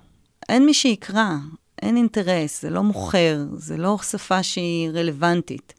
אין 0.49 0.65
מי 0.65 0.73
שיקרא, 0.73 1.35
אין 1.81 1.97
אינטרס, 1.97 2.61
זה 2.61 2.69
לא 2.69 2.83
מוכר, 2.83 3.45
זה 3.53 3.77
לא 3.77 3.97
שפה 4.11 4.43
שהיא 4.43 4.89
רלוונטית. 4.89 5.73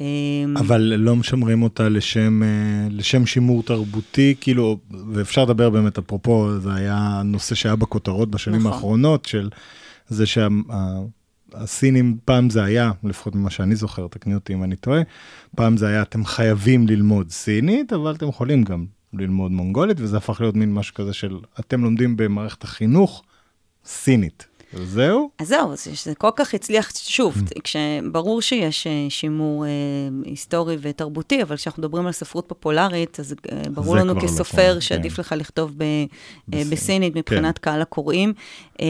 אמ, 0.00 0.56
אבל 0.56 0.80
לא 0.80 1.16
משמרים 1.16 1.62
אותה 1.62 1.88
לשם, 1.88 2.42
אה, 2.42 2.88
לשם 2.90 3.26
שימור 3.26 3.62
תרבותי, 3.62 4.34
כאילו, 4.40 4.78
ואפשר 5.12 5.44
לדבר 5.44 5.70
באמת, 5.70 5.98
אפרופו, 5.98 6.58
זה 6.58 6.74
היה 6.74 7.22
נושא 7.24 7.54
שהיה 7.54 7.76
בכותרות 7.76 8.30
בשנים 8.30 8.60
נכון. 8.60 8.72
האחרונות, 8.72 9.24
של 9.24 9.50
זה 10.08 10.24
שהסינים, 10.26 12.18
פעם 12.24 12.50
זה 12.50 12.64
היה, 12.64 12.90
לפחות 13.04 13.34
ממה 13.34 13.50
שאני 13.50 13.76
זוכר, 13.76 14.06
תקני 14.10 14.34
אותי 14.34 14.54
אם 14.54 14.64
אני 14.64 14.76
טועה, 14.76 15.00
פעם 15.56 15.76
זה 15.76 15.88
היה, 15.88 16.02
אתם 16.02 16.24
חייבים 16.24 16.88
ללמוד 16.88 17.30
סינית, 17.30 17.92
אבל 17.92 18.14
אתם 18.14 18.28
יכולים 18.28 18.64
גם 18.64 18.84
ללמוד 19.12 19.52
מונגולית, 19.52 19.96
וזה 20.00 20.16
הפך 20.16 20.40
להיות 20.40 20.56
מין 20.56 20.74
משהו 20.74 20.94
כזה 20.94 21.12
של, 21.12 21.38
אתם 21.60 21.84
לומדים 21.84 22.16
במערכת 22.16 22.64
החינוך 22.64 23.22
סינית. 23.84 24.49
וזהו, 24.74 25.30
אז 25.38 25.48
זהו, 25.48 25.76
זה, 25.76 25.90
זה 26.04 26.14
כל 26.14 26.30
כך 26.36 26.54
הצליח, 26.54 26.90
שוב, 26.96 27.34
כשברור 27.64 28.42
שיש 28.42 28.86
אה, 28.86 29.06
שימור 29.08 29.66
אה, 29.66 29.70
היסטורי 30.24 30.76
ותרבותי, 30.80 31.42
אבל 31.42 31.56
כשאנחנו 31.56 31.80
מדברים 31.80 32.06
על 32.06 32.12
ספרות 32.12 32.44
פופולרית, 32.48 33.20
אז 33.20 33.34
אה, 33.52 33.62
ברור 33.70 33.96
לנו 33.96 34.14
לא 34.14 34.20
כסופר 34.20 34.74
פה, 34.74 34.80
שעדיף 34.80 35.14
כן. 35.14 35.20
לך 35.20 35.34
לכתוב 35.36 35.72
ב, 35.76 35.82
אה, 35.82 36.06
בסינית, 36.48 36.70
בסינית 36.70 37.16
מבחינת 37.16 37.58
קהל 37.58 37.82
הקוראים. 37.82 38.32
אה, 38.80 38.86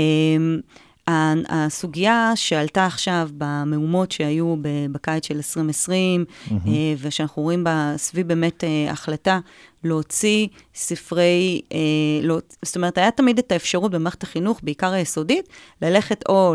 הסוגיה 1.49 2.33
שעלתה 2.35 2.87
עכשיו 2.87 3.29
במהומות 3.39 4.13
שהיו 4.13 4.55
בקיץ 4.93 5.27
של 5.27 5.37
2020, 5.37 6.25
אה, 6.51 6.57
ושאנחנו 6.99 7.43
רואים 7.43 7.65
בה 7.65 7.95
סביב 7.97 8.29
באמת 8.29 8.65
אה, 8.65 8.91
החלטה 8.91 9.39
להוציא 9.85 10.47
ספרי, 10.75 11.61
אה, 11.73 11.79
לא, 12.23 12.39
זאת 12.63 12.77
אומרת, 12.77 12.99
היה 12.99 13.11
תמיד 13.11 13.39
את 13.39 13.53
האפשרות 13.53 13.91
במערכת 13.91 14.23
החינוך, 14.23 14.61
בעיקר 14.63 14.93
היסודית, 14.93 15.49
ללכת 15.83 16.23
או 16.29 16.55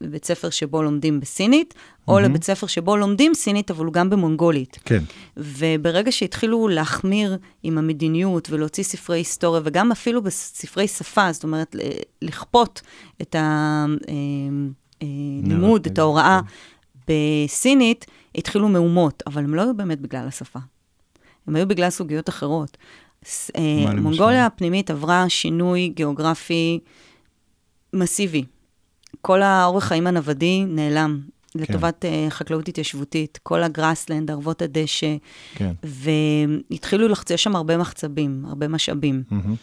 לבית 0.00 0.24
ספר 0.24 0.50
שבו 0.50 0.82
לומדים 0.82 1.20
בסינית, 1.20 1.74
או 2.08 2.20
לבית 2.20 2.44
ספר 2.44 2.66
שבו 2.66 2.96
לומדים 2.96 3.34
סינית, 3.34 3.70
אבל 3.70 3.90
גם 3.90 4.10
במונגולית. 4.10 4.78
כן, 4.84 5.04
וברגע 5.36 6.12
שהתחילו 6.12 6.68
להחמיר 6.68 7.38
עם 7.62 7.78
המדיניות 7.78 8.50
ולהוציא 8.50 8.84
ספרי 8.84 9.18
היסטוריה, 9.18 9.60
וגם 9.64 9.92
אפילו 9.92 10.22
בספרי 10.22 10.88
שפה, 10.88 11.32
זאת 11.32 11.44
אומרת, 11.44 11.76
לכפות 12.22 12.82
את 13.22 13.36
הלימוד, 15.00 15.86
את 15.86 15.98
ההוראה 15.98 16.40
בסינית, 17.08 18.06
התחילו 18.34 18.68
מהומות, 18.68 19.22
אבל 19.26 19.44
הם 19.44 19.54
לא 19.54 19.62
היו 19.62 19.76
באמת 19.76 20.00
בגלל 20.00 20.28
השפה. 20.28 20.58
הם 21.48 21.56
היו 21.56 21.68
בגלל 21.68 21.90
סוגיות 21.90 22.28
אחרות. 22.28 22.76
אה? 23.56 23.94
מונגוליה 24.00 24.46
הפנימית 24.46 24.90
עברה 24.90 25.28
שינוי 25.28 25.88
גיאוגרפי 25.88 26.78
מסיבי. 27.92 28.44
כל 29.20 29.42
האורח 29.42 29.84
חיים 29.84 30.06
הנוודי 30.06 30.64
נעלם 30.64 31.20
לטובת 31.54 32.04
אה, 32.04 32.26
חקלאות 32.30 32.68
התיישבותית, 32.68 33.38
כל 33.42 33.62
הגראסלנד, 33.62 34.30
ערבות 34.30 34.62
הדשא, 34.62 35.16
כן. 35.54 35.72
והתחילו 36.70 37.08
לחצה 37.08 37.36
שם 37.36 37.56
הרבה 37.56 37.76
מחצבים, 37.76 38.44
הרבה 38.48 38.68
משאבים. 38.68 39.22
מהמם. 39.30 39.54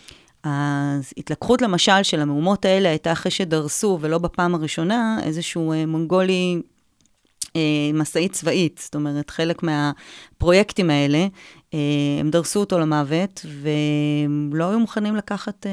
אז 0.44 1.14
התלקחות 1.18 1.62
למשל 1.62 2.04
של 2.04 2.20
המהומות 2.20 2.66
האלה 2.66 2.90
הייתה 2.90 3.12
אחרי 3.12 3.32
שדרסו, 3.32 3.98
ולא 4.02 4.18
בפעם 4.18 4.56
הראשונה, 4.56 5.18
איזשהו 5.24 5.72
אה, 5.72 5.86
מונגולי 5.86 6.62
משאית 7.94 8.32
צבאית. 8.32 8.80
זאת 8.84 8.96
אומרת, 8.96 9.30
חלק 9.30 9.64
מהפרויקטים 9.64 10.90
האלה, 10.90 11.28
הם 12.20 12.30
דרסו 12.30 12.60
אותו 12.60 12.80
למוות, 12.80 13.46
והם 13.62 14.50
לא 14.54 14.70
היו 14.70 14.80
מוכנים 14.80 15.16
לקחת 15.16 15.66
אה, 15.66 15.72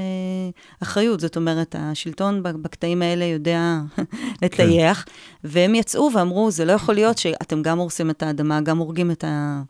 אחריות. 0.82 1.20
זאת 1.20 1.36
אומרת, 1.36 1.76
השלטון 1.78 2.43
בקטעים 2.43 3.03
האלה 3.03 3.24
יודע 3.24 3.80
לטייח, 4.43 5.05
והם 5.45 5.74
יצאו 5.74 6.11
ואמרו, 6.14 6.51
זה 6.51 6.64
לא 6.64 6.72
יכול 6.72 6.95
להיות 6.95 7.18
שאתם 7.18 7.62
גם 7.62 7.78
הורסים 7.78 8.11
את 8.11 8.22
האדמה, 8.22 8.61
גם 8.61 8.78
הורגים 8.78 9.11
את 9.11 9.24
ה... 9.24 9.62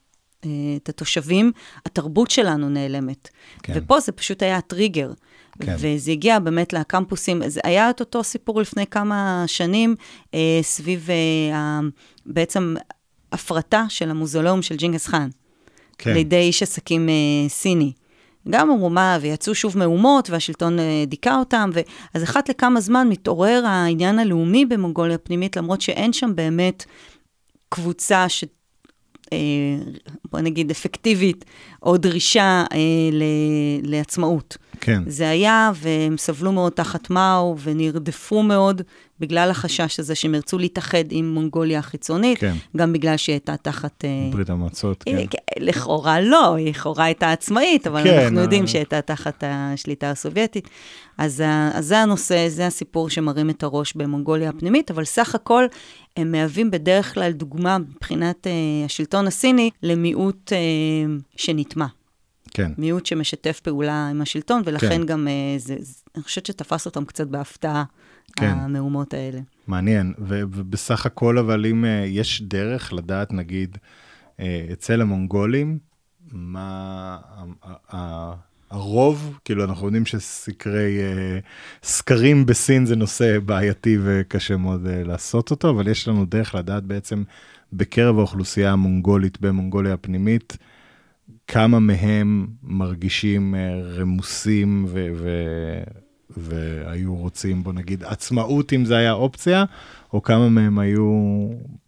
אה, 0.45 0.51
את 0.77 0.89
התושבים, 0.89 1.53
התרבות 1.87 2.31
שלנו 2.31 2.69
נעלמת. 2.69 3.29
כן. 3.63 3.75
כן. 3.75 3.81
ופה 3.85 4.01
זה 4.01 4.13
פשוט 4.13 4.43
היה 4.43 4.57
הטריגר. 4.57 5.13
כן. 5.59 5.67
כן. 5.67 5.77
וזה 5.79 6.11
הגיע 6.13 6.39
באמת 6.39 6.73
לקמפוסים, 6.73 7.49
זה 7.49 7.61
היה 7.65 7.91
את 7.91 8.01
אותו 8.01 8.25
סיפור 8.25 8.61
לפני 8.61 8.87
כמה 8.87 9.45
שנים, 9.47 9.95
אה, 10.35 10.59
סביב 10.63 11.09
אה, 11.11 11.81
בעצם 12.27 12.75
הפרטה 13.33 13.85
של 13.89 14.11
המוזיאום 14.11 14.63
של 14.63 14.77
ג'ינגס 14.77 15.07
חאן, 15.07 15.29
כן. 16.03 16.13
לידי 16.15 16.37
איש 16.37 16.63
עסקים 16.63 17.09
אה, 17.09 17.49
סיני. 17.49 17.93
גם 18.51 18.71
אמרו 18.71 18.91
מה, 18.91 19.19
ויצאו 19.21 19.55
שוב 19.55 19.79
מהומות, 19.79 20.31
והשלטון 20.31 20.79
אה, 20.79 21.05
דיכא 21.07 21.39
אותם, 21.39 21.71
ו... 21.75 21.81
אז 22.15 22.23
אחת 22.23 22.49
לכמה 22.49 22.81
זמן 22.81 23.09
מתעורר 23.09 23.63
העניין 23.67 24.19
הלאומי 24.19 24.67
במונגוליה 24.67 25.15
הפנימית, 25.15 25.57
למרות 25.57 25.81
שאין 25.81 26.13
שם 26.13 26.35
באמת 26.35 26.85
קבוצה 27.69 28.29
ש... 28.29 28.45
אה, 29.33 29.39
בוא 30.33 30.41
נגיד 30.41 30.71
אפקטיבית, 30.71 31.45
או 31.83 31.97
דרישה 31.97 32.65
אה, 32.73 32.79
ל... 33.13 33.23
לעצמאות. 33.83 34.57
כן. 34.85 35.03
זה 35.07 35.29
היה, 35.29 35.71
והם 35.75 36.17
סבלו 36.17 36.53
מאוד 36.53 36.73
תחת 36.73 37.11
מאו, 37.11 37.57
ונרדפו 37.63 38.43
מאוד 38.43 38.83
בגלל 39.21 39.51
החשש 39.51 40.01
הזה 40.01 40.15
שהם 40.15 40.35
ירצו 40.35 40.59
להתאחד 40.59 41.05
עם 41.11 41.35
מונגוליה 41.35 41.79
החיצונית, 41.79 42.39
כן. 42.39 42.55
גם 42.77 42.93
בגלל 42.93 43.17
שהיא 43.17 43.33
הייתה 43.33 43.57
תחת... 43.57 44.05
אה, 44.05 44.29
ברית 44.33 44.51
המועצות, 44.51 45.05
אה, 45.09 45.23
כן. 45.31 45.39
לכאורה 45.61 46.21
לא, 46.21 46.55
היא 46.55 46.71
לכאורה 46.71 47.05
הייתה 47.05 47.33
עצמאית, 47.33 47.87
אבל 47.87 48.05
כן, 48.05 48.19
אנחנו 48.25 48.41
יודעים 48.41 48.63
אה. 48.63 48.69
שהיא 48.69 48.81
הייתה 48.81 49.01
תחת 49.01 49.45
השליטה 49.47 50.11
הסובייטית. 50.11 50.69
אז, 51.19 51.43
אז 51.75 51.87
זה 51.87 51.99
הנושא, 51.99 52.49
זה 52.49 52.67
הסיפור 52.67 53.11
שמרים 53.11 53.51
את 53.51 53.63
הראש 53.63 53.93
במונגוליה 53.97 54.49
הפנימית, 54.49 54.91
אבל 54.91 55.05
סך 55.05 55.35
הכל 55.35 55.65
הם 56.17 56.33
מהווים 56.33 56.71
בדרך 56.71 57.15
כלל 57.15 57.33
דוגמה 57.33 57.79
מבחינת 57.79 58.47
אה, 58.47 58.53
השלטון 58.85 59.27
הסיני 59.27 59.71
למיעוט 59.83 60.53
אה, 60.53 60.59
שנטמע. 61.37 61.87
כן. 62.55 62.73
מיעוט 62.79 63.07
שמשתף 63.07 63.61
פעולה 63.61 64.09
עם 64.09 64.23
השלטון, 64.23 64.63
ולכן 64.65 64.89
כן. 64.89 65.07
גם, 65.07 65.29
אה, 65.29 65.59
זה, 65.59 65.77
זה, 65.81 65.95
אני 66.15 66.23
חושבת 66.23 66.47
שתפס 66.47 66.87
אותם 66.87 67.05
קצת 67.05 67.27
בהפתעה, 67.27 67.85
כן. 68.37 68.47
המהומות 68.47 69.15
האלה. 69.15 69.41
מעניין, 69.67 70.15
ו- 70.19 70.41
ובסך 70.51 71.07
הכל, 71.07 71.39
אבל 71.39 71.67
אם 71.67 71.85
uh, 71.85 71.89
יש 72.07 72.43
דרך 72.43 72.93
לדעת, 72.93 73.33
נגיד, 73.33 73.79
uh, 74.37 74.43
אצל 74.73 75.01
המונגולים, 75.01 75.79
מה 76.33 77.19
הרוב, 78.71 79.39
כאילו, 79.45 79.65
אנחנו 79.65 79.87
יודעים 79.87 80.07
שסקרי, 80.07 80.99
סקרים 81.83 82.47
בסין 82.47 82.87
זה 82.87 82.97
נושא 82.97 83.39
בעייתי 83.39 83.99
וקשה 84.03 84.57
מאוד 84.57 84.87
לעשות 84.89 85.51
אותו, 85.51 85.71
אבל 85.71 85.89
יש 85.89 86.09
לנו 86.09 86.25
דרך 86.25 86.55
לדעת 86.55 86.85
בעצם 86.85 87.23
בקרב 87.73 88.19
האוכלוסייה 88.19 88.73
המונגולית 88.73 89.41
במונגוליה 89.41 89.95
הפנימית, 89.95 90.57
כמה 91.53 91.79
מהם 91.81 92.47
מרגישים 92.63 93.55
uh, 93.55 93.59
רמוסים 94.01 94.85
ו- 94.89 95.09
ו- 95.15 95.83
והיו 96.37 97.15
רוצים, 97.15 97.63
בוא 97.63 97.73
נגיד, 97.73 98.05
עצמאות 98.05 98.73
אם 98.73 98.85
זה 98.85 98.97
היה 98.97 99.13
אופציה, 99.13 99.65
או 100.13 100.23
כמה 100.23 100.49
מהם 100.49 100.79
היו 100.79 101.11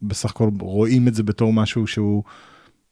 בסך 0.02 0.30
הכל 0.30 0.50
רואים 0.60 1.08
את 1.08 1.14
זה 1.14 1.22
בתור 1.22 1.52
משהו 1.52 1.86
שהוא 1.86 2.22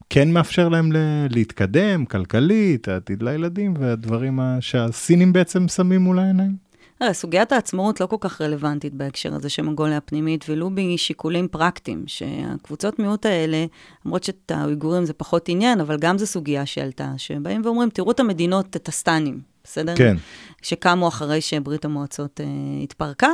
כן 0.09 0.31
מאפשר 0.31 0.69
להם 0.69 0.91
ל- 0.91 1.27
להתקדם 1.29 2.05
כלכלית, 2.05 2.87
העתיד 2.87 3.23
לילדים 3.23 3.73
והדברים 3.79 4.39
ה- 4.39 4.57
שהסינים 4.59 5.33
בעצם 5.33 5.67
שמים 5.67 6.01
מול 6.01 6.19
העיניים. 6.19 6.55
תראה, 7.03 7.13
סוגיית 7.13 7.51
העצמאות 7.51 8.01
לא 8.01 8.05
כל 8.05 8.15
כך 8.19 8.41
רלוונטית 8.41 8.93
בהקשר 8.93 9.35
הזה 9.35 9.49
של 9.49 9.61
מונגוליה 9.61 9.97
הפנימית, 9.97 10.45
ולו 10.49 10.69
משיקולים 10.69 11.47
פרקטיים, 11.47 12.03
שהקבוצות 12.07 12.99
מיעוט 12.99 13.25
האלה, 13.25 13.65
למרות 14.05 14.23
שאת 14.23 14.51
האויגורים 14.51 15.05
זה 15.05 15.13
פחות 15.13 15.49
עניין, 15.49 15.79
אבל 15.79 15.97
גם 15.97 16.17
זו 16.17 16.27
סוגיה 16.27 16.65
שעלתה, 16.65 17.13
שבאים 17.17 17.61
ואומרים, 17.65 17.89
תראו 17.89 18.11
את 18.11 18.19
המדינות, 18.19 18.75
את 18.75 18.87
הסטנים, 18.87 19.41
בסדר? 19.63 19.95
כן, 19.95 20.15
שקמו 20.61 21.07
אחרי 21.07 21.41
שברית 21.41 21.85
המועצות 21.85 22.41
אה, 22.41 22.45
התפרקה, 22.83 23.29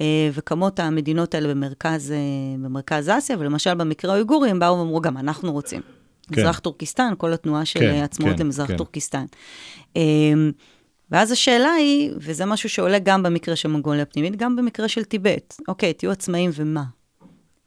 אה, 0.00 0.30
וקמות 0.32 0.80
המדינות 0.80 1.34
האלה 1.34 1.48
במרכז, 1.48 2.12
אה, 2.12 2.16
במרכז 2.58 3.10
אסיה, 3.18 3.36
ולמשל 3.38 3.74
במקרה 3.74 4.12
האויגורי, 4.12 4.50
הם 4.50 4.58
באו 4.58 4.78
ואמרו, 4.78 5.00
גם 5.00 5.16
אנחנו 5.16 5.52
רוצים. 5.52 5.80
כן. 6.32 6.40
מזרח 6.40 6.58
טורקיסטן, 6.58 7.12
כל 7.18 7.32
התנועה 7.32 7.64
של 7.64 7.80
כן, 7.80 8.02
עצמאות 8.02 8.36
כן, 8.36 8.42
למזרח 8.42 8.68
כן. 8.68 8.76
טורקיסטן. 8.76 9.24
אה, 9.96 10.02
ואז 11.14 11.32
השאלה 11.32 11.70
היא, 11.72 12.10
וזה 12.16 12.44
משהו 12.44 12.68
שעולה 12.68 12.98
גם 12.98 13.22
במקרה 13.22 13.56
של 13.56 13.68
מונגוליה 13.68 14.02
הפנימית, 14.02 14.36
גם 14.36 14.56
במקרה 14.56 14.88
של 14.88 15.04
טיבט. 15.04 15.54
אוקיי, 15.68 15.92
תהיו 15.92 16.10
עצמאים 16.10 16.50
ומה? 16.54 16.82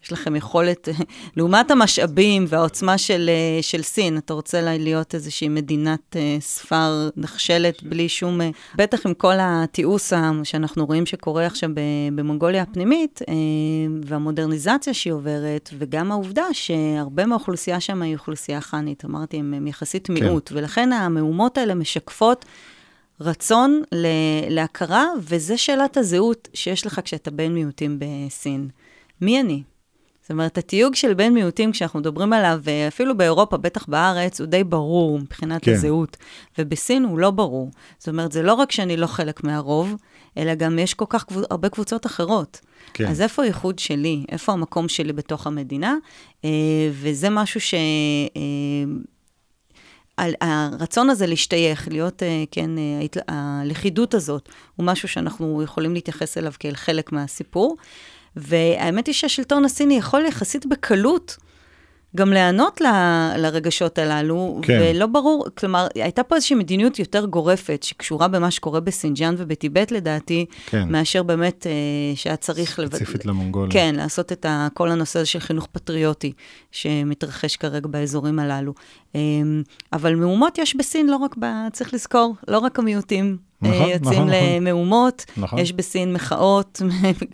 יש 0.03 0.11
לכם 0.11 0.35
יכולת, 0.35 0.89
לעומת 1.37 1.71
המשאבים 1.71 2.45
והעוצמה 2.47 2.97
של, 2.97 3.29
אה, 3.29 3.61
של 3.63 3.81
סין, 3.81 4.17
אתה 4.17 4.33
רוצה 4.33 4.61
לה- 4.61 4.77
להיות 4.77 5.15
איזושהי 5.15 5.49
מדינת 5.49 6.15
אה, 6.15 6.37
ספר 6.39 7.09
נחשלת 7.17 7.83
בלי 7.83 8.09
שום... 8.09 8.41
אה, 8.41 8.49
בטח 8.75 9.05
עם 9.05 9.13
כל 9.13 9.33
התיעוש 9.39 10.13
שאנחנו 10.43 10.85
רואים 10.85 11.05
שקורה 11.05 11.45
עכשיו 11.45 11.69
במונגוליה 12.15 12.61
הפנימית, 12.61 13.21
והמודרניזציה 14.05 14.93
שהיא 14.93 15.13
עוברת, 15.13 15.69
וגם 15.77 16.11
העובדה 16.11 16.45
שהרבה 16.51 17.25
מהאוכלוסייה 17.25 17.79
שם 17.79 18.01
היא 18.01 18.15
אוכלוסייה 18.15 18.61
חאנית, 18.61 19.05
אמרתי, 19.05 19.37
הם, 19.37 19.67
יחסית 19.67 20.09
מיעוט, 20.09 20.51
ולכן 20.53 20.93
המהומות 20.93 21.57
האלה 21.57 21.75
משקפות 21.75 22.45
רצון 23.21 23.81
להכרה, 24.49 25.05
וזה 25.21 25.57
שאלת 25.57 25.97
הזהות 25.97 26.47
שיש 26.53 26.85
לך 26.85 26.99
כשאתה 27.03 27.31
בן 27.31 27.53
מיעוטים 27.53 27.99
בסין. 27.99 28.69
מי 29.21 29.41
אני? 29.41 29.63
זאת 30.27 30.31
אומרת, 30.31 30.57
התיוג 30.57 30.95
של 30.95 31.13
בן 31.13 31.33
מיעוטים, 31.33 31.71
כשאנחנו 31.71 31.99
מדברים 31.99 32.33
עליו, 32.33 32.61
אה, 32.67 32.87
אפילו 32.87 33.17
באירופה, 33.17 33.57
בטח 33.57 33.85
בארץ, 33.85 34.41
הוא 34.41 34.47
די 34.47 34.63
ברור 34.63 35.19
מבחינת 35.19 35.63
כן. 35.63 35.73
הזהות. 35.73 36.17
ובסין 36.57 37.03
הוא 37.03 37.19
לא 37.19 37.31
ברור. 37.31 37.71
זאת 37.97 38.07
אומרת, 38.09 38.31
זה 38.31 38.43
לא 38.43 38.53
רק 38.53 38.71
שאני 38.71 38.97
לא 38.97 39.07
חלק 39.07 39.43
מהרוב, 39.43 39.95
אלא 40.37 40.55
גם 40.55 40.79
יש 40.79 40.93
כל 40.93 41.05
כך 41.09 41.23
קבוצ... 41.23 41.45
הרבה 41.51 41.69
קבוצות 41.69 42.05
אחרות. 42.05 42.59
כן. 42.93 43.07
אז 43.07 43.21
איפה 43.21 43.43
הייחוד 43.43 43.79
שלי? 43.79 44.25
איפה 44.31 44.53
המקום 44.53 44.87
שלי 44.87 45.13
בתוך 45.13 45.47
המדינה? 45.47 45.95
אה, 46.45 46.49
וזה 46.91 47.29
משהו 47.29 47.61
ש... 47.61 47.73
הרצון 50.41 51.09
הזה 51.09 51.27
להשתייך, 51.27 51.87
להיות, 51.87 52.23
אה, 52.23 52.43
כן, 52.51 52.69
אה, 52.77 53.21
הלכידות 53.27 54.13
הזאת, 54.13 54.49
הוא 54.75 54.85
משהו 54.85 55.07
שאנחנו 55.07 55.63
יכולים 55.63 55.93
להתייחס 55.93 56.37
אליו 56.37 56.53
כאל 56.59 56.75
חלק 56.75 57.11
מהסיפור. 57.11 57.77
והאמת 58.35 59.07
היא 59.07 59.15
שהשלטון 59.15 59.65
הסיני 59.65 59.97
יכול 59.97 60.25
יחסית 60.25 60.65
בקלות 60.65 61.37
גם 62.17 62.33
להיענות 62.33 62.81
ל- 62.81 62.87
לרגשות 63.37 63.97
הללו, 63.97 64.59
כן. 64.61 64.79
ולא 64.81 65.05
ברור, 65.05 65.45
כלומר, 65.57 65.87
הייתה 65.95 66.23
פה 66.23 66.35
איזושהי 66.35 66.55
מדיניות 66.55 66.99
יותר 66.99 67.25
גורפת, 67.25 67.83
שקשורה 67.83 68.27
במה 68.27 68.51
שקורה 68.51 68.79
בסינג'אן 68.79 69.35
ובטיבט 69.37 69.91
לדעתי, 69.91 70.45
כן. 70.65 70.87
מאשר 70.91 71.23
באמת 71.23 71.67
אה, 71.67 71.71
שהיה 72.15 72.35
צריך... 72.35 72.79
לב- 72.79 72.91
ספציפית 72.95 73.25
למונגולים. 73.25 73.71
כן, 73.71 73.95
לעשות 73.97 74.31
את 74.31 74.45
ה, 74.45 74.67
כל 74.73 74.91
הנושא 74.91 75.19
הזה 75.19 75.25
של 75.25 75.39
חינוך 75.39 75.67
פטריוטי 75.71 76.31
שמתרחש 76.71 77.55
כרגע 77.55 77.87
באזורים 77.87 78.39
הללו. 78.39 78.73
אמ, 79.15 79.63
אבל 79.93 80.15
מהומות 80.15 80.57
יש 80.57 80.75
בסין, 80.75 81.07
לא 81.07 81.15
רק, 81.15 81.35
ב, 81.39 81.45
צריך 81.73 81.93
לזכור, 81.93 82.35
לא 82.47 82.57
רק 82.59 82.79
המיעוטים 82.79 83.25
אה, 83.25 83.46
נכון, 83.61 83.73
יוצאים 83.89 83.99
נכון, 84.01 84.27
נכון. 84.29 84.29
למהומות, 84.55 85.25
נכון. 85.37 85.59
יש 85.59 85.73
בסין 85.73 86.13
מחאות 86.13 86.81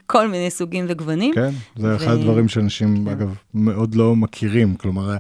מכל 0.05 0.27
מיני 0.27 0.49
סוגים 0.49 0.85
וגוונים. 0.89 1.33
כן, 1.33 1.49
זה 1.75 1.87
ו- 1.87 1.95
אחד 1.95 2.11
הדברים 2.11 2.47
שאנשים, 2.47 3.05
כן. 3.05 3.11
אגב, 3.11 3.35
מאוד 3.53 3.95
לא 3.95 4.15
מכירים. 4.15 4.75
כלומר, 4.75 5.15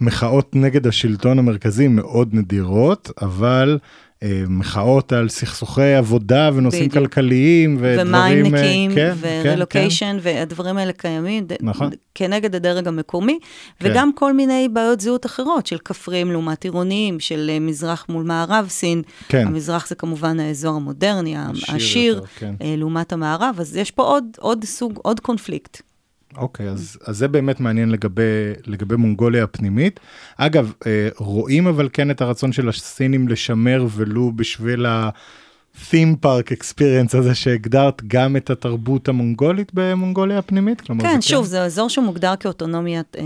מחאות 0.00 0.56
נגד 0.56 0.86
השלטון 0.86 1.38
המרכזי 1.38 1.88
מאוד 1.88 2.28
נדירות, 2.34 3.10
אבל 3.22 3.78
אה, 3.82 3.88
מחאות 4.48 5.12
על 5.12 5.28
סכסוכי 5.28 5.94
עבודה 5.94 6.50
ונושאים 6.54 6.88
בדיוק. 6.88 7.04
כלכליים 7.04 7.76
ודברים... 7.80 8.14
ומים 8.14 8.46
אה, 8.46 8.50
נקיים, 8.50 8.94
כן, 8.94 9.14
ורילוקיישן, 9.20 10.16
והדברים 10.22 10.76
האלה 10.76 10.92
קיימים, 10.92 11.46
נכון. 11.60 11.90
כנגד 12.14 12.54
הדרג 12.54 12.88
המקומי, 12.88 13.38
כן. 13.78 13.90
וגם 13.90 14.12
כל 14.14 14.32
מיני 14.32 14.68
בעיות 14.72 15.00
זהות 15.00 15.26
אחרות, 15.26 15.66
של 15.66 15.78
כפריים 15.78 16.32
לעומת 16.32 16.64
עירוניים, 16.64 17.20
של 17.20 17.50
אה, 17.52 17.60
מזרח 17.60 18.06
מול 18.08 18.24
מערב 18.24 18.66
סין. 18.68 19.02
כן. 19.28 19.46
המזרח 19.46 19.86
זה 19.86 19.94
כמובן 19.94 20.40
האזור 20.40 20.76
המודרני, 20.76 21.36
עשיר 21.36 21.64
העשיר, 21.68 22.22
כן. 22.38 22.54
אה, 22.62 22.74
לעומת 22.76 23.12
המערב, 23.12 23.56
אז 23.58 23.76
יש 23.76 23.90
פה 23.90 24.02
עוד, 24.02 24.24
עוד 24.38 24.64
סוג, 24.64 24.98
עוד 25.02 25.20
קונפליקט. 25.20 25.87
אוקיי, 26.38 26.68
אז, 26.68 26.98
אז 27.04 27.16
זה 27.16 27.28
באמת 27.28 27.60
מעניין 27.60 27.90
לגבי, 27.90 28.22
לגבי 28.66 28.96
מונגוליה 28.96 29.44
הפנימית. 29.44 30.00
אגב, 30.36 30.72
אה, 30.86 31.08
רואים 31.18 31.66
אבל 31.66 31.88
כן 31.92 32.10
את 32.10 32.20
הרצון 32.20 32.52
של 32.52 32.68
הסינים 32.68 33.28
לשמר 33.28 33.86
ולו 33.90 34.32
בשביל 34.36 34.86
ה-theme 34.86 36.24
park 36.24 36.52
experience 36.52 37.18
הזה 37.18 37.34
שהגדרת 37.34 38.02
גם 38.08 38.36
את 38.36 38.50
התרבות 38.50 39.08
המונגולית 39.08 39.70
במונגוליה 39.74 40.38
הפנימית? 40.38 40.80
כלומר, 40.80 41.04
כן, 41.04 41.20
זה 41.20 41.28
שוב, 41.28 41.44
זה 41.44 41.62
אזור 41.62 41.88
שמוגדר 41.88 42.36
כאוטונומיה 42.36 43.02
אה, 43.18 43.24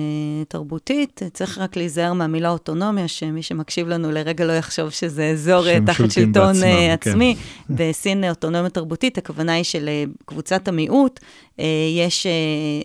תרבותית, 0.49 1.21
צריך 1.33 1.59
רק 1.59 1.77
להיזהר 1.77 2.13
מהמילה 2.13 2.51
אוטונומיה, 2.51 3.09
שמי 3.09 3.43
שמקשיב 3.43 3.89
לנו 3.89 4.11
לרגע 4.11 4.45
לא 4.45 4.53
יחשוב 4.53 4.91
שזה 4.91 5.27
אזור 5.27 5.69
אה, 5.69 5.79
תחת 5.87 6.11
שלטון 6.11 6.53
בעצמם, 6.53 6.65
אה, 6.65 6.97
כן. 7.01 7.11
עצמי. 7.11 7.37
בסין 7.71 8.25
אוטונומיה 8.25 8.71
תרבותית, 8.71 9.19
הכוונה 9.19 9.53
היא 9.53 9.65
שלקבוצת 9.65 10.69
המיעוט 10.69 11.21
אה, 11.21 11.27
יש 11.99 12.27
אה, 12.27 12.33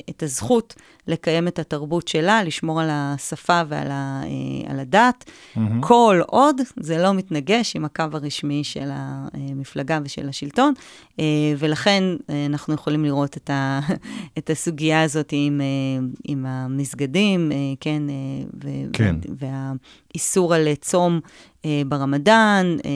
את 0.09 0.23
הזכות 0.23 0.75
לקיים 1.07 1.47
את 1.47 1.59
התרבות 1.59 2.07
שלה, 2.07 2.43
לשמור 2.43 2.81
על 2.81 2.87
השפה 2.91 3.61
ועל 3.67 3.91
ה, 3.91 4.21
אה, 4.23 4.71
על 4.71 4.79
הדת, 4.79 5.31
מהמם. 5.55 5.81
כל 5.81 6.21
עוד 6.27 6.61
זה 6.79 6.97
לא 6.97 7.13
מתנגש 7.13 7.75
עם 7.75 7.85
הקו 7.85 8.03
הרשמי 8.13 8.63
של 8.63 8.89
המפלגה 8.91 9.99
ושל 10.03 10.29
השלטון, 10.29 10.73
אה, 11.19 11.25
ולכן 11.57 12.03
אה, 12.29 12.45
אנחנו 12.45 12.73
יכולים 12.73 13.05
לראות 13.05 13.37
את, 13.37 13.49
ה, 13.49 13.79
את 14.37 14.49
הסוגיה 14.49 15.03
הזאת 15.03 15.29
עם, 15.31 15.61
אה, 15.61 16.07
עם 16.23 16.45
המסגדים, 16.45 17.51
אה, 17.51 17.57
כן, 17.79 18.03
אה, 18.09 18.15
ו- 18.63 18.91
כן. 18.93 19.15
והאיסור 19.39 20.53
על 20.53 20.67
צום. 20.81 21.19
אה, 21.67 21.81
ברמדאן, 21.87 22.75
אה, 22.85 22.91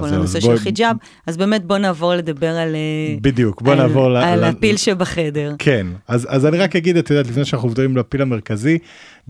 כל 0.00 0.14
הנושא 0.14 0.40
של 0.40 0.46
בואי- 0.46 0.58
חיג'אב, 0.58 0.96
אז 1.26 1.36
באמת 1.36 1.64
בוא 1.64 1.78
נעבור 1.78 2.14
לדבר 2.14 2.56
על... 2.56 2.74
אה, 2.74 3.16
בדיוק, 3.20 3.62
בוא 3.62 3.72
על- 3.72 3.78
נעבור 3.78 4.06
על 4.18 4.40
ל- 4.40 4.44
הפיל 4.44 4.76
שבחדר. 4.76 5.54
כן, 5.58 5.86
אז, 6.08 6.26
אז 6.30 6.46
אני 6.46 6.58
רק 6.58 6.76
אגיד, 6.76 6.96
את 6.96 7.10
יודעת, 7.10 7.26
לפני 7.26 7.44
שאנחנו 7.44 7.68
עוברים 7.68 7.96
לפיל 7.96 8.22
המרכזי, 8.22 8.78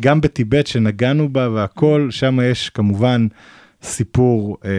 גם 0.00 0.20
בטיבט 0.20 0.66
שנגענו 0.66 1.28
בה 1.28 1.48
והכל, 1.50 2.08
שם 2.10 2.38
יש 2.50 2.68
כמובן 2.70 3.26
סיפור 3.82 4.56
אה, 4.64 4.70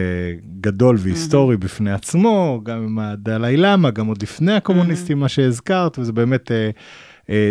גדול 0.60 0.96
והיסטורי 0.98 1.56
בפני 1.56 1.92
עצמו, 1.92 2.60
גם 2.62 2.76
עם 2.82 2.98
הדלאי 2.98 3.56
למה, 3.56 3.90
גם 3.90 4.06
עוד 4.06 4.22
לפני 4.22 4.52
הקומוניסטים, 4.52 5.18
מה 5.20 5.28
שהזכרת, 5.28 5.98
וזה 5.98 6.12
באמת 6.12 6.52
אה, 6.52 6.70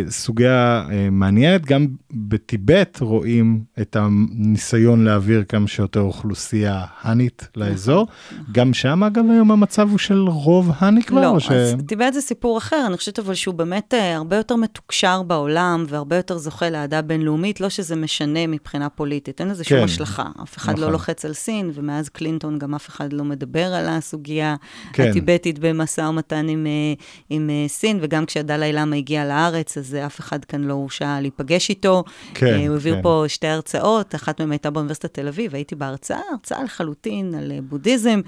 סוגיה 0.09 0.85
אה, 0.91 1.09
מעניינת. 1.11 1.65
גם 1.65 1.87
בטיבט 2.11 2.99
רואים 3.01 3.63
את 3.81 3.95
הניסיון 3.99 5.05
להעביר 5.05 5.43
כמה 5.43 5.67
שיותר 5.67 5.99
אוכלוסייה 5.99 6.85
האנית 7.01 7.47
לאזור. 7.55 8.07
גם 8.51 8.73
שם, 8.73 9.03
אגב, 9.03 9.23
היום 9.31 9.51
המצב 9.51 9.89
הוא 9.89 9.97
של 9.97 10.19
רוב 10.27 10.71
האני 10.77 11.03
כבר? 11.03 11.21
לא, 11.21 11.39
ש... 11.39 11.51
אז 11.51 11.75
טיבט 11.87 12.13
זה 12.13 12.21
סיפור 12.21 12.57
אחר, 12.57 12.83
אני 12.87 12.97
חושבת 12.97 13.19
אבל 13.19 13.33
שהוא 13.33 13.55
באמת 13.55 13.93
אה, 13.93 14.15
הרבה 14.15 14.35
יותר 14.37 14.55
מתוקשר 14.55 15.21
בעולם, 15.23 15.85
והרבה 15.87 16.15
יותר 16.15 16.37
זוכה 16.37 16.69
לאהדה 16.69 17.01
בינלאומית, 17.01 17.61
לא 17.61 17.69
שזה 17.69 17.95
משנה 17.95 18.47
מבחינה 18.47 18.89
פוליטית, 18.89 19.41
אין 19.41 19.49
לזה 19.49 19.63
שום 19.63 19.77
כן, 19.77 19.83
השלכה. 19.83 20.25
אף 20.43 20.57
אחד 20.57 20.71
נכון. 20.71 20.83
לא 20.83 20.91
לוחץ 20.91 21.25
על 21.25 21.33
סין, 21.33 21.71
ומאז 21.73 22.09
קלינטון 22.09 22.59
גם 22.59 22.75
אף 22.75 22.89
אחד 22.89 23.13
לא 23.13 23.23
מדבר 23.23 23.73
על 23.73 23.87
הסוגיה 23.89 24.55
כן. 24.93 25.09
הטיבטית 25.09 25.59
במשא 25.59 26.01
ומתן 26.01 26.47
עם, 26.49 26.67
אה, 26.67 26.93
עם 27.29 27.49
אה, 27.49 27.67
סין, 27.67 27.99
וגם 28.01 28.25
כשהדלאי 28.25 28.73
למה 28.73 28.95
הגיע 28.95 29.25
לארץ, 29.25 29.62
אז 29.77 29.95
אה, 29.95 30.05
אף 30.05 30.19
אחד 30.19 30.45
כאן 30.45 30.61
לא 30.61 30.73
הורשה 30.73 31.19
להיפגש 31.21 31.69
איתו. 31.69 32.03
כן, 32.33 32.45
אה, 32.45 32.67
הוא 32.67 32.73
העביר 32.73 32.95
כן. 32.95 33.01
פה 33.01 33.25
שתי 33.27 33.47
הרצאות, 33.47 34.15
אחת 34.15 34.41
מהן 34.41 34.51
הייתה 34.51 34.69
באוניברסיטת 34.69 35.13
תל 35.13 35.27
אביב, 35.27 35.55
הייתי 35.55 35.75
בהרצאה, 35.75 36.19
הרצאה 36.31 36.63
לחלוטין 36.63 37.35
על 37.35 37.51
בודהיזם, 37.69 38.21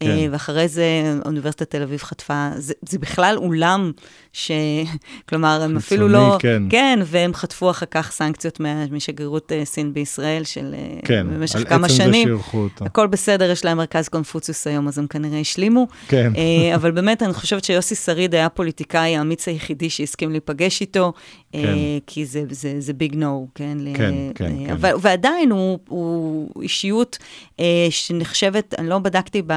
כן. 0.00 0.10
אה, 0.10 0.26
ואחרי 0.30 0.68
זה 0.68 0.84
אוניברסיטת 1.26 1.70
תל 1.70 1.82
אביב 1.82 2.02
חטפה, 2.02 2.50
זה, 2.56 2.74
זה 2.88 2.98
בכלל 2.98 3.36
אולם 3.36 3.92
ש... 4.32 4.50
כלומר, 5.28 5.62
הם 5.62 5.76
אפילו 5.76 6.08
לא... 6.08 6.36
כן. 6.38 6.62
כן, 6.70 6.98
והם 7.04 7.34
חטפו 7.34 7.70
אחר 7.70 7.86
כך 7.90 8.12
סנקציות 8.12 8.60
משגרירות 8.90 9.52
אה, 9.52 9.64
סין 9.64 9.92
בישראל 9.94 10.44
של 10.44 10.74
אה, 10.74 11.00
כן, 11.04 11.26
במשך 11.30 11.56
על 11.56 11.64
כמה 11.64 11.86
עצם 11.86 11.96
זה 11.96 12.02
שנים. 12.02 12.28
הכל 12.80 13.06
בסדר, 13.06 13.50
יש 13.50 13.64
להם 13.64 13.76
מרכז 13.76 14.08
קונפוציוס 14.08 14.66
היום, 14.66 14.88
אז 14.88 14.98
הם 14.98 15.06
כנראה 15.06 15.40
השלימו. 15.40 15.86
כן. 16.08 16.32
אבל 16.74 16.90
באמת, 16.90 17.22
אני 17.22 17.32
חושבת 17.32 17.64
שיוסי 17.64 17.94
שריד 17.94 18.34
היה 18.34 18.46
הפוליטיקאי 18.46 19.16
האמיץ 19.16 19.48
היחידי 19.48 19.90
שהסכים 19.90 20.30
להיפגש 20.30 20.80
איתו, 20.80 21.12
כן. 21.52 21.58
כי 22.06 22.26
זה, 22.26 22.42
זה, 22.50 22.74
זה 22.78 22.92
ביג 22.92 23.14
נו, 23.14 23.48
כן? 23.54 23.78
ל- 23.80 23.96
כן, 23.96 24.14
כן, 24.34 24.52
כן. 24.66 24.72
אבל, 24.72 24.92
ועדיין 25.00 25.50
הוא, 25.50 25.78
הוא 25.88 26.48
אישיות 26.62 27.18
שנחשבת, 27.90 28.74
אני 28.78 28.88
לא 28.88 28.98
בדקתי 28.98 29.42
ב, 29.46 29.52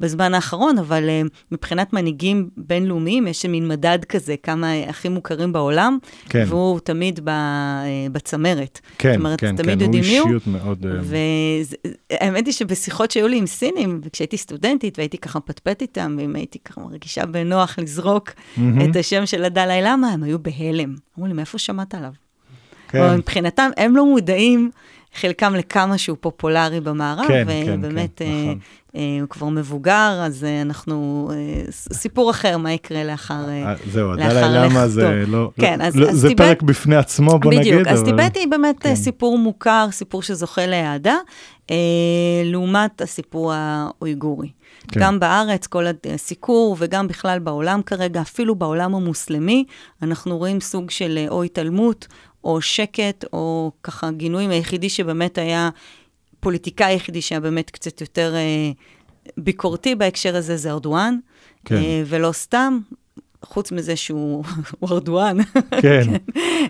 בזמן 0.00 0.34
האחרון, 0.34 0.78
אבל 0.78 1.08
אה, 1.08 1.22
מבחינת 1.52 1.92
מנהיגים 1.92 2.48
בינלאומיים, 2.56 3.26
יש 3.26 3.46
מין 3.46 3.68
מדד 3.68 3.98
כזה, 4.08 4.34
כמה 4.42 4.72
הכי 4.88 5.08
מוכרים 5.08 5.52
בעולם, 5.52 5.98
כן. 6.28 6.44
והוא 6.48 6.80
תמיד 6.80 7.28
אה, 7.28 7.84
בצמרת. 8.12 8.80
כן, 8.98 9.12
זאת 9.12 9.18
אומרת, 9.18 9.40
כן, 9.40 9.56
תמיד 9.56 9.78
כן, 9.78 9.84
הוא 9.84 9.96
יודעים 9.96 10.04
מי 10.04 10.18
הוא. 10.18 10.26
אישיות 10.26 10.46
מאוד... 10.46 10.86
אה, 10.86 11.00
והאמת 12.12 12.46
היא 12.46 12.54
שבשיחות 12.54 13.10
שהיו 13.10 13.28
לי 13.28 13.38
עם 13.38 13.46
סינים, 13.46 14.00
וכשהייתי 14.04 14.36
סטודנטית 14.36 14.98
והייתי 14.98 15.18
ככה 15.18 15.38
מפטפט 15.38 15.82
איתם, 15.82 16.16
ואם 16.18 16.36
הייתי 16.36 16.58
ככה 16.58 16.80
מרגישה 16.80 17.26
בנוח 17.26 17.78
לזרוק 17.78 18.30
מהמם. 18.56 18.90
את 18.90 18.96
השם 18.96 19.26
של 19.26 19.44
הדלאי 19.44 19.80
למה, 19.82 20.08
הם 20.08 20.22
היו 20.22 20.38
בהלם. 20.38 20.94
אמרו 21.18 21.28
לי, 21.28 21.32
מאיפה 21.32 21.58
שמעת 21.58 21.94
עליו? 21.94 22.12
כן. 22.88 23.16
מבחינתם, 23.16 23.70
הם 23.76 23.96
לא 23.96 24.06
מודעים, 24.06 24.70
חלקם 25.14 25.54
לכמה 25.54 25.98
שהוא 25.98 26.16
פופולרי 26.20 26.80
במערב, 26.80 27.28
כן, 27.28 27.44
כן, 27.66 27.74
ובאמת, 27.78 28.10
כן, 28.16 28.24
אה, 28.24 28.42
נכון. 28.44 28.58
אה, 28.96 29.18
הוא 29.20 29.28
כבר 29.28 29.48
מבוגר, 29.48 30.20
אז 30.26 30.44
אה, 30.44 30.62
אנחנו, 30.62 31.30
אה, 31.34 31.62
סיפור 31.72 32.30
אחר, 32.30 32.58
מה 32.58 32.72
יקרה 32.72 33.04
לאחר... 33.04 33.48
אה, 33.48 33.62
אה, 33.68 33.74
זהו, 33.90 34.12
לאחר 34.12 34.44
הדלאי 34.44 34.68
למה. 34.70 34.88
זה 34.88 35.24
לא... 35.26 35.50
כן, 35.60 35.78
לא- 35.78 35.84
אז- 35.84 35.96
לא- 35.96 36.08
אז 36.08 36.16
זה 36.18 36.28
טיבט- 36.28 36.38
פרק 36.38 36.62
בפני 36.62 36.96
עצמו, 36.96 37.38
בוא 37.38 37.50
נגיד. 37.52 37.72
בדיוק, 37.74 37.88
אז 37.88 38.00
אבל- 38.02 38.10
טיבט 38.10 38.36
היא 38.36 38.48
באמת 38.48 38.76
כן. 38.80 38.88
כן. 38.88 38.94
סיפור 38.94 39.38
מוכר, 39.38 39.86
סיפור 39.90 40.22
שזוכה 40.22 40.66
לאהדה, 40.66 41.16
אה, 41.70 41.76
לעומת 42.44 43.00
הסיפור 43.00 43.52
האויגורי. 43.54 44.48
כן. 44.48 44.88
כן. 44.88 45.00
גם 45.00 45.20
בארץ, 45.20 45.66
כל 45.66 45.84
הסיקור, 46.14 46.76
וגם 46.78 47.08
בכלל 47.08 47.38
בעולם 47.38 47.82
כרגע, 47.82 48.20
אפילו 48.20 48.54
בעולם 48.54 48.94
המוסלמי, 48.94 49.64
אנחנו 50.02 50.38
רואים 50.38 50.60
סוג 50.60 50.90
של 50.90 51.18
אה, 51.18 51.28
או 51.28 51.42
התעלמות, 51.42 52.06
או 52.44 52.60
שקט, 52.60 53.24
או 53.32 53.72
ככה 53.82 54.10
גינויים. 54.10 54.50
היחידי 54.50 54.88
שבאמת 54.88 55.38
היה, 55.38 55.70
פוליטיקאי 56.40 56.86
היחידי 56.86 57.22
שהיה 57.22 57.40
באמת 57.40 57.70
קצת 57.70 58.00
יותר 58.00 58.34
אה, 58.34 58.70
ביקורתי 59.36 59.94
בהקשר 59.94 60.36
הזה, 60.36 60.56
זה 60.56 60.70
ארדואן. 60.70 61.18
כן. 61.64 61.74
אה, 61.74 62.02
ולא 62.06 62.32
סתם, 62.32 62.78
חוץ 63.44 63.72
מזה 63.72 63.96
שהוא 63.96 64.44
הוא 64.78 64.90
ארדואן. 64.90 65.36
כן, 65.82 66.02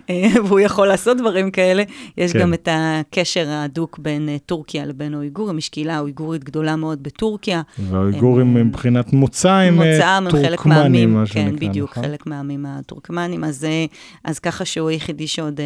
אה, 0.09 0.27
והוא 0.45 0.59
יכול 0.59 0.87
לעשות 0.87 1.17
דברים 1.17 1.51
כאלה. 1.51 1.83
יש 2.17 2.33
כן. 2.33 2.39
גם 2.39 2.53
את 2.53 2.67
הקשר 2.71 3.49
ההדוק 3.49 3.99
בין 3.99 4.29
אה, 4.29 4.37
טורקיה 4.45 4.85
לבין 4.85 5.13
האויגורים. 5.13 5.57
יש 5.57 5.69
קהילה 5.69 5.99
אויגורית 5.99 6.43
גדולה 6.43 6.75
מאוד 6.75 7.03
בטורקיה. 7.03 7.61
והאויגורים 7.79 8.57
הם- 8.57 8.67
מבחינת 8.67 9.13
מוצא 9.13 9.51
הם 9.51 9.81
אה, 9.81 10.19
חלק 10.31 10.31
טורקמנים, 10.31 10.65
מהעמים, 10.79 11.13
מה 11.13 11.23
כן, 11.27 11.49
שנקרא, 11.49 11.67
בדיוק, 11.69 11.91
נכון? 11.91 12.03
חלק 12.03 12.27
מהעמים 12.27 12.65
הטורקמנים. 12.65 13.43
אז, 13.43 13.65
אה, 13.65 13.85
אז 14.23 14.39
ככה 14.39 14.65
שהוא 14.65 14.89
היחידי 14.89 15.27
שעוד 15.27 15.59
אה, 15.59 15.65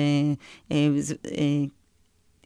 אה, 0.71 0.87
אה, 1.37 1.63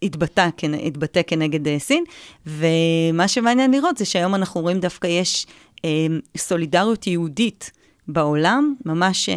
התבטא, 0.04 0.48
התבטא 0.86 1.22
כנגד 1.28 1.68
אה, 1.68 1.80
סין. 1.80 2.04
ומה 2.48 3.28
שמעניין 3.28 3.72
לראות 3.72 3.98
זה 3.98 4.06
שהיום 4.06 4.36
אנחנו 4.36 4.62
רואים 4.62 4.80
דווקא 4.80 5.08
יש 5.08 5.46
אה, 5.86 5.90
סולידריות 6.38 7.08
יהודית. 7.08 7.72
בעולם, 8.14 8.76
ממש 8.86 9.30
אה, 9.30 9.36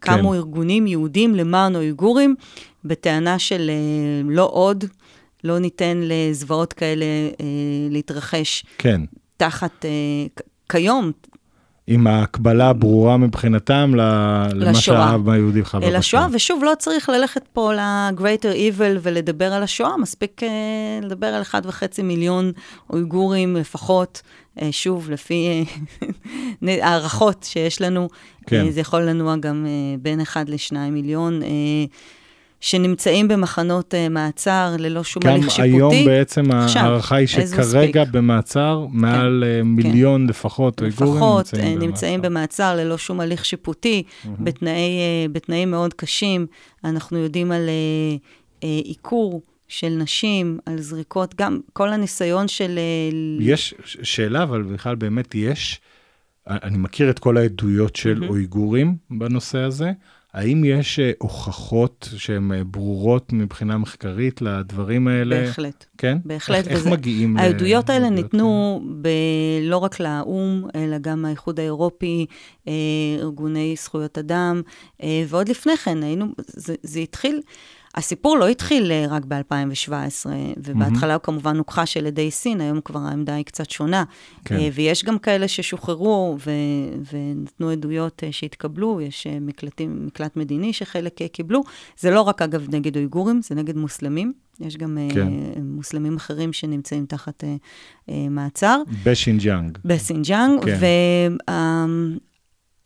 כן. 0.00 0.16
קמו 0.16 0.34
ארגונים 0.34 0.86
יהודים 0.86 1.34
למען 1.34 1.74
האויגורים, 1.76 2.34
בטענה 2.84 3.38
של 3.38 3.70
אה, 3.70 4.30
לא 4.30 4.48
עוד, 4.52 4.84
לא 5.44 5.58
ניתן 5.58 6.00
לזוועות 6.02 6.72
כאלה 6.72 7.04
אה, 7.40 7.46
להתרחש 7.90 8.64
כן, 8.78 9.00
תחת, 9.36 9.84
כיום, 10.68 11.12
עם 11.92 12.06
ההקבלה 12.06 12.68
הברורה 12.68 13.16
מבחינתם 13.16 13.94
למה 13.94 14.46
לשואה. 14.54 14.74
שהעם 14.74 15.28
היהודי 15.28 15.64
חווה 15.64 15.98
בשואה. 15.98 16.26
ושוב, 16.32 16.64
לא 16.64 16.72
צריך 16.78 17.08
ללכת 17.08 17.48
פה 17.52 17.72
ל-Greater 17.74 18.54
Evil 18.54 18.98
ולדבר 19.02 19.52
על 19.52 19.62
השואה, 19.62 19.96
מספיק 19.96 20.42
אה, 20.42 20.48
לדבר 21.02 21.26
על 21.26 21.42
1.5 21.42 22.02
מיליון 22.02 22.52
אויגורים 22.90 23.56
לפחות, 23.56 24.22
אה, 24.62 24.68
שוב, 24.70 25.10
לפי 25.10 25.64
אה, 26.68 26.76
הערכות 26.86 27.46
שיש 27.48 27.80
לנו, 27.80 28.08
כן. 28.46 28.70
זה 28.70 28.80
יכול 28.80 29.00
לנוע 29.00 29.36
גם 29.36 29.66
בין 30.02 30.20
1 30.20 30.48
ל-2 30.48 30.76
מיליון, 30.90 31.40
שנמצאים 32.60 33.28
במחנות 33.28 33.94
אה, 33.94 34.08
מעצר 34.08 34.74
ללא 34.78 35.04
שום 35.04 35.22
גם 35.22 35.32
הליך 35.32 35.50
שיפוטי. 35.50 35.62
היום 35.62 36.04
בעצם 36.04 36.52
ההערכה 36.52 37.16
היא 37.16 37.26
שכרגע. 37.26 38.04
במעצר 38.04 38.86
מעל 38.90 39.44
אה, 39.46 39.62
מיליון 39.62 40.26
לפחות 40.26 40.80
אויגורים 40.82 41.14
לפחות 41.14 41.54
נמצאים 41.54 41.80
אה, 41.80 41.86
נמצאים 41.86 42.22
במעצר 42.22 42.76
ללא 42.76 42.98
שום 42.98 43.20
הליך 43.20 43.44
שיפוטי, 43.44 44.02
בתנאי, 44.24 44.98
אה, 44.98 45.26
בתנאים 45.32 45.70
מאוד 45.70 45.94
קשים. 45.94 46.46
אנחנו 46.84 47.18
יודעים 47.18 47.52
על 47.52 47.68
אה, 47.68 48.16
אה, 48.64 48.80
עיקור 48.84 49.42
של 49.68 49.88
נשים, 49.88 50.58
על 50.66 50.80
זריקות, 50.80 51.34
גם 51.34 51.60
כל 51.72 51.88
הניסיון 51.88 52.48
של... 52.48 52.78
אה, 52.78 53.44
יש 53.44 53.74
שאלה, 54.02 54.42
אבל 54.42 54.62
בכלל 54.62 54.94
באמת 54.94 55.34
יש, 55.34 55.80
אני 56.46 56.78
מכיר 56.78 57.10
את 57.10 57.18
כל 57.18 57.36
העדויות 57.36 57.96
של 57.96 58.24
אויגורים 58.28 58.96
בנושא 59.10 59.58
הזה. 59.58 59.92
האם 60.34 60.64
יש 60.64 60.98
אה, 60.98 61.10
הוכחות 61.18 62.08
שהן 62.16 62.52
אה, 62.52 62.64
ברורות 62.64 63.32
מבחינה 63.32 63.78
מחקרית 63.78 64.42
לדברים 64.42 65.08
האלה? 65.08 65.40
בהחלט. 65.40 65.84
כן? 65.98 66.18
בהחלט, 66.24 66.56
איך, 66.58 66.68
איך 66.68 66.78
וזה- 66.80 66.90
מגיעים 66.90 67.36
ל- 67.36 67.40
העדויות 67.40 67.90
האלה 67.90 68.04
לעדויות 68.10 68.24
ניתנו 68.34 68.80
ב- 69.02 69.08
לא 69.62 69.76
רק 69.76 70.00
לאו"ם, 70.00 70.64
אלא 70.74 70.98
גם 70.98 71.22
מהאיחוד 71.22 71.60
האירופי, 71.60 72.26
אה, 72.68 72.72
ארגוני 73.20 73.74
זכויות 73.78 74.18
אדם, 74.18 74.62
ועוד 75.28 75.48
לפני 75.48 75.76
כן, 75.76 76.02
היינו, 76.02 76.26
זה, 76.46 76.74
זה 76.82 77.00
התחיל, 77.00 77.40
הסיפור 77.94 78.38
לא 78.38 78.48
התחיל 78.48 78.92
אה, 78.92 79.06
רק 79.08 79.24
ב-2017, 79.24 80.26
ובהתחלה 80.56 81.14
הוא 81.14 81.22
כמובן 81.22 81.58
הוכחש 81.58 81.96
על 81.96 82.06
ידי 82.06 82.30
סין, 82.30 82.60
היום 82.60 82.80
כבר 82.80 83.00
העמדה 83.00 83.34
היא 83.34 83.44
קצת 83.44 83.70
שונה. 83.70 84.04
כן. 84.44 84.56
אה, 84.56 84.68
ויש 84.72 85.04
גם 85.04 85.18
כאלה 85.18 85.48
ששוחררו 85.48 86.36
ו- 86.46 86.50
ונתנו 87.12 87.70
עדויות 87.70 88.24
אה, 88.24 88.32
שהתקבלו, 88.32 89.00
יש 89.00 89.26
מקלטים, 89.40 90.06
מקלט 90.06 90.36
מדיני 90.36 90.72
שחלק 90.72 91.22
קיבלו. 91.32 91.62
זה 91.98 92.10
לא 92.10 92.20
רק, 92.20 92.42
אגב, 92.42 92.74
נגד 92.74 92.96
אויגורים, 92.96 93.40
זה 93.42 93.54
נגד 93.54 93.76
מוסלמים. 93.76 94.32
יש 94.60 94.76
גם 94.76 94.98
כן. 95.14 95.28
מוסלמים 95.62 96.16
אחרים 96.16 96.52
שנמצאים 96.52 97.06
תחת 97.06 97.44
מעצר. 98.08 98.82
בשינג'אנג. 99.04 99.78
בסינג'אנג, 99.84 100.64
כן. 100.64 100.78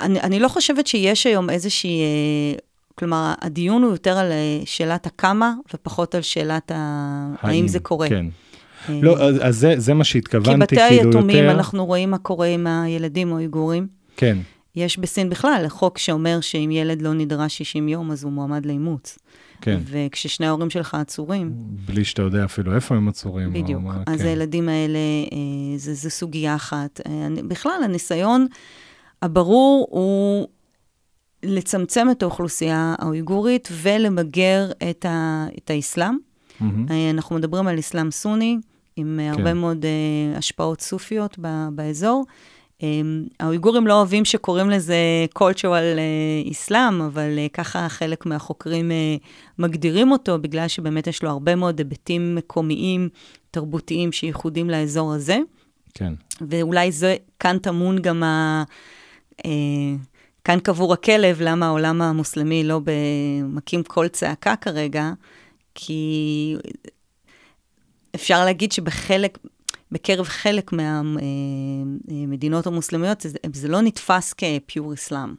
ואני 0.01 0.21
אני 0.21 0.39
לא 0.39 0.49
חושבת 0.49 0.87
שיש 0.87 1.27
היום 1.27 1.51
איזושהי, 1.51 2.01
אה, 2.01 2.59
כלומר, 2.99 3.35
הדיון 3.41 3.83
הוא 3.83 3.91
יותר 3.91 4.19
על 4.19 4.33
אה, 4.33 4.61
שאלת 4.65 5.07
הכמה, 5.07 5.55
ופחות 5.75 6.15
על 6.15 6.23
שאלת 6.23 6.71
ה... 6.75 7.35
האם 7.41 7.69
זה 7.69 7.79
קורה. 7.81 8.09
כן. 8.09 8.27
לא, 8.89 9.19
אז, 9.21 9.57
זה, 9.57 9.75
זה 9.77 9.95
מה 9.95 10.05
שהתכוונתי, 10.05 10.51
כי 10.51 10.57
בתי 10.57 10.89
כאילו 10.89 11.05
היתומים, 11.11 11.37
יותר... 11.45 11.51
אנחנו 11.51 11.87
רואים 11.87 12.11
מה 12.11 12.19
קורה 12.19 12.47
עם 12.47 12.67
הילדים 12.67 13.33
או 13.33 13.39
איגורים. 13.39 13.87
כן, 14.17 14.39
יש 14.77 14.99
בסין 14.99 15.31
בכלל 15.31 15.65
חוק 15.69 15.99
שאומר 15.99 16.41
שאם 16.41 16.71
ילד 16.73 17.03
לא 17.03 17.13
נדרש 17.15 17.59
60 17.59 17.89
יום, 17.89 18.11
אז 18.11 18.25
הוא 18.25 18.33
מועמד 18.33 18.67
לאימוץ. 18.67 19.19
כן. 19.61 19.81
וכששני 19.87 20.47
ההורים 20.47 20.71
שלך 20.71 20.95
עצורים, 20.95 21.53
בלי 21.87 22.05
שאתה 22.05 22.23
יודע 22.23 22.45
אפילו 22.45 22.75
איפה 22.75 22.95
הם 22.95 23.09
עצורים. 23.09 23.53
בדיוק. 23.53 23.83
מה- 23.83 24.03
אז 24.07 24.21
כן. 24.21 24.27
הילדים 24.27 24.69
האלה, 24.69 24.99
אה, 25.33 25.39
זה, 25.79 25.95
זה 25.95 26.11
סוגיה 26.11 26.55
אחת. 26.55 27.01
אה, 27.07 27.13
בכלל, 27.49 27.81
הניסיון 27.85 28.47
הברור 29.23 29.87
הוא 29.91 30.49
לצמצם 31.45 32.11
את 32.11 32.23
האוכלוסייה 32.23 32.95
האויגורית 32.99 33.69
ולמגר 33.73 34.71
את, 34.91 35.05
ה, 35.05 35.47
את 35.59 35.71
האסלאם. 35.71 36.17
אה, 36.63 37.11
אנחנו 37.11 37.37
מדברים 37.37 37.67
על 37.67 37.79
אסלאם 37.79 38.11
סוני, 38.11 38.57
עם 38.97 39.21
כן. 39.23 39.39
הרבה 39.39 39.55
מאוד 39.55 39.85
אה, 39.85 40.39
השפעות 40.39 40.81
סופיות 40.81 41.37
ב, 41.41 41.69
באזור. 41.73 42.25
אה, 42.83 42.89
האויגורים 43.41 43.87
לא 43.87 43.95
אוהבים 43.95 44.25
שקוראים 44.25 44.71
לזה 44.71 44.97
cultural 45.39 45.99
אסלאם, 46.51 47.03
אבל 47.03 47.39
אה, 47.39 47.47
ככה 47.53 47.89
חלק 47.89 48.27
מהחוקרים 48.27 48.91
אה, 48.91 49.17
מגדירים 49.59 50.13
אותו, 50.13 50.39
בגלל 50.39 50.69
שבאמת 50.69 51.07
יש 51.07 51.23
לו 51.23 51.31
הרבה 51.31 51.55
מאוד 51.55 51.79
היבטים 51.79 52.35
מקומיים, 52.35 53.09
תרבותיים, 53.51 54.13
שייחודים 54.13 54.71
לאזור 54.71 55.13
הזה. 55.13 55.39
כן, 55.95 56.15
ואולי 56.49 56.93
זה, 56.93 57.17
כאן 57.39 57.59
טמון 57.59 58.03
גם 58.03 58.23
ה... 58.23 58.65
אה, 59.47 59.51
כאן 60.45 60.59
קבור 60.61 60.93
הכלב, 60.93 61.39
למה 61.41 61.67
העולם 61.67 62.03
המוסלמי 62.03 62.65
לא 62.65 62.81
מקים 63.45 63.83
קול 63.83 64.09
צעקה 64.09 64.57
כרגע, 64.57 65.13
כי 65.75 66.57
אפשר 68.15 68.45
להגיד 68.45 68.73
שבחלק, 68.73 69.39
בקרב 69.93 70.27
חלק 70.27 70.71
מהמדינות 70.73 72.67
המוסלמיות, 72.67 73.21
זה, 73.21 73.39
זה 73.53 73.69
לא 73.69 73.81
נתפס 73.81 74.33
כפיור 74.33 74.95
אסלאם. 74.95 75.35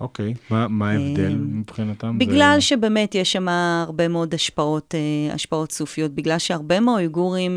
אוקיי. 0.00 0.34
מה, 0.50 0.68
מה 0.68 0.90
ההבדל 0.90 1.24
אה, 1.24 1.34
מבחינתם? 1.34 2.18
בגלל 2.18 2.54
זה... 2.54 2.60
שבאמת 2.60 3.14
יש 3.14 3.32
שם 3.32 3.48
הרבה 3.48 4.08
מאוד 4.08 4.34
השפעות, 4.34 4.94
אה, 4.94 5.34
השפעות 5.34 5.72
סופיות, 5.72 6.14
בגלל 6.14 6.38
שהרבה 6.38 6.80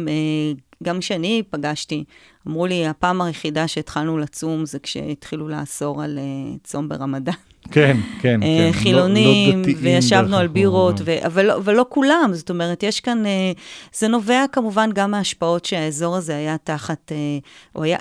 אה, 0.07 0.13
גם 0.83 0.99
כשאני 0.99 1.43
פגשתי, 1.49 2.03
אמרו 2.47 2.65
לי, 2.65 2.87
הפעם 2.87 3.21
היחידה 3.21 3.67
שהתחלנו 3.67 4.17
לצום 4.17 4.65
זה 4.65 4.79
כשהתחילו 4.79 5.47
לאסור 5.47 6.03
על 6.03 6.19
אה, 6.19 6.57
צום 6.63 6.89
ברמדאן. 6.89 7.33
כן, 7.71 7.97
כן, 8.21 8.43
אה, 8.43 8.69
כן. 8.73 8.79
חילונים, 8.79 9.61
לא, 9.61 9.67
לא 9.67 9.77
וישבנו 9.77 10.37
על 10.37 10.47
בירות, 10.47 11.01
ו- 11.05 11.25
אבל, 11.25 11.45
לא, 11.45 11.55
אבל 11.55 11.73
לא 11.73 11.85
כולם, 11.89 12.29
זאת 12.33 12.49
אומרת, 12.49 12.83
יש 12.83 12.99
כאן, 12.99 13.25
אה, 13.25 13.51
זה 13.93 14.07
נובע 14.07 14.45
כמובן 14.51 14.89
גם 14.93 15.11
מההשפעות 15.11 15.65
שהאזור 15.65 16.15
הזה 16.15 16.35
היה 16.35 16.57
תחת, 16.57 17.11
אה, 17.11 17.17
הוא 17.73 17.83
היה, 17.83 17.97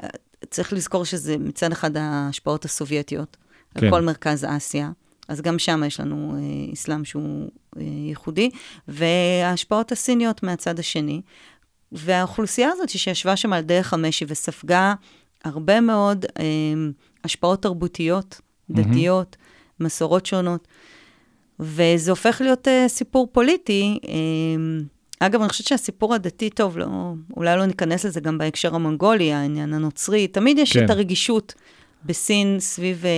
צריך 0.50 0.72
לזכור 0.72 1.04
שזה 1.04 1.38
מצד 1.38 1.72
אחד 1.72 1.96
ההשפעות 1.96 2.64
הסובייטיות, 2.64 3.36
כן. 3.74 3.86
על 3.86 3.92
כל 3.92 4.00
מרכז 4.00 4.46
אסיה, 4.48 4.90
אז 5.28 5.40
גם 5.40 5.58
שם 5.58 5.82
יש 5.86 6.00
לנו 6.00 6.34
אה, 6.36 6.72
אסלאם 6.72 7.04
שהוא 7.04 7.48
אה, 7.76 7.82
ייחודי, 7.82 8.50
וההשפעות 8.88 9.92
הסיניות 9.92 10.42
מהצד 10.42 10.78
השני. 10.78 11.20
והאוכלוסייה 11.92 12.68
הזאת 12.72 12.88
שישבה 12.88 13.36
שם 13.36 13.52
על 13.52 13.62
דרך 13.62 13.94
המשי 13.94 14.24
וספגה 14.28 14.94
הרבה 15.44 15.80
מאוד 15.80 16.24
אה, 16.38 16.44
השפעות 17.24 17.62
תרבותיות, 17.62 18.40
דתיות, 18.70 19.36
מסורות 19.80 20.26
שונות, 20.26 20.68
וזה 21.60 22.10
הופך 22.10 22.40
להיות 22.40 22.68
אה, 22.68 22.84
סיפור 22.88 23.28
פוליטי. 23.32 23.98
אה, 24.08 25.26
אגב, 25.26 25.40
אני 25.40 25.48
חושבת 25.48 25.66
שהסיפור 25.66 26.14
הדתי, 26.14 26.50
טוב, 26.50 26.78
לא, 26.78 26.86
אולי 27.36 27.56
לא 27.56 27.66
ניכנס 27.66 28.04
לזה 28.04 28.20
גם 28.20 28.38
בהקשר 28.38 28.74
המונגולי, 28.74 29.32
העניין 29.32 29.74
הנוצרי, 29.74 30.28
תמיד 30.28 30.58
יש 30.58 30.72
כן. 30.72 30.84
את 30.84 30.90
הרגישות 30.90 31.54
בסין 32.04 32.56
סביב 32.60 33.04
אה, 33.04 33.10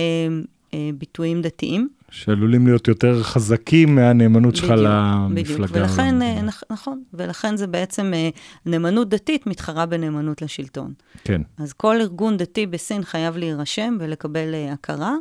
ביטויים 0.97 1.41
דתיים. 1.41 1.89
שעלולים 2.11 2.67
להיות 2.67 2.87
יותר 2.87 3.23
חזקים 3.23 3.95
מהנאמנות 3.95 4.55
שלך 4.55 4.69
למפלגה. 4.77 5.27
בדיוק, 5.33 5.59
ולכן, 5.71 6.21
אה. 6.21 6.41
נכ- 6.49 6.63
נכון, 6.71 7.03
ולכן 7.13 7.57
זה 7.57 7.67
בעצם, 7.67 8.11
אה, 8.13 8.29
נאמנות 8.65 9.09
דתית 9.09 9.47
מתחרה 9.47 9.85
בנאמנות 9.85 10.41
לשלטון. 10.41 10.93
כן, 11.23 11.41
אז 11.57 11.73
כל 11.73 11.95
ארגון 12.01 12.37
דתי 12.37 12.67
בסין 12.67 13.03
חייב 13.03 13.37
להירשם 13.37 13.97
ולקבל 13.99 14.53
אה, 14.53 14.73
הכרה, 14.73 15.15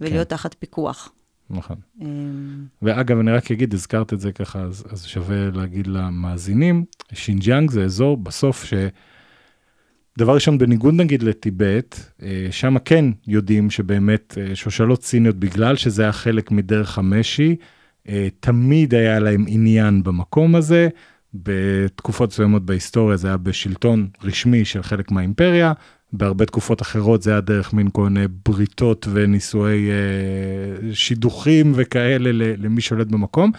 ולהיות 0.00 0.28
כן. 0.28 0.36
תחת 0.36 0.54
פיקוח. 0.58 1.12
נכון. 1.50 1.76
אה, 2.02 2.06
ואגב, 2.82 3.18
אני 3.18 3.30
רק 3.32 3.50
אגיד, 3.50 3.74
הזכרת 3.74 4.12
את 4.12 4.20
זה 4.20 4.32
ככה, 4.32 4.60
אז, 4.60 4.84
אז 4.90 5.04
שווה 5.04 5.50
להגיד 5.54 5.86
למאזינים, 5.86 6.84
שינג'יאנג 7.12 7.70
זה 7.70 7.84
אזור 7.84 8.16
בסוף 8.16 8.64
ש... 8.64 8.74
דבר 10.18 10.34
ראשון, 10.34 10.58
בניגוד 10.58 10.94
נגיד 10.94 11.22
לטיבט, 11.22 12.00
אה, 12.22 12.46
שם 12.50 12.78
כן 12.84 13.04
יודעים 13.26 13.70
שבאמת 13.70 14.38
אה, 14.40 14.56
שושלות 14.56 15.02
סיניות, 15.02 15.36
בגלל 15.36 15.76
שזה 15.76 16.02
היה 16.02 16.12
חלק 16.12 16.50
מדרך 16.50 16.98
המשי, 16.98 17.56
אה, 18.08 18.28
תמיד 18.40 18.94
היה 18.94 19.18
להם 19.18 19.44
עניין 19.48 20.02
במקום 20.02 20.54
הזה. 20.54 20.88
בתקופות 21.34 22.30
מסוימות 22.30 22.66
בהיסטוריה 22.66 23.16
זה 23.16 23.28
היה 23.28 23.36
בשלטון 23.36 24.08
רשמי 24.22 24.64
של 24.64 24.82
חלק 24.82 25.10
מהאימפריה, 25.10 25.72
בהרבה 26.12 26.46
תקופות 26.46 26.82
אחרות 26.82 27.22
זה 27.22 27.30
היה 27.30 27.40
דרך 27.40 27.72
מין 27.72 27.88
כל 27.92 28.08
מיני 28.08 28.26
בריתות 28.48 29.06
ונישואי 29.12 29.88
שידוכים 30.92 31.72
וכאלה 31.76 32.30
למי 32.32 32.80
שולט 32.80 33.06
במקום. 33.06 33.52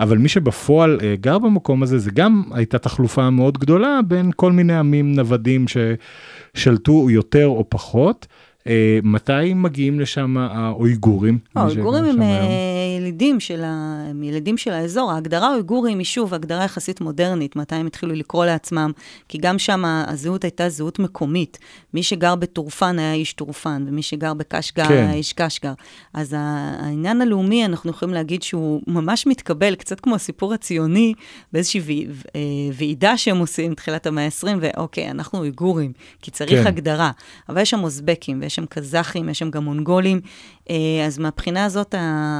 אבל 0.00 0.18
מי 0.18 0.28
שבפועל 0.28 0.98
אה, 1.02 1.14
גר 1.20 1.38
במקום 1.38 1.82
הזה, 1.82 1.98
זה 1.98 2.10
גם 2.10 2.42
הייתה 2.52 2.78
תחלופה 2.78 3.30
מאוד 3.30 3.58
גדולה 3.58 4.00
בין 4.06 4.30
כל 4.36 4.52
מיני 4.52 4.78
עמים 4.78 5.14
נוודים 5.14 5.64
ששלטו 5.68 7.10
יותר 7.10 7.46
או 7.46 7.64
פחות. 7.68 8.26
אה, 8.66 8.98
מתי 9.02 9.54
מגיעים 9.54 10.00
לשם 10.00 10.36
האויגורים? 10.36 11.38
מי 11.56 11.62
האויגורים 11.62 12.04
הם? 12.04 12.22
אה, 12.22 12.96
ילידים 12.98 13.40
של, 13.40 13.64
ה... 13.64 14.04
ילידים 14.22 14.56
של 14.56 14.70
האזור. 14.70 15.12
ההגדרה 15.12 15.54
אויגורים 15.54 15.98
היא 15.98 16.06
שוב 16.06 16.34
הגדרה 16.34 16.64
יחסית 16.64 17.00
מודרנית, 17.00 17.56
מתי 17.56 17.74
הם 17.74 17.86
התחילו 17.86 18.14
לקרוא 18.14 18.44
לעצמם, 18.46 18.90
כי 19.28 19.38
גם 19.38 19.58
שם 19.58 19.84
הזהות 19.84 20.44
הייתה 20.44 20.68
זהות 20.68 20.98
מקומית. 20.98 21.58
מי 21.94 22.02
שגר 22.02 22.34
בטורפן 22.34 22.98
היה 22.98 23.12
איש 23.12 23.32
טורפן, 23.32 23.84
ומי 23.88 24.02
שגר 24.02 24.34
בקשגר 24.34 24.84
כן. 24.84 24.94
היה 24.94 25.12
איש 25.12 25.32
קשגר. 25.32 25.72
אז 26.14 26.36
העניין 26.38 27.20
הלאומי, 27.20 27.64
אנחנו 27.64 27.90
יכולים 27.90 28.14
להגיד 28.14 28.42
שהוא 28.42 28.82
ממש 28.86 29.26
מתקבל, 29.26 29.74
קצת 29.74 30.00
כמו 30.00 30.14
הסיפור 30.14 30.54
הציוני, 30.54 31.14
באיזושהי. 31.52 32.06
אה, 32.36 32.40
ועידה 32.72 33.16
שהם 33.16 33.38
עושים, 33.38 33.74
תחילת 33.74 34.06
המאה 34.06 34.24
ה-20, 34.24 34.46
ואוקיי, 34.60 35.10
אנחנו 35.10 35.38
אויגורים, 35.38 35.92
כי 36.22 36.30
צריך 36.30 36.62
כן. 36.62 36.66
הגדרה. 36.66 37.10
אבל 37.48 37.60
יש 37.60 37.70
שם 37.70 37.84
אוזבקים, 37.84 38.40
ויש 38.50 38.56
שם 38.56 38.64
קזחים, 38.68 39.28
יש 39.28 39.38
שם 39.38 39.50
גם 39.50 39.64
מונגולים, 39.64 40.20
אה, 40.70 40.76
אז 41.06 41.18
מהבחינה 41.18 41.64
הזאת, 41.64 41.94
ה... 41.94 41.98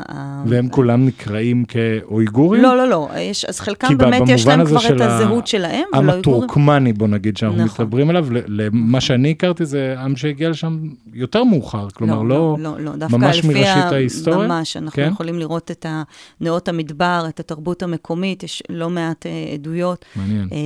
ה- 0.08 0.44
והם 0.46 0.68
כולם 0.68 1.06
נקראים 1.06 1.64
כאויגורים? 1.64 2.62
לא, 2.62 2.76
לא, 2.76 2.88
לא, 2.88 3.08
יש, 3.18 3.44
אז 3.44 3.60
חלקם 3.60 3.98
באמת 3.98 4.22
יש 4.28 4.46
להם 4.46 4.64
כבר 4.66 4.78
של 4.78 4.96
את 4.96 5.00
ה- 5.00 5.16
הזהות 5.16 5.46
שלהם, 5.46 5.84
עם. 5.94 6.10
הטורקמני, 6.10 6.92
בוא 6.92 7.08
נגיד, 7.08 7.36
שאנחנו 7.36 7.56
נכון. 7.56 7.66
מתחברים 7.66 8.10
אליו, 8.10 8.26
למה 8.46 9.00
שאני 9.00 9.30
הכרתי 9.30 9.64
זה 9.64 9.94
עם 9.98 10.16
שהגיע 10.16 10.48
לשם 10.50 10.78
יותר 11.12 11.44
מאוחר, 11.44 11.88
כלומר 11.94 12.22
לא... 12.22 12.56
לא, 12.60 12.80
לא, 12.80 12.96
דווקא 12.96 13.16
ממש 13.16 13.44
מראשית 13.44 13.66
ה- 13.66 13.90
ההיסטוריה? 13.94 14.48
ממש, 14.48 14.76
אנחנו 14.76 14.92
כן? 14.96 15.08
יכולים 15.12 15.38
לראות 15.38 15.70
את 15.70 15.86
ה- 15.86 16.02
נאות 16.40 16.68
המדבר, 16.68 17.24
את 17.28 17.40
התרבות 17.40 17.82
המקומית, 17.82 18.42
יש 18.42 18.62
לא 18.68 18.90
מעט 18.90 19.26
אה, 19.26 19.30
עדויות, 19.54 20.04
מעניין. 20.16 20.48
אה, 20.52 20.56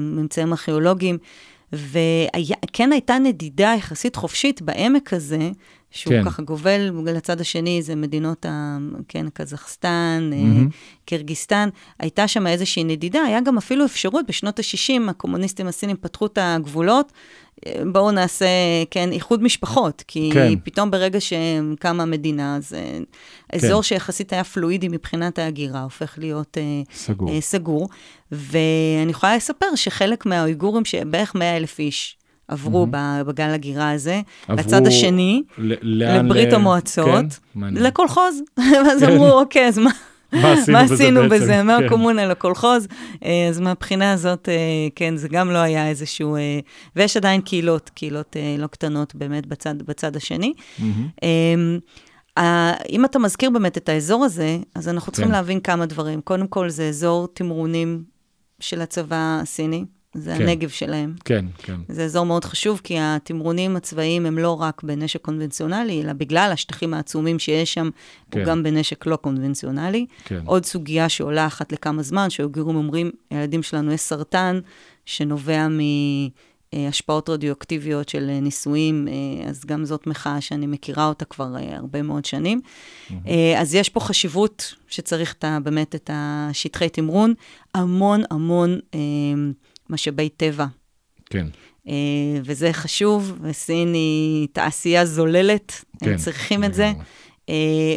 ממצאים 0.00 0.52
ארכיאולוגיים, 0.52 1.18
וכן 1.74 2.92
הייתה 2.92 3.18
נדידה 3.18 3.74
יחסית 3.78 4.16
חופשית 4.16 4.62
בעמק 4.62 5.12
הזה, 5.12 5.50
שהוא 5.90 6.12
כן. 6.12 6.24
ככה 6.24 6.42
גובל 6.42 6.90
לצד 7.06 7.40
השני, 7.40 7.82
זה 7.82 7.94
מדינות, 7.94 8.46
ה, 8.46 8.78
כן, 9.08 9.26
קזחסטן, 9.34 10.30
מהמם. 10.30 10.68
קירגיסטן, 11.04 11.68
הייתה 11.98 12.28
שם 12.28 12.46
איזושהי 12.46 12.84
נדידה, 12.84 13.22
היה 13.22 13.40
גם 13.40 13.58
אפילו 13.58 13.84
אפשרות, 13.84 14.26
בשנות 14.28 14.58
ה-60 14.58 15.10
הקומוניסטים 15.10 15.66
הסינים 15.66 15.96
פתחו 15.96 16.26
את 16.26 16.38
הגבולות, 16.42 17.12
בואו 17.92 18.10
נעשה, 18.10 18.46
כן, 18.90 19.12
איחוד 19.12 19.42
משפחות, 19.42 20.04
כי 20.08 20.30
כן. 20.32 20.52
פתאום 20.64 20.90
ברגע 20.90 21.18
שקמה 21.20 22.02
המדינה, 22.02 22.56
אז 22.56 22.72
אה, 22.74 22.98
אזור 23.52 23.82
שיחסית 23.82 24.32
היה 24.32 24.44
פלואידי 24.44 24.88
מבחינת 24.88 25.38
ההגירה, 25.38 25.82
הופך 25.82 26.14
להיות 26.18 26.58
אה, 26.58 26.62
סגור. 26.94 27.28
אה, 27.30 27.40
סגור. 27.40 27.88
ואני 28.32 29.10
יכולה 29.10 29.36
לספר 29.36 29.66
שחלק 29.74 30.26
מהאויגורים, 30.26 30.84
שבערך 30.84 31.34
100 31.34 31.56
אלף 31.56 31.78
איש 31.78 32.16
עברו 32.48 32.86
ב- 32.90 33.20
בגל 33.26 33.50
הגירה 33.50 33.90
הזה, 33.90 34.20
עברו 34.48 34.64
לצד 34.66 34.86
השני, 34.86 35.42
ל- 35.58 35.74
לאן 36.04 36.26
לברית 36.26 36.52
ל- 36.52 36.54
המועצות, 36.54 37.06
כן? 37.06 37.26
מעניין. 37.54 37.84
לקולחוז. 37.84 38.40
ואז 38.86 39.00
כן. 39.00 39.12
אמרו, 39.12 39.30
אוקיי, 39.40 39.68
אז 39.68 39.78
מה? 39.78 39.90
מה 40.42 40.80
עשינו 40.80 41.20
מה 41.20 41.26
בזה 41.26 41.28
בעצם? 41.28 41.44
בזה? 41.44 41.52
כן. 41.52 41.66
מהקומונה 41.66 42.26
לקולחוז. 42.26 42.88
אה, 43.24 43.48
אז 43.48 43.60
מהבחינה 43.60 44.12
הזאת, 44.12 44.48
אה, 44.48 44.54
כן, 44.94 45.16
זה 45.16 45.28
גם 45.28 45.50
לא 45.50 45.58
היה 45.58 45.88
איזשהו... 45.88 46.36
אה, 46.36 46.58
ויש 46.96 47.16
עדיין 47.16 47.40
קהילות, 47.40 47.90
קהילות 47.94 48.36
לא 48.58 48.66
קטנות 48.66 49.14
באמת 49.14 49.46
בצד, 49.46 49.82
בצד 49.82 50.16
השני. 50.16 50.52
אם 52.90 53.04
אתה 53.04 53.18
מזכיר 53.18 53.50
באמת 53.50 53.76
את 53.76 53.88
האזור 53.88 54.24
הזה, 54.24 54.58
אז 54.74 54.88
אנחנו 54.88 55.12
צריכים 55.12 55.28
כן. 55.28 55.36
להבין 55.36 55.60
כמה 55.60 55.86
דברים. 55.86 56.20
קודם 56.20 56.46
כל, 56.46 56.70
זה 56.70 56.88
אזור 56.88 57.28
תמרונים 57.34 58.02
של 58.60 58.80
הצבא 58.80 59.38
הסיני. 59.42 59.84
זה 60.14 60.34
כן. 60.38 60.42
הנגב 60.42 60.68
שלהם. 60.68 61.14
כן, 61.24 61.44
כן. 61.58 61.76
זה 61.88 62.04
אזור 62.04 62.26
מאוד 62.26 62.44
חשוב, 62.44 62.80
כי 62.84 62.96
התמרונים 63.00 63.76
הצבאיים 63.76 64.26
הם 64.26 64.38
לא 64.38 64.60
רק 64.60 64.82
בנשק 64.82 65.20
קונבנציונלי, 65.22 66.02
אלא 66.02 66.12
בגלל 66.12 66.50
השטחים 66.52 66.94
העצומים 66.94 67.38
שיש 67.38 67.74
שם, 67.74 67.90
כן. 68.30 68.40
הוא 68.40 68.46
גם 68.46 68.62
בנשק 68.62 69.06
לא 69.06 69.16
קונבנציונלי. 69.16 70.06
כן. 70.24 70.40
עוד 70.46 70.64
סוגיה 70.64 71.08
שעולה 71.08 71.46
אחת 71.46 71.72
לכמה 71.72 72.02
זמן, 72.02 72.30
שהגירים 72.30 72.76
אומרים, 72.76 73.10
הילדים 73.30 73.62
שלנו 73.62 73.92
יש 73.92 74.00
סרטן 74.00 74.60
שנובע 75.06 75.66
מהשפעות 76.72 77.28
רדיואקטיביות 77.28 78.08
של 78.08 78.38
ניסויים, 78.42 79.08
אה, 79.08 79.48
אז 79.48 79.64
גם 79.64 79.84
זאת 79.84 80.06
מחאה 80.06 80.40
שאני 80.40 80.66
מכירה 80.66 81.06
אותה 81.06 81.24
כבר 81.24 81.56
אה, 81.56 81.76
הרבה 81.76 82.02
מאוד 82.02 82.24
שנים. 82.24 82.60
אה, 83.26 83.60
אז 83.60 83.74
יש 83.74 83.88
פה 83.88 84.00
חשיבות 84.00 84.74
שצריך 84.88 85.34
את 85.38 85.44
באמת 85.62 85.94
את 85.94 86.10
השטחי 86.12 86.88
תמרון, 86.88 87.34
המון 87.74 88.22
המון 88.30 88.78
משאבי 89.94 90.28
טבע. 90.28 90.66
כן. 91.30 91.46
אה, 91.88 91.94
וזה 92.44 92.72
חשוב, 92.72 93.38
וסין 93.42 93.94
היא 93.94 94.48
תעשייה 94.52 95.04
זוללת, 95.06 95.84
כן, 96.00 96.10
הם 96.10 96.16
צריכים 96.16 96.64
את 96.64 96.74
זה. 96.74 96.92
אה, 97.48 97.54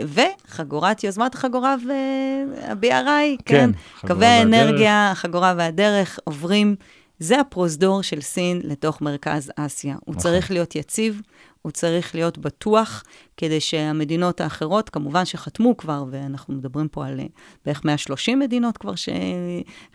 וחגורת 0.08 1.04
יוזמת 1.04 1.36
החגורה 1.36 1.76
וה-BRI, 1.88 3.42
כן, 3.46 3.72
כן, 4.02 4.08
קווי. 4.08 4.26
האנרגיה, 4.26 5.12
החגורה 5.12 5.54
והדרך 5.58 6.20
עוברים, 6.24 6.76
זה 7.20 7.40
הפרוזדור 7.40 8.02
של 8.02 8.22
סין 8.22 8.62
לתוך 8.64 9.02
מרכז 9.02 9.52
אסיה. 9.56 9.96
הוא 10.06 10.16
נכון. 10.16 10.24
צריך 10.24 10.52
להיות 10.52 10.76
יציב, 10.76 11.22
הוא 11.62 11.72
צריך 11.72 12.16
להיות 12.16 12.38
בטוח, 12.38 13.04
כדי 13.38 13.60
שהמדינות 13.60 14.42
האחרות, 14.42 14.90
כמובן 14.90 15.26
שחתמו 15.26 15.78
כבר, 15.78 16.06
ואנחנו 16.12 16.54
מדברים 16.54 16.88
פה 16.88 17.06
על 17.08 17.20
אה, 17.20 17.26
בערך 17.66 17.86
130 17.86 18.40
מדינות 18.40 18.78
כבר 18.78 18.94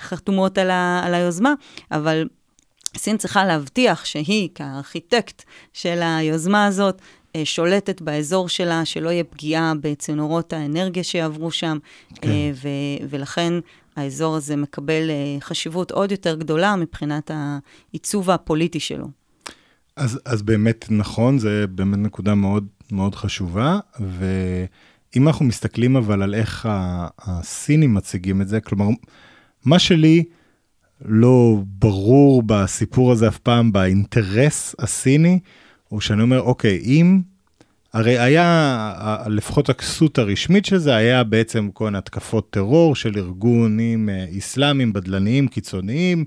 שחתומות 0.00 0.58
על, 0.58 0.70
ה, 0.70 1.02
על 1.04 1.14
היוזמה, 1.14 1.54
אבל 1.90 2.28
סין 2.96 3.16
צריכה 3.16 3.44
להבטיח 3.44 4.04
שהיא, 4.04 4.48
כארכיטקט 4.54 5.42
של 5.72 6.00
היוזמה 6.02 6.66
הזאת, 6.66 7.02
אה, 7.36 7.44
שולטת 7.44 8.00
באזור 8.00 8.48
שלה, 8.48 8.84
שלא 8.84 9.10
יהיה 9.10 9.24
פגיעה 9.24 9.72
בצינורות 9.80 10.52
האנרגיה 10.52 11.04
שיעברו 11.04 11.50
שם, 11.50 11.78
כן. 12.14 12.28
אה, 12.28 12.50
ו- 12.54 13.06
ולכן 13.10 13.54
האזור 13.96 14.36
הזה 14.36 14.56
מקבל 14.56 15.10
אה, 15.10 15.40
חשיבות 15.40 15.90
עוד 15.90 16.12
יותר 16.12 16.34
גדולה 16.34 16.76
מבחינת 16.76 17.30
העיצוב 17.34 18.30
הפוליטי 18.30 18.80
שלו. 18.80 19.08
אז, 19.96 20.20
אז 20.24 20.42
באמת 20.42 20.86
נכון, 20.90 21.38
זה 21.38 21.64
באמת 21.66 21.98
נקודה 21.98 22.34
מאוד 22.34 22.66
מאוד 22.92 23.14
חשובה, 23.14 23.78
ואם 24.00 25.28
אנחנו 25.28 25.44
מסתכלים 25.44 25.96
אבל 25.96 26.22
על 26.22 26.34
איך 26.34 26.68
הסינים 27.18 27.94
מציגים 27.94 28.42
את 28.42 28.48
זה, 28.48 28.60
כלומר, 28.60 28.86
מה 29.64 29.78
שלי 29.78 30.24
לא 31.04 31.56
ברור 31.66 32.42
בסיפור 32.46 33.12
הזה 33.12 33.28
אף 33.28 33.38
פעם, 33.38 33.72
באינטרס 33.72 34.74
הסיני, 34.78 35.38
הוא 35.88 36.00
שאני 36.00 36.22
אומר, 36.22 36.40
אוקיי, 36.40 36.78
אם, 36.84 37.20
הרי 37.92 38.18
היה, 38.18 38.92
לפחות 39.26 39.68
הכסות 39.68 40.18
הרשמית 40.18 40.64
של 40.64 40.78
זה, 40.78 40.94
היה 40.94 41.24
בעצם 41.24 41.68
כל 41.72 41.84
מיני 41.84 41.98
התקפות 41.98 42.50
טרור 42.50 42.96
של 42.96 43.12
ארגונים 43.16 44.08
אה, 44.08 44.24
איסלאמיים, 44.24 44.92
בדלניים, 44.92 45.48
קיצוניים, 45.48 46.24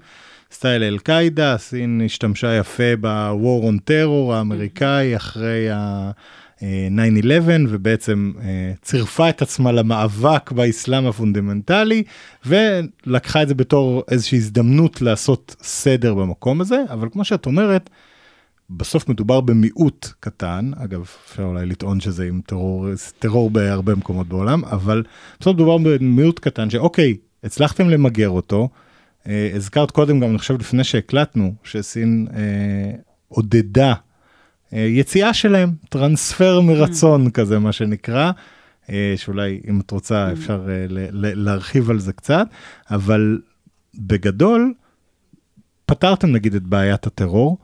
style 0.51 0.83
אל-קאעידה, 0.83 1.57
סין 1.57 2.01
השתמשה 2.05 2.55
יפה 2.55 2.95
ב-war 3.01 3.63
on 3.63 3.89
terror 3.89 4.33
האמריקאי 4.33 5.15
אחרי 5.15 5.71
ה... 5.71 6.11
אה, 6.63 6.87
9-11 7.23 7.29
ובעצם 7.69 8.31
אה, 8.41 8.71
צירפה 8.81 9.29
את 9.29 9.41
עצמה 9.41 9.71
למאבק 9.71 10.51
באסלאם 10.51 11.05
הפונדמנטלי 11.05 12.03
ולקחה 12.45 13.43
את 13.43 13.47
זה 13.47 13.55
בתור 13.55 14.03
איזושהי 14.11 14.37
הזדמנות 14.37 15.01
לעשות 15.01 15.55
סדר 15.61 16.13
במקום 16.13 16.61
הזה 16.61 16.83
אבל 16.89 17.07
כמו 17.11 17.25
שאת 17.25 17.45
אומרת 17.45 17.89
בסוף 18.69 19.09
מדובר 19.09 19.41
במיעוט 19.41 20.07
קטן 20.19 20.71
אגב 20.75 21.09
אפשר 21.25 21.43
אולי 21.43 21.65
לטעון 21.65 21.99
שזה 21.99 22.27
עם 22.27 22.41
טרור 22.45 22.87
טרור 23.19 23.49
בהרבה 23.49 23.95
מקומות 23.95 24.27
בעולם 24.27 24.65
אבל 24.65 25.03
בסוף 25.39 25.53
מדובר 25.55 25.77
במיעוט 25.77 26.39
קטן 26.39 26.69
שאוקיי 26.69 27.17
הצלחתם 27.43 27.89
למגר 27.89 28.29
אותו. 28.29 28.69
אה, 29.27 29.51
הזכרת 29.55 29.91
קודם 29.91 30.19
גם 30.19 30.29
אני 30.29 30.37
חושב 30.37 30.59
לפני 30.59 30.83
שהקלטנו 30.83 31.53
שסין 31.63 32.27
אה, 32.33 32.91
עודדה 33.27 33.93
אה, 34.73 34.79
יציאה 34.79 35.33
שלהם 35.33 35.71
טרנספר 35.89 36.61
מרצון 36.61 37.31
כזה 37.31 37.59
מה 37.59 37.71
שנקרא. 37.71 38.31
אה, 38.89 39.13
שאולי 39.17 39.61
אם 39.69 39.79
את 39.79 39.91
רוצה 39.91 40.31
אפשר 40.31 40.65
אה, 40.69 40.85
ל- 40.89 41.25
ל- 41.25 41.43
להרחיב 41.45 41.89
על 41.89 41.99
זה 41.99 42.13
קצת 42.13 42.47
אבל 42.91 43.39
בגדול 43.95 44.73
פתרתם 45.85 46.27
נגיד 46.31 46.55
את 46.55 46.63
בעיית 46.63 47.07
הטרור. 47.07 47.57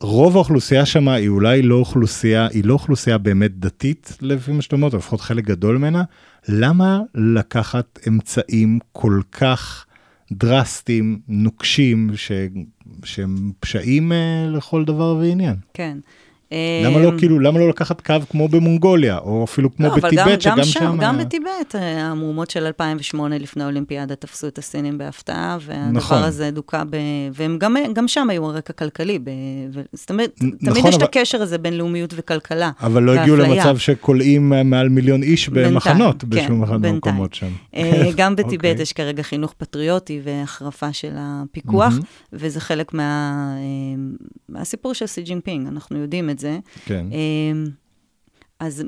רוב 0.00 0.36
האוכלוסייה 0.36 0.86
שם 0.86 1.08
היא 1.08 1.28
אולי 1.28 1.62
לא 1.62 1.74
אוכלוסייה, 1.74 2.46
היא 2.46 2.64
לא 2.64 2.72
אוכלוסייה 2.72 3.18
באמת 3.18 3.58
דתית 3.58 4.18
לפי 4.20 4.52
מה 4.52 4.62
שאתה 4.62 4.76
אומר, 4.76 4.88
או 4.92 4.96
לפחות 4.96 5.20
חלק 5.20 5.44
גדול 5.44 5.78
ממנה. 5.78 6.02
למה 6.48 7.00
לקחת 7.14 7.98
אמצעים 8.08 8.78
כל 8.92 9.20
כך 9.32 9.86
דרסטיים, 10.32 11.20
נוקשים, 11.28 12.10
ש... 12.14 12.32
שהם 13.04 13.52
פשעים 13.60 14.12
אה, 14.12 14.46
לכל 14.48 14.84
דבר 14.84 15.16
ועניין? 15.20 15.56
כן. 15.74 15.98
למה 16.84 16.98
לא 16.98 17.08
אמ, 17.08 17.18
כאילו, 17.18 17.40
למה 17.40 17.58
לא 17.58 17.68
לקחת 17.68 18.00
קו 18.00 18.14
כמו 18.30 18.48
במונגוליה, 18.48 19.18
או 19.18 19.44
אפילו 19.44 19.76
כמו 19.76 19.86
לא, 19.86 19.92
אבל 19.92 20.00
בטיבט, 20.00 20.24
גם, 20.26 20.40
שגם 20.40 20.56
גם 20.58 20.64
שם... 20.64 20.80
שם, 20.80 20.96
גם 21.00 21.16
היה- 21.16 21.24
בטיבט, 21.24 21.74
אה, 21.74 22.06
המהומות 22.06 22.50
של 22.50 22.64
2008 22.66 23.38
לפני 23.38 23.62
האולימפיאדה 23.64 24.14
תפסו 24.14 24.48
את 24.48 24.58
הסינים 24.58 24.98
בהפתעה, 24.98 25.58
והדבר 25.66 25.90
נכון. 25.98 26.22
הזה 26.22 26.50
דוכא 26.50 26.82
ב... 26.90 26.96
והם 27.32 27.58
גם, 27.58 27.76
גם 27.94 28.08
שם 28.08 28.30
היו 28.30 28.48
על 28.50 28.56
רקע 28.56 28.72
כלכלי. 28.72 29.18
ב... 29.18 29.28
ו... 29.74 29.80
זאת 29.92 30.10
אומרת, 30.10 30.30
נ- 30.42 30.50
תמיד 30.50 30.76
נכון, 30.76 30.88
יש 30.90 30.96
את 30.96 31.00
אבל- 31.00 31.04
הקשר 31.08 31.42
הזה 31.42 31.58
בין 31.58 31.78
לאומיות 31.78 32.14
וכלכלה. 32.16 32.70
אבל 32.82 33.02
לא 33.02 33.12
הגיעו. 33.12 33.36
למצב 33.36 33.78
שכולאים 33.78 34.52
אה, 34.52 34.62
מעל 34.62 34.88
מיליון 34.88 35.22
איש 35.22 35.48
בינתיים, 35.48 35.74
במחנות, 35.74 36.20
כן, 36.22 36.28
בשום 36.30 36.62
אחד 36.62 36.72
בינתיים. 36.72 36.92
מהמקומות 37.04 37.34
שם. 37.34 37.50
אה, 37.76 38.10
גם 38.16 38.36
בטיבט 38.36 38.64
אוקיי. 38.64 38.82
יש 38.82 38.92
כרגע 38.92 39.22
חינוך 39.22 39.54
פטריוטי 39.58 40.20
והחרפה 40.24 40.92
של 40.92 41.12
הפיקוח. 41.18 41.94
וזה 42.32 42.60
חלק 42.60 42.94
מה, 42.94 43.34
אה, 43.58 44.02
מהסיפור 44.48 44.92
של 44.94 45.06
סי 45.06 45.22
ג'ינפינג, 45.22 45.66
אנחנו 45.66 45.98
יודעים 45.98 46.30
את 46.30 46.37
זה. 46.38 46.58
כן, 46.84 47.06
אמ, 47.12 47.66
אז 48.60 48.84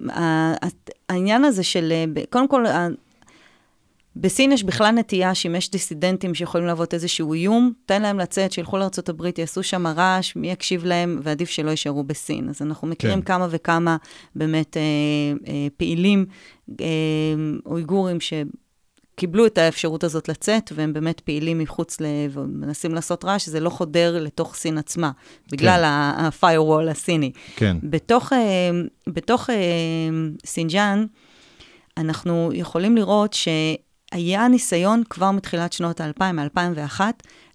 העניין 1.08 1.44
הזה 1.44 1.62
של, 1.62 1.92
אה, 1.92 2.22
קודם 2.30 2.48
כל, 2.48 2.64
בסין 4.16 4.52
יש 4.52 4.64
בכלל 4.64 4.90
נטייה 4.90 5.34
שאם 5.34 5.54
יש 5.54 5.70
דיסידנטים 5.70 6.34
שיכולים 6.34 6.66
להוות 6.66 6.94
איזשהו 6.94 7.34
איום, 7.34 7.72
תן 7.86 8.02
להם 8.02 8.18
לצאת, 8.18 8.52
שילכו 8.52 8.78
לארה"ב, 8.78 9.38
יעשו 9.38 9.62
שם 9.62 9.86
רעש, 9.86 10.36
מי 10.36 10.50
יקשיב 10.50 10.84
להם, 10.84 11.20
ועדיף 11.22 11.50
שלא 11.50 11.70
יישארו 11.70 12.04
בסין. 12.04 12.48
אז 12.48 12.62
אנחנו 12.62 12.88
מכירים 12.88 13.20
כן. 13.20 13.24
כמה 13.24 13.46
וכמה 13.50 13.96
באמת 14.34 14.76
אה, 14.76 14.82
אה, 15.46 15.68
פעילים 15.76 16.26
אה, 16.80 16.86
אויגורים 17.66 18.20
שקיבלו 19.14 19.46
את 19.46 19.58
האפשרות 19.58 20.04
הזאת 20.04 20.28
לצאת, 20.28 20.72
והם 20.74 20.92
באמת 20.92 21.20
פעילים 21.20 21.58
מחוץ 21.58 22.00
ל... 22.00 22.04
ומנסים 22.30 22.94
לעשות 22.94 23.24
רעש, 23.24 23.48
זה 23.48 23.60
לא 23.60 23.70
חודר 23.70 24.22
לתוך 24.22 24.54
סין 24.54 24.78
עצמה, 24.78 25.10
בגלל 25.52 25.84
ה-firewall 25.84 26.90
הסיני. 26.90 27.32
כן, 27.56 27.76
בתוך, 27.82 28.32
אה, 28.32 28.70
בתוך 29.06 29.50
אה, 29.50 29.56
סינג'אן, 30.46 31.06
אנחנו 31.96 32.50
יכולים 32.54 32.96
לראות 32.96 33.32
שהיה 33.32 34.48
ניסיון 34.48 35.02
כבר 35.10 35.30
מתחילת 35.30 35.72
שנות 35.72 36.00
ה-2000, 36.00 36.32
מ-2001, 36.32 37.00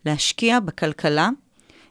להשקיע 0.05 0.59
בכלכלה, 0.59 1.29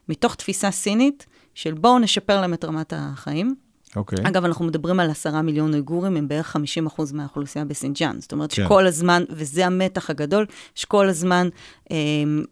מתוך 0.09 0.35
תפיסה 0.35 0.71
סינית 0.71 1.25
של 1.55 1.73
בואו 1.73 1.99
נשפר 1.99 2.41
להם 2.41 2.53
את 2.53 2.65
רמת 2.65 2.93
החיים. 2.95 3.55
אוקיי. 3.95 4.17
אגב, 4.23 4.45
אנחנו 4.45 4.65
מדברים 4.65 4.99
על 4.99 5.09
עשרה 5.09 5.41
מיליון 5.41 5.73
אויגורים, 5.73 6.17
הם 6.17 6.27
בערך 6.27 6.55
50% 6.95 7.01
מהאוכלוסייה 7.13 7.65
בסינג'אן. 7.65 8.15
זאת 8.19 8.31
אומרת 8.31 8.53
כן. 8.53 8.63
שכל 8.63 8.87
הזמן, 8.87 9.23
וזה 9.29 9.65
המתח 9.65 10.09
הגדול, 10.09 10.45
יש 10.77 10.85
כל 10.85 11.09
הזמן 11.09 11.49
אה, 11.91 11.97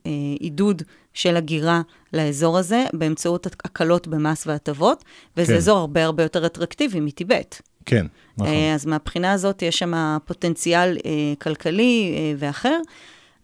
אה, 0.06 0.12
עידוד 0.40 0.82
של 1.14 1.38
הגירה 1.38 1.82
לאזור 2.14 2.58
הזה, 2.58 2.86
באמצעות 2.94 3.48
הקלות 3.48 4.08
במס 4.08 4.48
והטבות, 4.48 5.04
וזה 5.38 5.54
כן. 5.54 5.58
אזור 5.58 5.78
הרבה 5.78 6.06
הרבה 6.06 6.24
יותר 6.24 6.46
אטרקטיבי 6.46 7.00
מטיבט. 7.00 7.62
כן, 7.86 8.06
נכון. 8.38 8.54
אה, 8.54 8.74
אז 8.74 8.86
מהבחינה 8.86 9.32
הזאת 9.32 9.62
יש 9.62 9.80
שם 9.80 10.18
פוטנציאל 10.26 10.98
אה, 11.06 11.12
כלכלי 11.42 12.14
אה, 12.18 12.34
ואחר, 12.38 12.78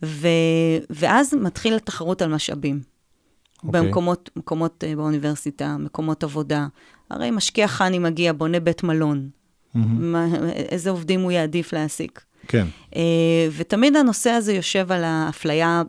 ו, 0.04 0.28
ואז 0.90 1.34
מתחיל 1.34 1.76
התחרות 1.76 2.22
על 2.22 2.34
משאבים. 2.34 2.82
אוקיי. 3.64 3.82
במקומות 3.82 4.30
מקומות, 4.36 4.84
אה, 4.88 4.96
באוניברסיטה, 4.96 5.78
מקומות 5.78 6.24
עבודה. 6.24 6.68
הרי 7.10 7.32
משקיע 7.32 7.68
חני 7.68 8.00
מגיע, 8.00 8.34
בונה 8.34 8.60
בית 8.60 8.84
מלון. 8.84 9.30
מהמם. 9.74 10.12
מה, 10.12 10.28
איזה 10.56 10.90
עובדים 10.90 11.22
הוא 11.22 11.32
יעדיף 11.32 11.74
להעסיק. 11.74 12.22
כן, 12.48 12.68
אה, 12.96 13.48
ותמיד 13.58 13.96
הנושא 13.96 14.30
הזה 14.30 14.54
יושב 14.54 14.92
על 14.92 15.04
האפליה, 15.04 15.84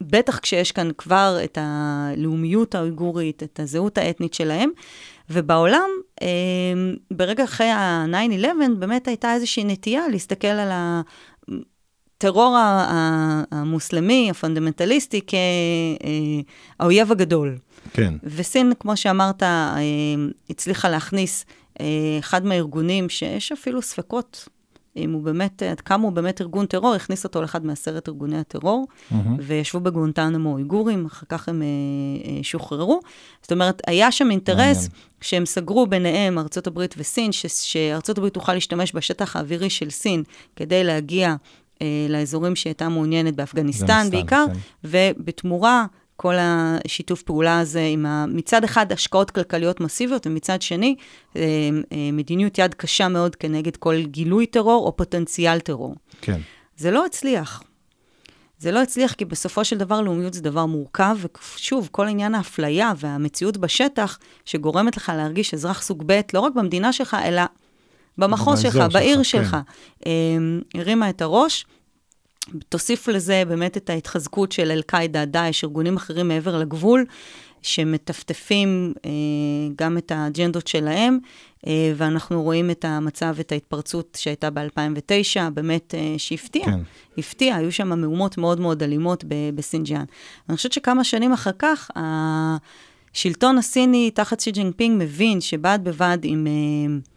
בטח 0.00 0.38
כשיש 0.38 0.72
כאן 0.72 0.90
כבר 0.98 1.38
את 1.44 1.58
הלאומיות 1.60 2.74
האויגורית, 2.74 3.42
את 3.42 3.60
הזהות 3.60 3.98
האתנית 3.98 4.34
שלהם, 4.34 4.70
ובעולם, 5.30 5.88
אה, 6.22 6.26
ברגע 7.10 7.44
אחרי 7.44 7.66
ה-9-11, 7.70 8.46
באמת 8.78 9.08
הייתה 9.08 9.34
איזושהי 9.34 9.64
נטייה 9.64 10.08
להסתכל 10.08 10.48
על. 10.48 10.70
הטרור 12.18 12.56
המוסלמי, 13.50 14.30
הפונדמנטליסטי, 14.30 15.20
כהאויב 16.78 17.12
הגדול. 17.12 17.58
כן. 17.92 18.14
וסין, 18.22 18.72
כמו 18.80 18.96
שאמרת, 18.96 19.42
הצליחה 20.50 20.88
להכניס 20.88 21.46
אחד 22.20 22.46
מהארגונים 22.46 23.08
שיש 23.08 23.52
אפילו 23.52 23.82
ספקות 23.82 24.48
אם 24.96 25.12
הוא 25.12 25.22
באמת, 25.22 25.62
עד 25.62 25.80
כמה 25.80 26.04
הוא 26.04 26.12
באמת 26.12 26.40
ארגון 26.40 26.66
טרור, 26.66 26.94
הכניס 26.94 27.24
אותו 27.24 27.42
לאחד 27.42 27.66
מעשרת 27.66 28.08
ארגוני 28.08 28.38
הטרור, 28.38 28.86
mm-hmm. 28.86 29.14
וישבו 29.40 29.80
בגואנטנמו 29.80 30.58
איגורים, 30.58 31.06
אחר 31.06 31.26
כך 31.28 31.48
הם 31.48 31.62
אה, 31.62 31.66
אה, 32.30 32.42
שוחררו. 32.42 33.00
זאת 33.42 33.52
אומרת, 33.52 33.82
היה 33.86 34.12
שם 34.12 34.30
אינטרס 34.30 34.88
שהם 35.20 35.46
סגרו 35.46 35.86
ביניהם, 35.86 36.38
ארה"ב 36.38 36.80
וסין, 36.96 37.32
ש- 37.32 37.46
שארה"ב 37.46 38.28
תוכל 38.28 38.54
להשתמש 38.54 38.94
בשטח 38.94 39.36
האווירי 39.36 39.70
של 39.70 39.90
סין 39.90 40.22
כדי 40.56 40.84
להגיע 40.84 41.28
אה, 41.28 41.36
לאזורים 42.08 42.56
שהייתה 42.56 42.88
מעוניינת 42.88 43.36
באפגניסטן 43.36 44.06
בעיקר, 44.10 44.46
כן. 44.52 44.58
ובתמורה, 44.84 45.86
כל 46.16 46.34
השיתוף 46.38 47.22
פעולה 47.22 47.60
הזה 47.60 47.88
עם 47.92 48.06
ה, 48.06 48.24
מצד 48.28 48.64
אחד 48.64 48.92
השקעות 48.92 49.30
כלכליות 49.30 49.80
מסיביות, 49.80 50.26
ומצד 50.26 50.62
שני 50.62 50.96
אה, 51.36 51.42
אה, 51.92 52.10
מדיניות 52.12 52.58
יד 52.58 52.74
קשה 52.74 53.08
מאוד 53.08 53.36
כנגד 53.36 53.76
כל 53.76 54.02
גילוי 54.02 54.46
טרור 54.46 54.86
או 54.86 54.96
פוטנציאל 54.96 55.60
טרור. 55.60 55.94
כן. 56.20 56.40
זה 56.76 56.90
לא 56.90 57.06
הצליח. 57.06 57.62
זה 58.58 58.72
לא 58.72 58.82
הצליח 58.82 59.12
כי 59.12 59.24
בסופו 59.24 59.64
של 59.64 59.78
דבר 59.78 60.00
לאומיות 60.00 60.34
זה 60.34 60.42
דבר 60.42 60.66
מורכב, 60.66 61.16
ושוב, 61.56 61.88
כל 61.92 62.08
עניין 62.08 62.34
האפליה 62.34 62.92
והמציאות 62.96 63.56
בשטח, 63.56 64.18
שגורמת 64.44 64.96
לך 64.96 65.12
להרגיש 65.16 65.54
אזרח 65.54 65.82
סוג 65.82 66.02
ב', 66.06 66.20
לא 66.34 66.40
רק 66.40 66.52
במדינה 66.54 66.92
שלך, 66.92 67.16
אלא 67.24 67.42
במחוז 68.18 68.60
שלך, 68.60 68.76
בעיר 68.92 69.22
שלך, 69.22 69.50
כן. 69.50 69.58
אה, 70.06 70.80
הרימה 70.80 71.10
את 71.10 71.22
הראש. 71.22 71.66
תוסיף 72.68 73.08
לזה 73.08 73.42
באמת 73.48 73.76
את 73.76 73.90
ההתחזקות 73.90 74.52
של 74.52 74.70
אל-קאעידה, 74.70 75.24
דאעש, 75.24 75.64
ארגונים 75.64 75.96
אחרים 75.96 76.28
מעבר 76.28 76.58
לגבול, 76.58 77.04
שמטפטפים 77.62 78.94
אה, 79.04 79.10
גם 79.78 79.98
את 79.98 80.12
האג'נדות 80.12 80.66
שלהם, 80.66 81.18
אה, 81.66 81.92
ואנחנו 81.96 82.42
רואים 82.42 82.70
את 82.70 82.84
המצב, 82.84 83.36
את 83.40 83.52
ההתפרצות 83.52 84.18
שהייתה 84.20 84.50
ב-2009, 84.50 85.50
באמת 85.54 85.94
אה, 85.94 86.14
שהפתיעה, 86.18 86.66
כן. 86.66 86.80
הפתיעה, 87.18 87.58
היו 87.58 87.72
שם 87.72 88.00
מהומות 88.00 88.38
מאוד 88.38 88.60
מאוד 88.60 88.82
אלימות 88.82 89.24
בשינג'יאנג. 89.54 90.04
אני 90.48 90.56
חושבת 90.56 90.72
שכמה 90.72 91.04
שנים 91.04 91.32
אחר 91.32 91.50
כך, 91.58 91.90
השלטון 91.96 93.58
הסיני 93.58 94.10
תחת 94.10 94.40
שי 94.40 94.50
ג'ינפינג 94.50 95.02
מבין 95.02 95.40
שבד 95.40 95.78
בבד 95.82 96.18
עם... 96.22 96.46
אה, 96.46 97.15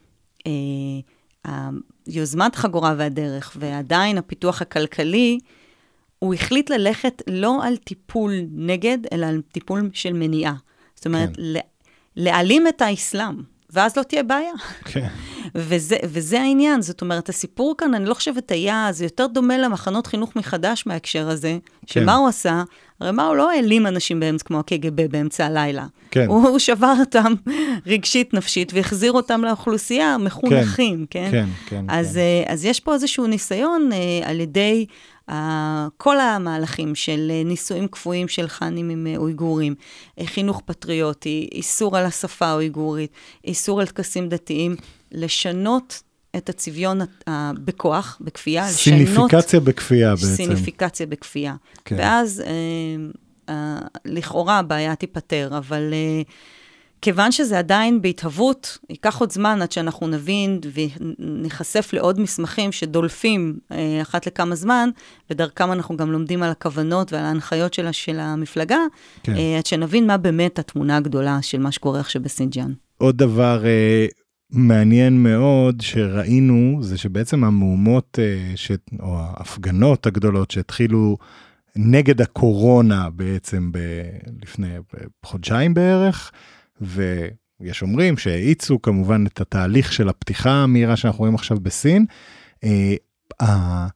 יוזמת 2.07 2.55
החגורה 2.55 2.93
והדרך, 2.97 3.57
ועדיין 3.59 4.17
הפיתוח 4.17 4.61
הכלכלי, 4.61 5.39
הוא 6.19 6.33
החליט 6.33 6.69
ללכת 6.69 7.21
לא 7.27 7.63
על 7.63 7.77
טיפול 7.77 8.33
נגד, 8.51 8.97
אלא 9.11 9.25
על 9.25 9.41
טיפול 9.51 9.89
של 9.93 10.13
מניעה. 10.13 10.55
זאת 10.95 11.05
אומרת, 11.05 11.35
כן. 11.35 11.41
להעלים 12.15 12.67
את 12.67 12.81
האסלאם, 12.81 13.35
ואז 13.69 13.97
לא 13.97 14.03
תהיה 14.03 14.23
בעיה. 14.23 14.51
כן. 14.85 15.07
וזה, 15.55 15.97
וזה 16.03 16.41
העניין, 16.41 16.81
זאת 16.81 17.01
אומרת, 17.01 17.29
הסיפור 17.29 17.75
כאן, 17.77 17.93
אני 17.93 18.05
לא 18.05 18.13
חושבת 18.13 18.51
היה, 18.51 18.87
זה 18.91 19.03
יותר 19.03 19.27
דומה 19.27 19.57
למחנות 19.57 20.07
חינוך 20.07 20.35
מחדש 20.35 20.83
מההקשר 20.85 21.29
הזה, 21.29 21.57
שמה 21.85 22.11
כן. 22.11 22.17
הוא 22.17 22.27
עשה? 22.27 22.63
הרי 22.99 23.11
מה, 23.11 23.27
הוא 23.27 23.35
לא 23.35 23.51
העלים 23.51 23.87
אנשים 23.87 24.19
באמצע, 24.19 24.45
כמו 24.45 24.59
הקג"ב 24.59 25.01
באמצע 25.01 25.45
הלילה. 25.45 25.85
כן. 26.11 26.25
הוא, 26.27 26.47
הוא 26.47 26.59
שבר 26.59 26.93
אותם 26.99 27.33
רגשית, 27.85 28.33
נפשית, 28.33 28.73
והחזיר 28.73 29.11
אותם 29.11 29.41
לאוכלוסייה, 29.43 30.17
מחונכים, 30.17 31.05
כן? 31.09 31.27
כן, 31.31 31.45
כן. 31.65 31.75
כן 31.79 31.85
אז, 31.87 32.19
כן. 32.45 32.53
אז 32.53 32.65
יש 32.65 32.79
פה 32.79 32.93
איזשהו 32.93 33.27
ניסיון 33.27 33.89
uh, 33.91 34.27
על 34.27 34.39
ידי 34.39 34.85
כל 35.97 36.19
המהלכים 36.19 36.95
של 36.95 37.31
uh, 37.31 37.47
נישואים 37.47 37.87
קפואים 37.87 38.27
של 38.27 38.47
חאנים 38.47 38.89
עם 38.89 39.07
uh, 39.13 39.17
אויגורים, 39.17 39.75
uh, 40.19 40.23
חינוך 40.25 40.61
פטריוטי, 40.65 41.49
איסור 41.51 41.97
על 41.97 42.05
השפה 42.05 42.45
האויגורית, 42.45 43.11
איסור 43.45 43.81
על 43.81 43.87
טקסים 43.87 44.29
דתיים, 44.29 44.75
לשנות 45.11 46.01
את 46.37 46.49
הצביון 46.49 46.99
בכוח, 47.53 48.17
בכפייה, 48.21 48.67
סיניפיקציה 48.67 49.39
לשנות... 49.39 49.63
בכפייה 49.63 50.15
בעצם. 50.15 50.27
סיניפיקציה 50.27 51.05
בכפייה. 51.05 51.55
כן. 51.85 51.95
ואז 51.99 52.43
אה, 52.45 52.51
אה, 53.49 53.79
לכאורה 54.05 54.59
הבעיה 54.59 54.95
תיפתר, 54.95 55.49
אבל 55.57 55.93
אה, 55.93 56.21
כיוון 57.01 57.31
שזה 57.31 57.59
עדיין 57.59 58.01
בהתהוות, 58.01 58.77
ייקח 58.89 59.19
עוד 59.19 59.31
זמן 59.31 59.61
עד 59.61 59.71
שאנחנו 59.71 60.07
נבין 60.07 60.59
ונחשף 61.19 61.89
לעוד 61.93 62.19
מסמכים 62.19 62.71
שדולפים 62.71 63.59
אה, 63.71 64.01
אחת 64.01 64.27
לכמה 64.27 64.55
זמן, 64.55 64.89
ודרכם 65.29 65.71
אנחנו 65.71 65.97
גם 65.97 66.11
לומדים 66.11 66.43
על 66.43 66.51
הכוונות 66.51 67.13
ועל 67.13 67.25
ההנחיות 67.25 67.73
שלה, 67.73 67.93
של 67.93 68.19
המפלגה, 68.19 68.79
כן. 69.23 69.35
אה, 69.35 69.57
עד 69.57 69.65
שנבין 69.65 70.07
מה 70.07 70.17
באמת 70.17 70.59
התמונה 70.59 70.97
הגדולה 70.97 71.41
של 71.41 71.59
מה 71.59 71.71
שקורה 71.71 71.99
עכשיו 71.99 72.21
בסינג'אן. 72.21 72.73
עוד 72.97 73.17
דבר, 73.17 73.65
אה, 73.65 74.05
מעניין 74.51 75.23
מאוד 75.23 75.81
שראינו 75.81 76.77
זה 76.81 76.97
שבעצם 76.97 77.43
המהומות 77.43 78.19
אה, 78.21 78.51
ש... 78.55 78.71
או 78.99 79.17
ההפגנות 79.19 80.07
הגדולות 80.07 80.51
שהתחילו 80.51 81.17
נגד 81.75 82.21
הקורונה 82.21 83.09
בעצם 83.09 83.71
ב... 83.71 83.79
לפני 84.43 84.67
חודשיים 85.25 85.73
בערך, 85.73 86.31
ויש 86.81 87.81
אומרים 87.81 88.17
שהאיצו 88.17 88.81
כמובן 88.81 89.25
את 89.25 89.41
התהליך 89.41 89.93
של 89.93 90.09
הפתיחה 90.09 90.51
המהירה 90.51 90.95
שאנחנו 90.95 91.19
רואים 91.19 91.35
עכשיו 91.35 91.57
בסין. 91.59 92.05
אה, 92.63 93.87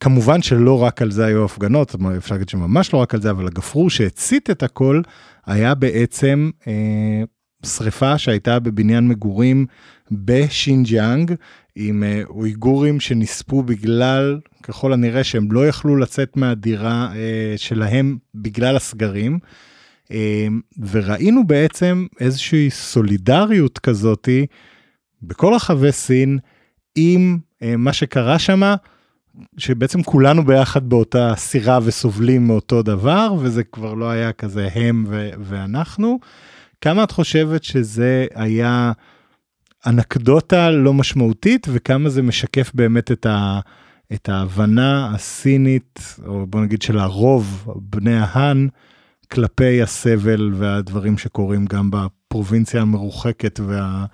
כמובן 0.00 0.42
שלא 0.42 0.82
רק 0.82 1.02
על 1.02 1.10
זה 1.10 1.26
היו 1.26 1.44
הפגנות, 1.44 1.94
אפשר 2.16 2.34
להגיד 2.34 2.48
שממש 2.48 2.92
לא 2.92 2.98
רק 2.98 3.14
על 3.14 3.22
זה, 3.22 3.30
אבל 3.30 3.46
הגפרור 3.46 3.90
שהצית 3.90 4.50
את 4.50 4.62
הכל 4.62 5.02
היה 5.46 5.74
בעצם 5.74 6.50
אה, 6.66 7.22
שריפה 7.66 8.18
שהייתה 8.18 8.58
בבניין 8.58 9.08
מגורים 9.08 9.66
בשינג'יאנג, 10.10 11.34
עם 11.76 12.02
אה, 12.02 12.22
אויגורים 12.28 13.00
שנספו 13.00 13.62
בגלל, 13.62 14.40
ככל 14.62 14.92
הנראה, 14.92 15.24
שהם 15.24 15.52
לא 15.52 15.68
יכלו 15.68 15.96
לצאת 15.96 16.36
מהדירה 16.36 17.12
אה, 17.14 17.54
שלהם 17.56 18.16
בגלל 18.34 18.76
הסגרים. 18.76 19.38
אה, 20.10 20.46
וראינו 20.90 21.46
בעצם 21.46 22.06
איזושהי 22.20 22.70
סולידריות 22.70 23.78
כזאתי 23.78 24.46
בכל 25.22 25.54
רחבי 25.54 25.92
סין 25.92 26.38
עם 26.96 27.38
מה 27.78 27.92
שקרה 27.92 28.38
שם, 28.38 28.74
שבעצם 29.58 30.02
כולנו 30.02 30.44
ביחד 30.44 30.88
באותה 30.88 31.32
סירה 31.36 31.78
וסובלים 31.82 32.46
מאותו 32.46 32.82
דבר, 32.82 33.34
וזה 33.38 33.64
כבר 33.64 33.94
לא 33.94 34.10
היה 34.10 34.32
כזה 34.32 34.68
הם 34.74 35.04
ו- 35.08 35.30
ואנחנו. 35.40 36.18
כמה 36.80 37.04
את 37.04 37.10
חושבת 37.10 37.64
שזה 37.64 38.26
היה 38.34 38.92
אנקדוטה 39.86 40.70
לא 40.70 40.94
משמעותית, 40.94 41.66
וכמה 41.72 42.08
זה 42.08 42.22
משקף 42.22 42.70
באמת 42.74 43.12
את, 43.12 43.26
ה, 43.26 43.60
את 44.12 44.28
ההבנה 44.28 45.10
הסינית, 45.14 46.16
או 46.26 46.46
בוא 46.46 46.60
נגיד 46.60 46.82
של 46.82 46.98
הרוב, 46.98 47.72
בני 47.76 48.16
ההאן, 48.16 48.66
כלפי 49.30 49.82
הסבל 49.82 50.52
והדברים 50.54 51.18
שקורים 51.18 51.66
גם 51.66 51.90
בפרובינציה 51.90 52.82
המרוחקת 52.82 53.60
וה... 53.60 54.04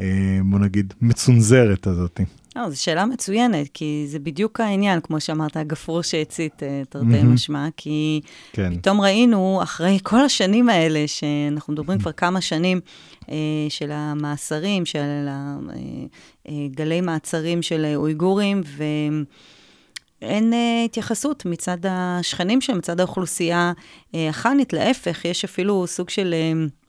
אה, 0.00 0.38
בוא 0.44 0.58
נגיד, 0.58 0.94
מצונזרת 1.00 1.86
הזאתי. 1.86 2.22
לא, 2.56 2.70
זו 2.70 2.82
שאלה 2.82 3.06
מצוינת, 3.06 3.68
כי 3.74 4.04
זה 4.08 4.18
בדיוק 4.18 4.60
העניין, 4.60 5.00
כמו 5.00 5.20
שאמרת, 5.20 5.56
הגפרור 5.56 6.02
שהצית, 6.02 6.62
אה, 6.62 6.82
תרתי 6.88 7.22
משמע, 7.22 7.68
כי 7.76 8.20
כן. 8.52 8.78
פתאום 8.78 9.00
ראינו, 9.00 9.60
אחרי 9.62 9.98
כל 10.02 10.20
השנים 10.20 10.68
האלה, 10.68 11.04
שאנחנו 11.06 11.72
מדברים 11.72 11.98
כבר 11.98 12.12
כמה 12.12 12.40
שנים, 12.40 12.80
אה, 13.30 13.34
של 13.68 13.90
המאסרים, 13.92 14.86
של 14.86 15.28
גלי 16.70 17.00
מעצרים 17.00 17.62
של 17.62 17.92
אויגורים, 17.96 18.62
ו... 18.66 18.84
אין 20.22 20.52
uh, 20.52 20.84
התייחסות 20.84 21.44
מצד 21.46 21.78
השכנים 21.88 22.60
שלהם, 22.60 22.78
מצד 22.78 23.00
האוכלוסייה 23.00 23.72
החאנית, 24.14 24.72
להפך, 24.72 25.24
יש 25.24 25.44
אפילו 25.44 25.86
סוג 25.86 26.10
של 26.10 26.34
uh, 26.34 26.87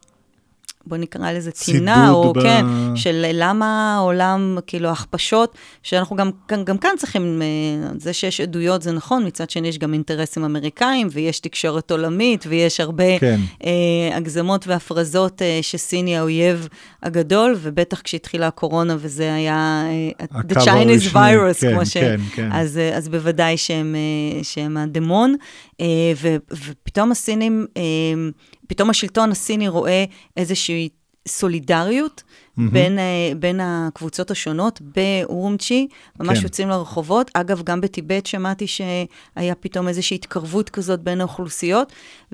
בוא 0.90 0.98
נקרא 0.98 1.32
לזה 1.32 1.52
טינה, 1.52 2.12
או 2.12 2.34
ב... 2.34 2.42
כן, 2.42 2.66
של 2.96 3.26
למה 3.34 3.96
העולם, 3.96 4.58
כאילו, 4.68 4.90
הכפשות, 4.90 5.56
שאנחנו 5.84 6.16
גם, 6.16 6.32
גם, 6.50 6.64
גם 6.64 6.78
כאן 6.78 6.90
צריכים, 6.98 7.42
אה, 7.42 7.92
זה 7.98 8.14
שיש 8.14 8.42
עדויות 8.42 8.82
זה 8.82 8.92
נכון, 8.92 9.26
מצד 9.26 9.50
שני 9.50 9.68
יש 9.68 9.78
גם 9.78 9.94
אינטרסים 9.94 10.44
אמריקאים, 10.44 11.08
ויש 11.12 11.40
תקשורת 11.40 11.92
עולמית, 11.92 12.46
ויש 12.50 12.80
הרבה 12.80 13.20
כן. 13.20 13.40
אה, 13.66 14.18
הגזמות 14.18 14.68
והפרזות 14.68 15.42
אה, 15.42 15.60
שסיני 15.62 16.18
האויב 16.18 16.68
הגדול, 17.04 17.56
ובטח 17.62 18.02
כשהתחילה 18.02 18.48
הקורונה, 18.48 18.96
וזה 19.00 19.34
היה 19.34 19.84
אה, 20.22 20.26
The 20.50 20.56
Chinese 20.56 21.14
virus, 21.14 21.62
כן, 21.62 21.74
כמו 21.74 21.86
ש... 21.86 21.98
כן, 21.98 22.20
כן. 22.36 22.50
אז, 22.52 22.78
אה, 22.78 22.98
אז 22.98 23.10
בוודאי 23.10 23.58
שהם, 23.58 23.96
אה, 23.96 24.44
שהם 24.44 24.78
הדמון, 24.78 25.36
אה, 25.82 25.86
ו, 26.22 26.36
ופתאום 26.52 27.12
הסינים... 27.12 27.66
פתאום 28.70 28.90
השלטון 28.90 29.32
הסיני 29.32 29.68
רואה 29.68 30.06
איזושהי 30.38 30.90
סולידריות, 31.28 32.24
בין, 32.72 33.00
אה, 33.00 33.32
בין 33.40 33.60
הקבוצות 33.64 34.32
השונות 34.32 34.82
באורמצ'י, 34.82 35.88
ממש 36.20 36.38
כן. 36.38 36.44
יוצאים 36.44 36.70
לרחובות. 36.70 37.32
אגב, 37.34 37.64
גם 37.64 37.82
בטיבט 37.82 38.26
שמעתי 38.26 38.68
שהיה 38.68 39.56
פתאום 39.60 39.88
איזושהי 39.88 40.16
התקרבות 40.16 40.70
כזאת 40.70 41.00
בין 41.00 41.22
האוכלוסיות, 41.22 41.94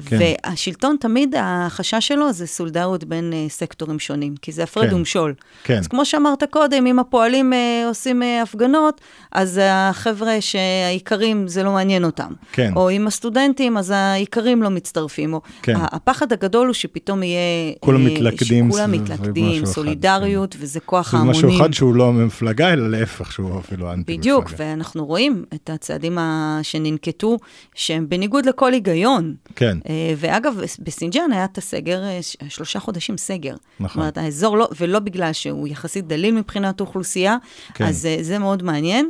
כן. 0.09 0.17
והשלטון 0.19 0.95
תמיד, 0.99 1.35
החשש 1.37 2.07
שלו 2.07 2.33
זה 2.33 2.47
סולידריות 2.47 3.03
בין 3.03 3.33
אה, 3.33 3.45
סקטורים 3.49 3.99
שונים, 3.99 4.35
כי 4.41 4.51
זה 4.51 4.63
הפרד 4.63 4.89
כן. 4.89 4.95
ומשול. 4.95 5.33
כן. 5.63 5.77
אז 5.77 5.87
כמו 5.87 6.05
שאמרת 6.05 6.43
קודם, 6.43 6.87
אם 6.87 6.99
הפועלים 6.99 7.53
אה, 7.53 7.83
עושים 7.87 8.23
אה, 8.23 8.41
הפגנות, 8.41 9.01
אז 9.31 9.59
החבר'ה 9.63 10.41
שהאיכרים, 10.41 11.47
זה 11.47 11.63
לא 11.63 11.71
מעניין 11.71 12.05
אותם. 12.05 12.33
כן. 12.51 12.71
או 12.75 12.89
עם 12.89 13.07
הסטודנטים, 13.07 13.77
אז 13.77 13.93
האיכרים 13.95 14.63
לא 14.63 14.69
מצטרפים. 14.69 15.33
או... 15.33 15.41
כן. 15.61 15.73
הפחד 15.77 16.33
הגדול 16.33 16.67
הוא 16.67 16.73
שפתאום 16.73 17.23
יהיה... 17.23 17.73
כולם 17.79 18.07
אה, 18.07 18.13
מתלכדים 18.13 18.71
סביב 18.71 18.85
מתלכדים, 19.01 19.63
משהו 19.63 19.83
אחד, 20.17 20.21
סולידריות, 20.23 20.55
וזה 20.59 20.79
כוח 20.79 21.11
זה 21.11 21.17
ההמונים. 21.17 21.39
משהו 21.45 21.57
אחד 21.57 21.73
שהוא 21.73 21.95
לא 21.95 22.13
מפלגה, 22.13 22.73
אלא 22.73 22.89
להפך, 22.89 23.31
שהוא 23.31 23.59
אפילו 23.59 23.87
אנטי 23.93 24.01
מפלגה. 24.01 24.17
בדיוק, 24.17 24.45
ואנחנו 24.57 25.05
רואים 25.05 25.45
את 25.53 25.69
הצעדים 25.69 26.17
שננקטו, 26.61 27.37
שהם 27.75 28.09
בניגוד 28.09 28.45
לכל 28.45 28.73
היגיון. 28.73 29.35
כן. 29.55 29.77
אה, 29.89 30.13
ואגב, 30.17 30.53
בסינג'אן 30.79 31.31
היה 31.31 31.45
את 31.45 31.57
הסגר, 31.57 32.03
אה, 32.03 32.19
שלושה 32.49 32.79
חודשים 32.79 33.17
סגר. 33.17 33.55
נכון. 33.79 33.87
זאת 33.87 33.95
אומרת, 33.95 34.17
האזור 34.17 34.57
לא, 34.57 34.67
ולא 34.79 34.99
בגלל 34.99 35.33
שהוא 35.33 35.67
יחסית 35.67 36.07
דליל 36.07 36.35
מבחינת 36.35 36.81
אוכלוסייה, 36.81 37.37
כן. 37.73 37.85
אז 37.85 38.05
אה, 38.05 38.17
זה 38.21 38.39
מאוד 38.39 38.63
מעניין, 38.63 39.09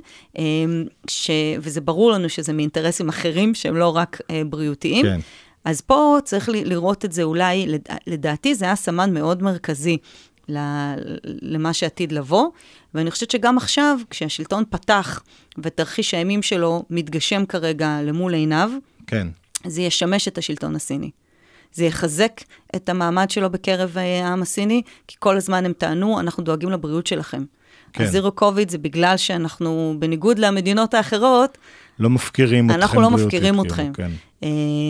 ש, 1.08 1.32
וזה 1.62 1.82
ברור 1.82 2.12
לנו 2.12 2.30
שזה 2.30 2.54
מאינטרסים 2.54 3.10
אחרים 3.10 3.54
שהם 3.56 3.76
לא 3.78 3.96
רק 3.96 4.22
בריאותיים. 4.50 5.06
כן. 5.06 5.20
אז 5.66 5.82
פה 5.82 6.18
צריך 6.24 6.50
לראות 6.54 7.06
את 7.06 7.12
זה 7.12 7.24
אולי, 7.24 7.66
לד- 7.68 7.88
לדעתי 8.08 8.56
זה 8.56 8.66
היה 8.66 8.76
סמן 8.76 9.14
מאוד 9.14 9.44
מרכזי 9.44 9.98
למה 11.42 11.74
שעתיד 11.74 12.12
לבוא, 12.12 12.48
ואני 12.94 13.12
חושבת 13.12 13.32
שגם 13.32 13.58
עכשיו, 13.58 13.98
כשהשלטון 14.10 14.64
פתח 14.70 15.24
ותרחיש 15.58 16.14
האימים 16.14 16.42
שלו 16.42 16.84
מתגשם 16.90 17.46
כרגע 17.46 18.00
למול 18.04 18.34
עיניו, 18.34 18.72
כן. 19.08 19.28
זה 19.66 19.82
ישמש 19.82 20.28
את 20.28 20.38
השלטון 20.38 20.76
הסיני. 20.76 21.12
זה 21.74 21.86
יחזק 21.86 22.42
את 22.76 22.90
המעמד 22.90 23.30
שלו 23.30 23.50
בקרב 23.50 23.98
אה, 23.98 24.28
העם 24.28 24.42
הסיני, 24.42 24.82
כי 25.08 25.16
כל 25.20 25.38
הזמן 25.38 25.66
הם 25.66 25.74
טענו, 25.74 26.20
אנחנו 26.20 26.44
דואגים 26.44 26.70
לבריאות 26.70 27.08
שלכם. 27.08 27.38
כן. 27.38 27.46
כן. 27.94 28.04
הזירו 28.04 28.32
קוביד 28.32 28.70
זה 28.70 28.78
בגלל 28.78 29.18
שאנחנו, 29.18 29.96
בניגוד 30.00 30.40
למדינות 30.40 30.94
האחרות, 30.94 31.58
לא 32.00 32.10
מפקירים 32.10 32.70
אתכם 32.70 32.82
אנחנו 32.82 33.02
לא 33.02 33.10
מפקירים 33.12 33.54
כאילו, 33.54 33.64
אתכם. 33.68 33.92
כן. 33.94 34.12
אה, 34.44 34.50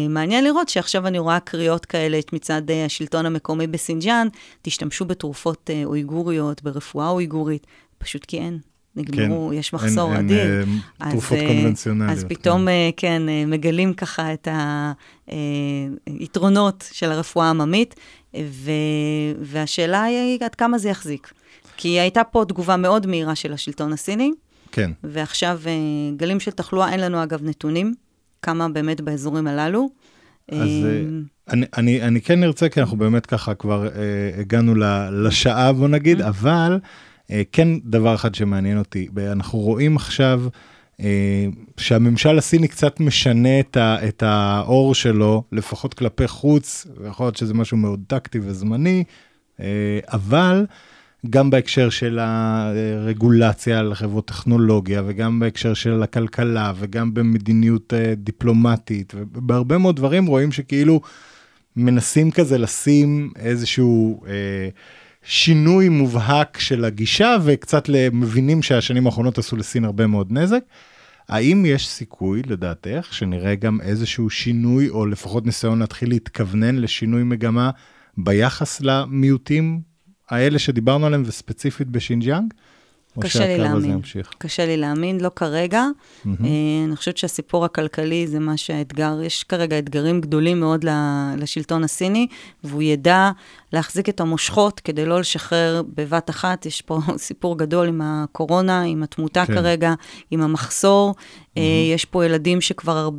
מעניין 0.09 0.43
לראות 0.43 0.69
שעכשיו 0.69 1.07
אני 1.07 1.19
רואה 1.19 1.39
קריאות 1.39 1.85
כאלה 1.85 2.19
מצד 2.33 2.71
אה, 2.71 2.85
השלטון 2.85 3.25
המקומי 3.25 3.67
בסינג'אן, 3.67 4.27
תשתמשו 4.61 5.05
בתרופות 5.05 5.69
אה, 5.73 5.81
אויגוריות, 5.85 6.63
ברפואה 6.63 7.09
אויגורית, 7.09 7.67
פשוט 7.97 8.25
כי 8.25 8.37
אין. 8.39 8.59
נגמרו, 8.97 9.53
יש 9.53 9.73
מחסור 9.73 10.15
אין- 10.15 10.29
אין, 10.29 10.39
אדיר. 10.39 10.65
אה, 11.01 11.07
אז, 11.07 11.11
תרופות 11.11 11.37
קונבנציונליות. 11.47 12.11
אז 12.11 12.25
פתאום, 12.29 12.67
כן, 12.97 13.29
אה, 13.29 13.43
מגלים 13.47 13.93
ככה 13.93 14.33
את 14.33 14.47
היתרונות 16.05 16.89
של 16.91 17.11
הרפואה 17.11 17.47
העממית, 17.47 17.95
ו... 18.43 18.71
והשאלה 19.41 20.03
היא 20.03 20.39
עד 20.41 20.55
כמה 20.55 20.77
זה 20.77 20.89
יחזיק. 20.89 21.31
כי 21.77 21.99
הייתה 21.99 22.23
פה 22.23 22.45
תגובה 22.47 22.77
מאוד 22.77 23.07
מהירה 23.07 23.35
של 23.35 23.53
השלטון 23.53 23.93
הסיני, 23.93 24.31
כן. 24.71 24.91
ועכשיו 25.03 25.59
אה, 25.65 25.71
גלים 26.17 26.39
של 26.39 26.51
תחלואה, 26.51 26.91
אין 26.91 26.99
לנו 26.99 27.23
אגב 27.23 27.43
נתונים, 27.43 27.93
כמה 28.41 28.69
באמת 28.69 29.01
באזורים 29.01 29.47
הללו. 29.47 29.89
אז 30.51 30.57
אה, 30.59 30.89
אה, 30.89 31.03
אני, 31.49 31.65
אני, 31.77 32.01
אני 32.01 32.21
כן 32.21 32.43
ארצה, 32.43 32.69
כי 32.69 32.79
אנחנו 32.79 32.97
באמת 32.97 33.25
ככה 33.25 33.53
כבר 33.55 33.87
אה, 33.87 33.91
הגענו 34.39 34.75
ל- 34.75 35.25
לשעה, 35.27 35.73
בוא 35.73 35.87
נגיד. 35.87 36.21
אבל 36.21 36.79
אה, 37.31 37.41
כן 37.51 37.67
דבר 37.83 38.15
אחד 38.15 38.35
שמעניין 38.35 38.77
אותי, 38.77 39.07
אנחנו 39.31 39.59
רואים 39.59 39.95
עכשיו 39.95 40.41
אה, 40.99 41.45
שהממשל 41.77 42.37
הסיני 42.37 42.67
קצת 42.67 42.99
משנה 42.99 43.59
את, 43.59 43.77
ה, 43.77 44.07
את 44.07 44.23
האור 44.23 44.95
שלו, 44.95 45.43
לפחות 45.51 45.93
כלפי 45.93 46.27
חוץ, 46.27 46.87
ויכול 47.01 47.25
להיות 47.25 47.37
שזה 47.37 47.53
משהו 47.53 47.77
מאוד 47.77 48.03
טקטי 48.07 48.39
וזמני, 48.43 49.03
אה, 49.59 49.99
אבל... 50.07 50.65
גם 51.29 51.49
בהקשר 51.49 51.89
של 51.89 52.19
הרגולציה 52.19 53.79
על 53.79 53.95
חברות 53.95 54.27
טכנולוגיה, 54.27 55.01
וגם 55.05 55.39
בהקשר 55.39 55.73
של 55.73 56.03
הכלכלה, 56.03 56.73
וגם 56.79 57.13
במדיניות 57.13 57.93
אה, 57.93 58.13
דיפלומטית, 58.15 59.13
ובהרבה 59.17 59.77
מאוד 59.77 59.95
דברים 59.95 60.25
רואים 60.25 60.51
שכאילו 60.51 61.01
מנסים 61.75 62.31
כזה 62.31 62.57
לשים 62.57 63.31
איזשהו 63.35 64.23
אה, 64.27 64.69
שינוי 65.23 65.89
מובהק 65.89 66.59
של 66.59 66.85
הגישה, 66.85 67.35
וקצת 67.43 67.89
מבינים 68.11 68.63
שהשנים 68.63 69.05
האחרונות 69.05 69.37
עשו 69.37 69.55
לסין 69.55 69.85
הרבה 69.85 70.07
מאוד 70.07 70.27
נזק. 70.31 70.63
האם 71.29 71.63
יש 71.65 71.87
סיכוי, 71.87 72.41
לדעתך, 72.47 73.07
שנראה 73.11 73.55
גם 73.55 73.81
איזשהו 73.81 74.29
שינוי, 74.29 74.89
או 74.89 75.05
לפחות 75.05 75.45
ניסיון 75.45 75.79
להתחיל 75.79 76.09
להתכוונן 76.09 76.75
לשינוי 76.75 77.23
מגמה 77.23 77.69
ביחס 78.17 78.81
למיעוטים 78.81 79.94
האלה 80.29 80.59
שדיברנו 80.59 81.05
עליהם, 81.05 81.23
וספציפית 81.25 81.87
בשינג'יאנג? 81.87 82.53
קשה 83.19 83.47
לי 83.47 83.57
להאמין. 83.57 84.01
קשה 84.37 84.65
לי 84.65 84.77
להאמין, 84.77 85.19
לא 85.21 85.31
כרגע. 85.35 85.85
אה, 86.27 86.31
אני 86.87 86.95
חושבת 86.95 87.17
שהסיפור 87.17 87.65
הכלכלי 87.65 88.27
זה 88.27 88.39
מה 88.39 88.57
שהאתגר, 88.57 89.21
יש 89.23 89.43
כרגע 89.43 89.79
אתגרים 89.79 90.21
גדולים 90.21 90.59
מאוד 90.59 90.85
לשלטון 91.37 91.83
הסיני, 91.83 92.27
והוא 92.63 92.81
ידע 92.81 93.31
להחזיק 93.73 94.09
את 94.09 94.19
המושכות 94.19 94.79
כדי 94.79 95.05
לא 95.05 95.19
לשחרר 95.19 95.81
בבת 95.95 96.29
אחת. 96.29 96.65
יש 96.65 96.81
פה 96.81 96.99
סיפור 97.17 97.57
גדול 97.57 97.87
עם 97.87 98.01
הקורונה, 98.03 98.81
עם 98.81 99.03
התמותה 99.03 99.45
כן. 99.45 99.53
כרגע, 99.53 99.93
עם 100.31 100.41
המחסור. 100.41 101.15
אה, 101.57 101.63
יש 101.93 102.05
פה 102.05 102.25
ילדים 102.25 102.61
שכבר... 102.61 103.09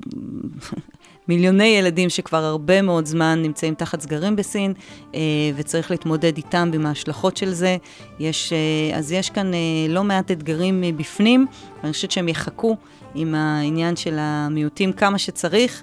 מיליוני 1.28 1.64
ילדים 1.64 2.10
שכבר 2.10 2.44
הרבה 2.44 2.82
מאוד 2.82 3.06
זמן 3.06 3.42
נמצאים 3.42 3.74
תחת 3.74 4.00
סגרים 4.00 4.36
בסין, 4.36 4.72
אה, 5.14 5.20
וצריך 5.56 5.90
להתמודד 5.90 6.36
איתם 6.36 6.70
עם 6.74 6.86
ההשלכות 6.86 7.36
של 7.36 7.52
זה. 7.52 7.76
יש, 8.18 8.52
אה, 8.52 8.98
אז 8.98 9.12
יש 9.12 9.30
כאן 9.30 9.54
אה, 9.54 9.58
לא 9.88 10.04
מעט 10.04 10.30
אתגרים 10.30 10.80
מבפנים, 10.80 11.46
ואני 11.82 11.92
חושבת 11.92 12.10
שהם 12.10 12.28
יחכו 12.28 12.76
עם 13.14 13.34
העניין 13.34 13.96
של 13.96 14.16
המיעוטים 14.18 14.92
כמה 14.92 15.18
שצריך, 15.18 15.82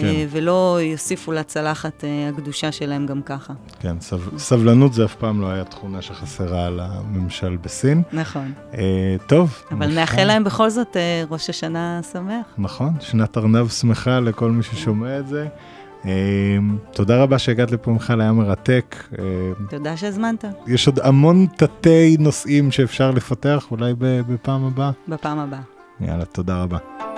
כן. 0.00 0.26
ולא 0.30 0.78
יוסיפו 0.82 1.32
לצלחת 1.32 2.04
אה, 2.04 2.28
הקדושה 2.28 2.72
שלהם 2.72 3.06
גם 3.06 3.22
ככה. 3.22 3.52
כן, 3.80 3.96
סב, 4.00 4.38
סבלנות 4.38 4.94
זה 4.94 5.04
אף 5.04 5.14
פעם 5.14 5.40
לא 5.40 5.50
היה 5.50 5.64
תכונה 5.64 6.02
שחסרה 6.02 6.70
לממשל 6.70 7.56
בסין. 7.56 8.02
נכון. 8.12 8.52
אה, 8.74 9.16
טוב. 9.26 9.62
אבל 9.70 9.76
נכון. 9.76 9.94
נאחל 9.94 10.24
להם 10.24 10.44
בכל 10.44 10.70
זאת 10.70 10.96
אה, 10.96 11.24
ראש 11.30 11.50
השנה 11.50 12.00
שמח. 12.12 12.46
נכון, 12.58 12.92
שנת 13.00 13.38
ארנב 13.38 13.68
שמחה 13.68 14.20
לכל 14.20 14.50
מי 14.50 14.62
ששומע 14.62 15.18
את 15.18 15.28
זה. 15.28 15.46
אה, 16.06 16.56
תודה 16.92 17.22
רבה 17.22 17.38
שהגעת 17.38 17.70
לפה 17.70 17.90
מיכל, 17.90 18.20
היה 18.20 18.32
מרתק. 18.32 18.96
אה, 19.18 19.24
תודה 19.70 19.96
שהזמנת, 19.96 20.44
יש 20.66 20.86
עוד 20.86 21.00
המון 21.00 21.46
תתי 21.56 22.16
נושאים 22.18 22.70
שאפשר 22.70 23.10
לפתח, 23.10 23.66
אולי 23.70 23.94
בפעם 23.98 24.64
הבאה. 24.64 24.90
בפעם 25.08 25.38
הבאה. 25.38 25.60
יאללה, 26.00 26.24
תודה 26.24 26.62
רבה. 26.62 27.13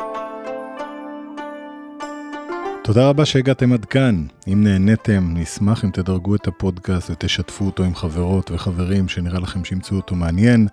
תודה 2.86 3.08
רבה 3.08 3.24
שהגעתם 3.24 3.72
עד 3.72 3.84
כאן. 3.84 4.26
אם 4.52 4.64
נהניתם, 4.64 5.30
נשמח 5.34 5.84
אם 5.84 5.90
תדרגו 5.90 6.34
את 6.34 6.46
הפודקאסט 6.46 7.10
ותשתפו 7.10 7.64
אותו 7.64 7.84
עם 7.84 7.94
חברות 7.94 8.50
וחברים 8.50 9.08
שנראה 9.08 9.40
לכם 9.40 9.64
שימצאו 9.64 9.96
אותו 9.96 10.14
מעניין. 10.14 10.68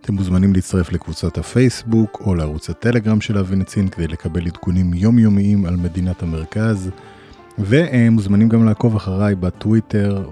אתם 0.00 0.14
מוזמנים 0.14 0.52
להצטרף 0.52 0.92
לקבוצת 0.92 1.38
הפייסבוק 1.38 2.22
או 2.26 2.34
לערוץ 2.34 2.70
הטלגרם 2.70 3.20
של 3.20 3.38
אבינצין 3.38 3.88
כדי 3.88 4.06
לקבל 4.06 4.46
עדכונים 4.46 4.94
יומיומיים 4.94 5.66
על 5.66 5.76
מדינת 5.76 6.22
המרכז. 6.22 6.90
ומוזמנים 7.58 8.48
גם 8.48 8.64
לעקוב 8.64 8.96
אחריי 8.96 9.34
בטוויטר, 9.34 10.30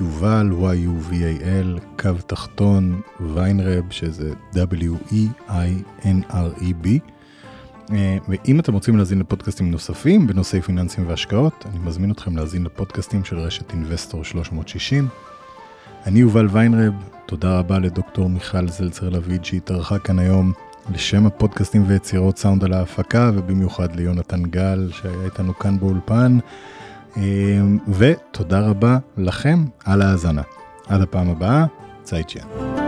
יובל, 0.00 0.50
y-u-v-a-l, 0.52 1.80
קו 2.02 2.10
תחתון, 2.26 3.00
ויינרב, 3.20 3.84
שזה 3.90 4.32
w-e-i-n-r-e-b. 4.54 5.58
אה, 7.92 8.18
ואם 8.28 8.60
אתם 8.60 8.72
רוצים 8.72 8.96
להאזין 8.96 9.18
לפודקאסטים 9.18 9.70
נוספים 9.70 10.26
בנושאי 10.26 10.60
פיננסים 10.60 11.08
והשקעות, 11.08 11.64
אני 11.70 11.78
מזמין 11.78 12.10
אתכם 12.10 12.36
להאזין 12.36 12.64
לפודקאסטים 12.64 13.24
של 13.24 13.38
רשת 13.38 13.72
אינבסטור 13.72 14.24
360. 14.24 15.08
אני 16.06 16.18
יובל 16.18 16.48
ויינרב, 16.50 16.94
תודה 17.26 17.58
רבה 17.58 17.78
לדוקטור 17.78 18.28
מיכל 18.28 18.68
זלצר 18.68 19.08
לויד 19.08 19.44
שהתארחה 19.44 19.98
כאן 19.98 20.18
היום 20.18 20.52
לשם 20.92 21.26
הפודקאסטים 21.26 21.84
ויצירות 21.86 22.38
סאונד 22.38 22.64
על 22.64 22.72
ההפקה, 22.72 23.30
ובמיוחד 23.34 23.96
ליונתן 23.96 24.42
גל 24.42 24.90
שהיה 24.92 25.24
איתנו 25.24 25.58
כאן 25.58 25.78
באולפן. 25.78 26.38
אה, 27.16 27.22
ותודה 27.88 28.60
רבה 28.60 28.98
לכם 29.16 29.64
על 29.84 30.02
ההאזנה. 30.02 30.42
עד 30.86 31.00
הפעם 31.00 31.30
הבאה, 31.30 31.66
צייצ'יאן. 32.02 32.87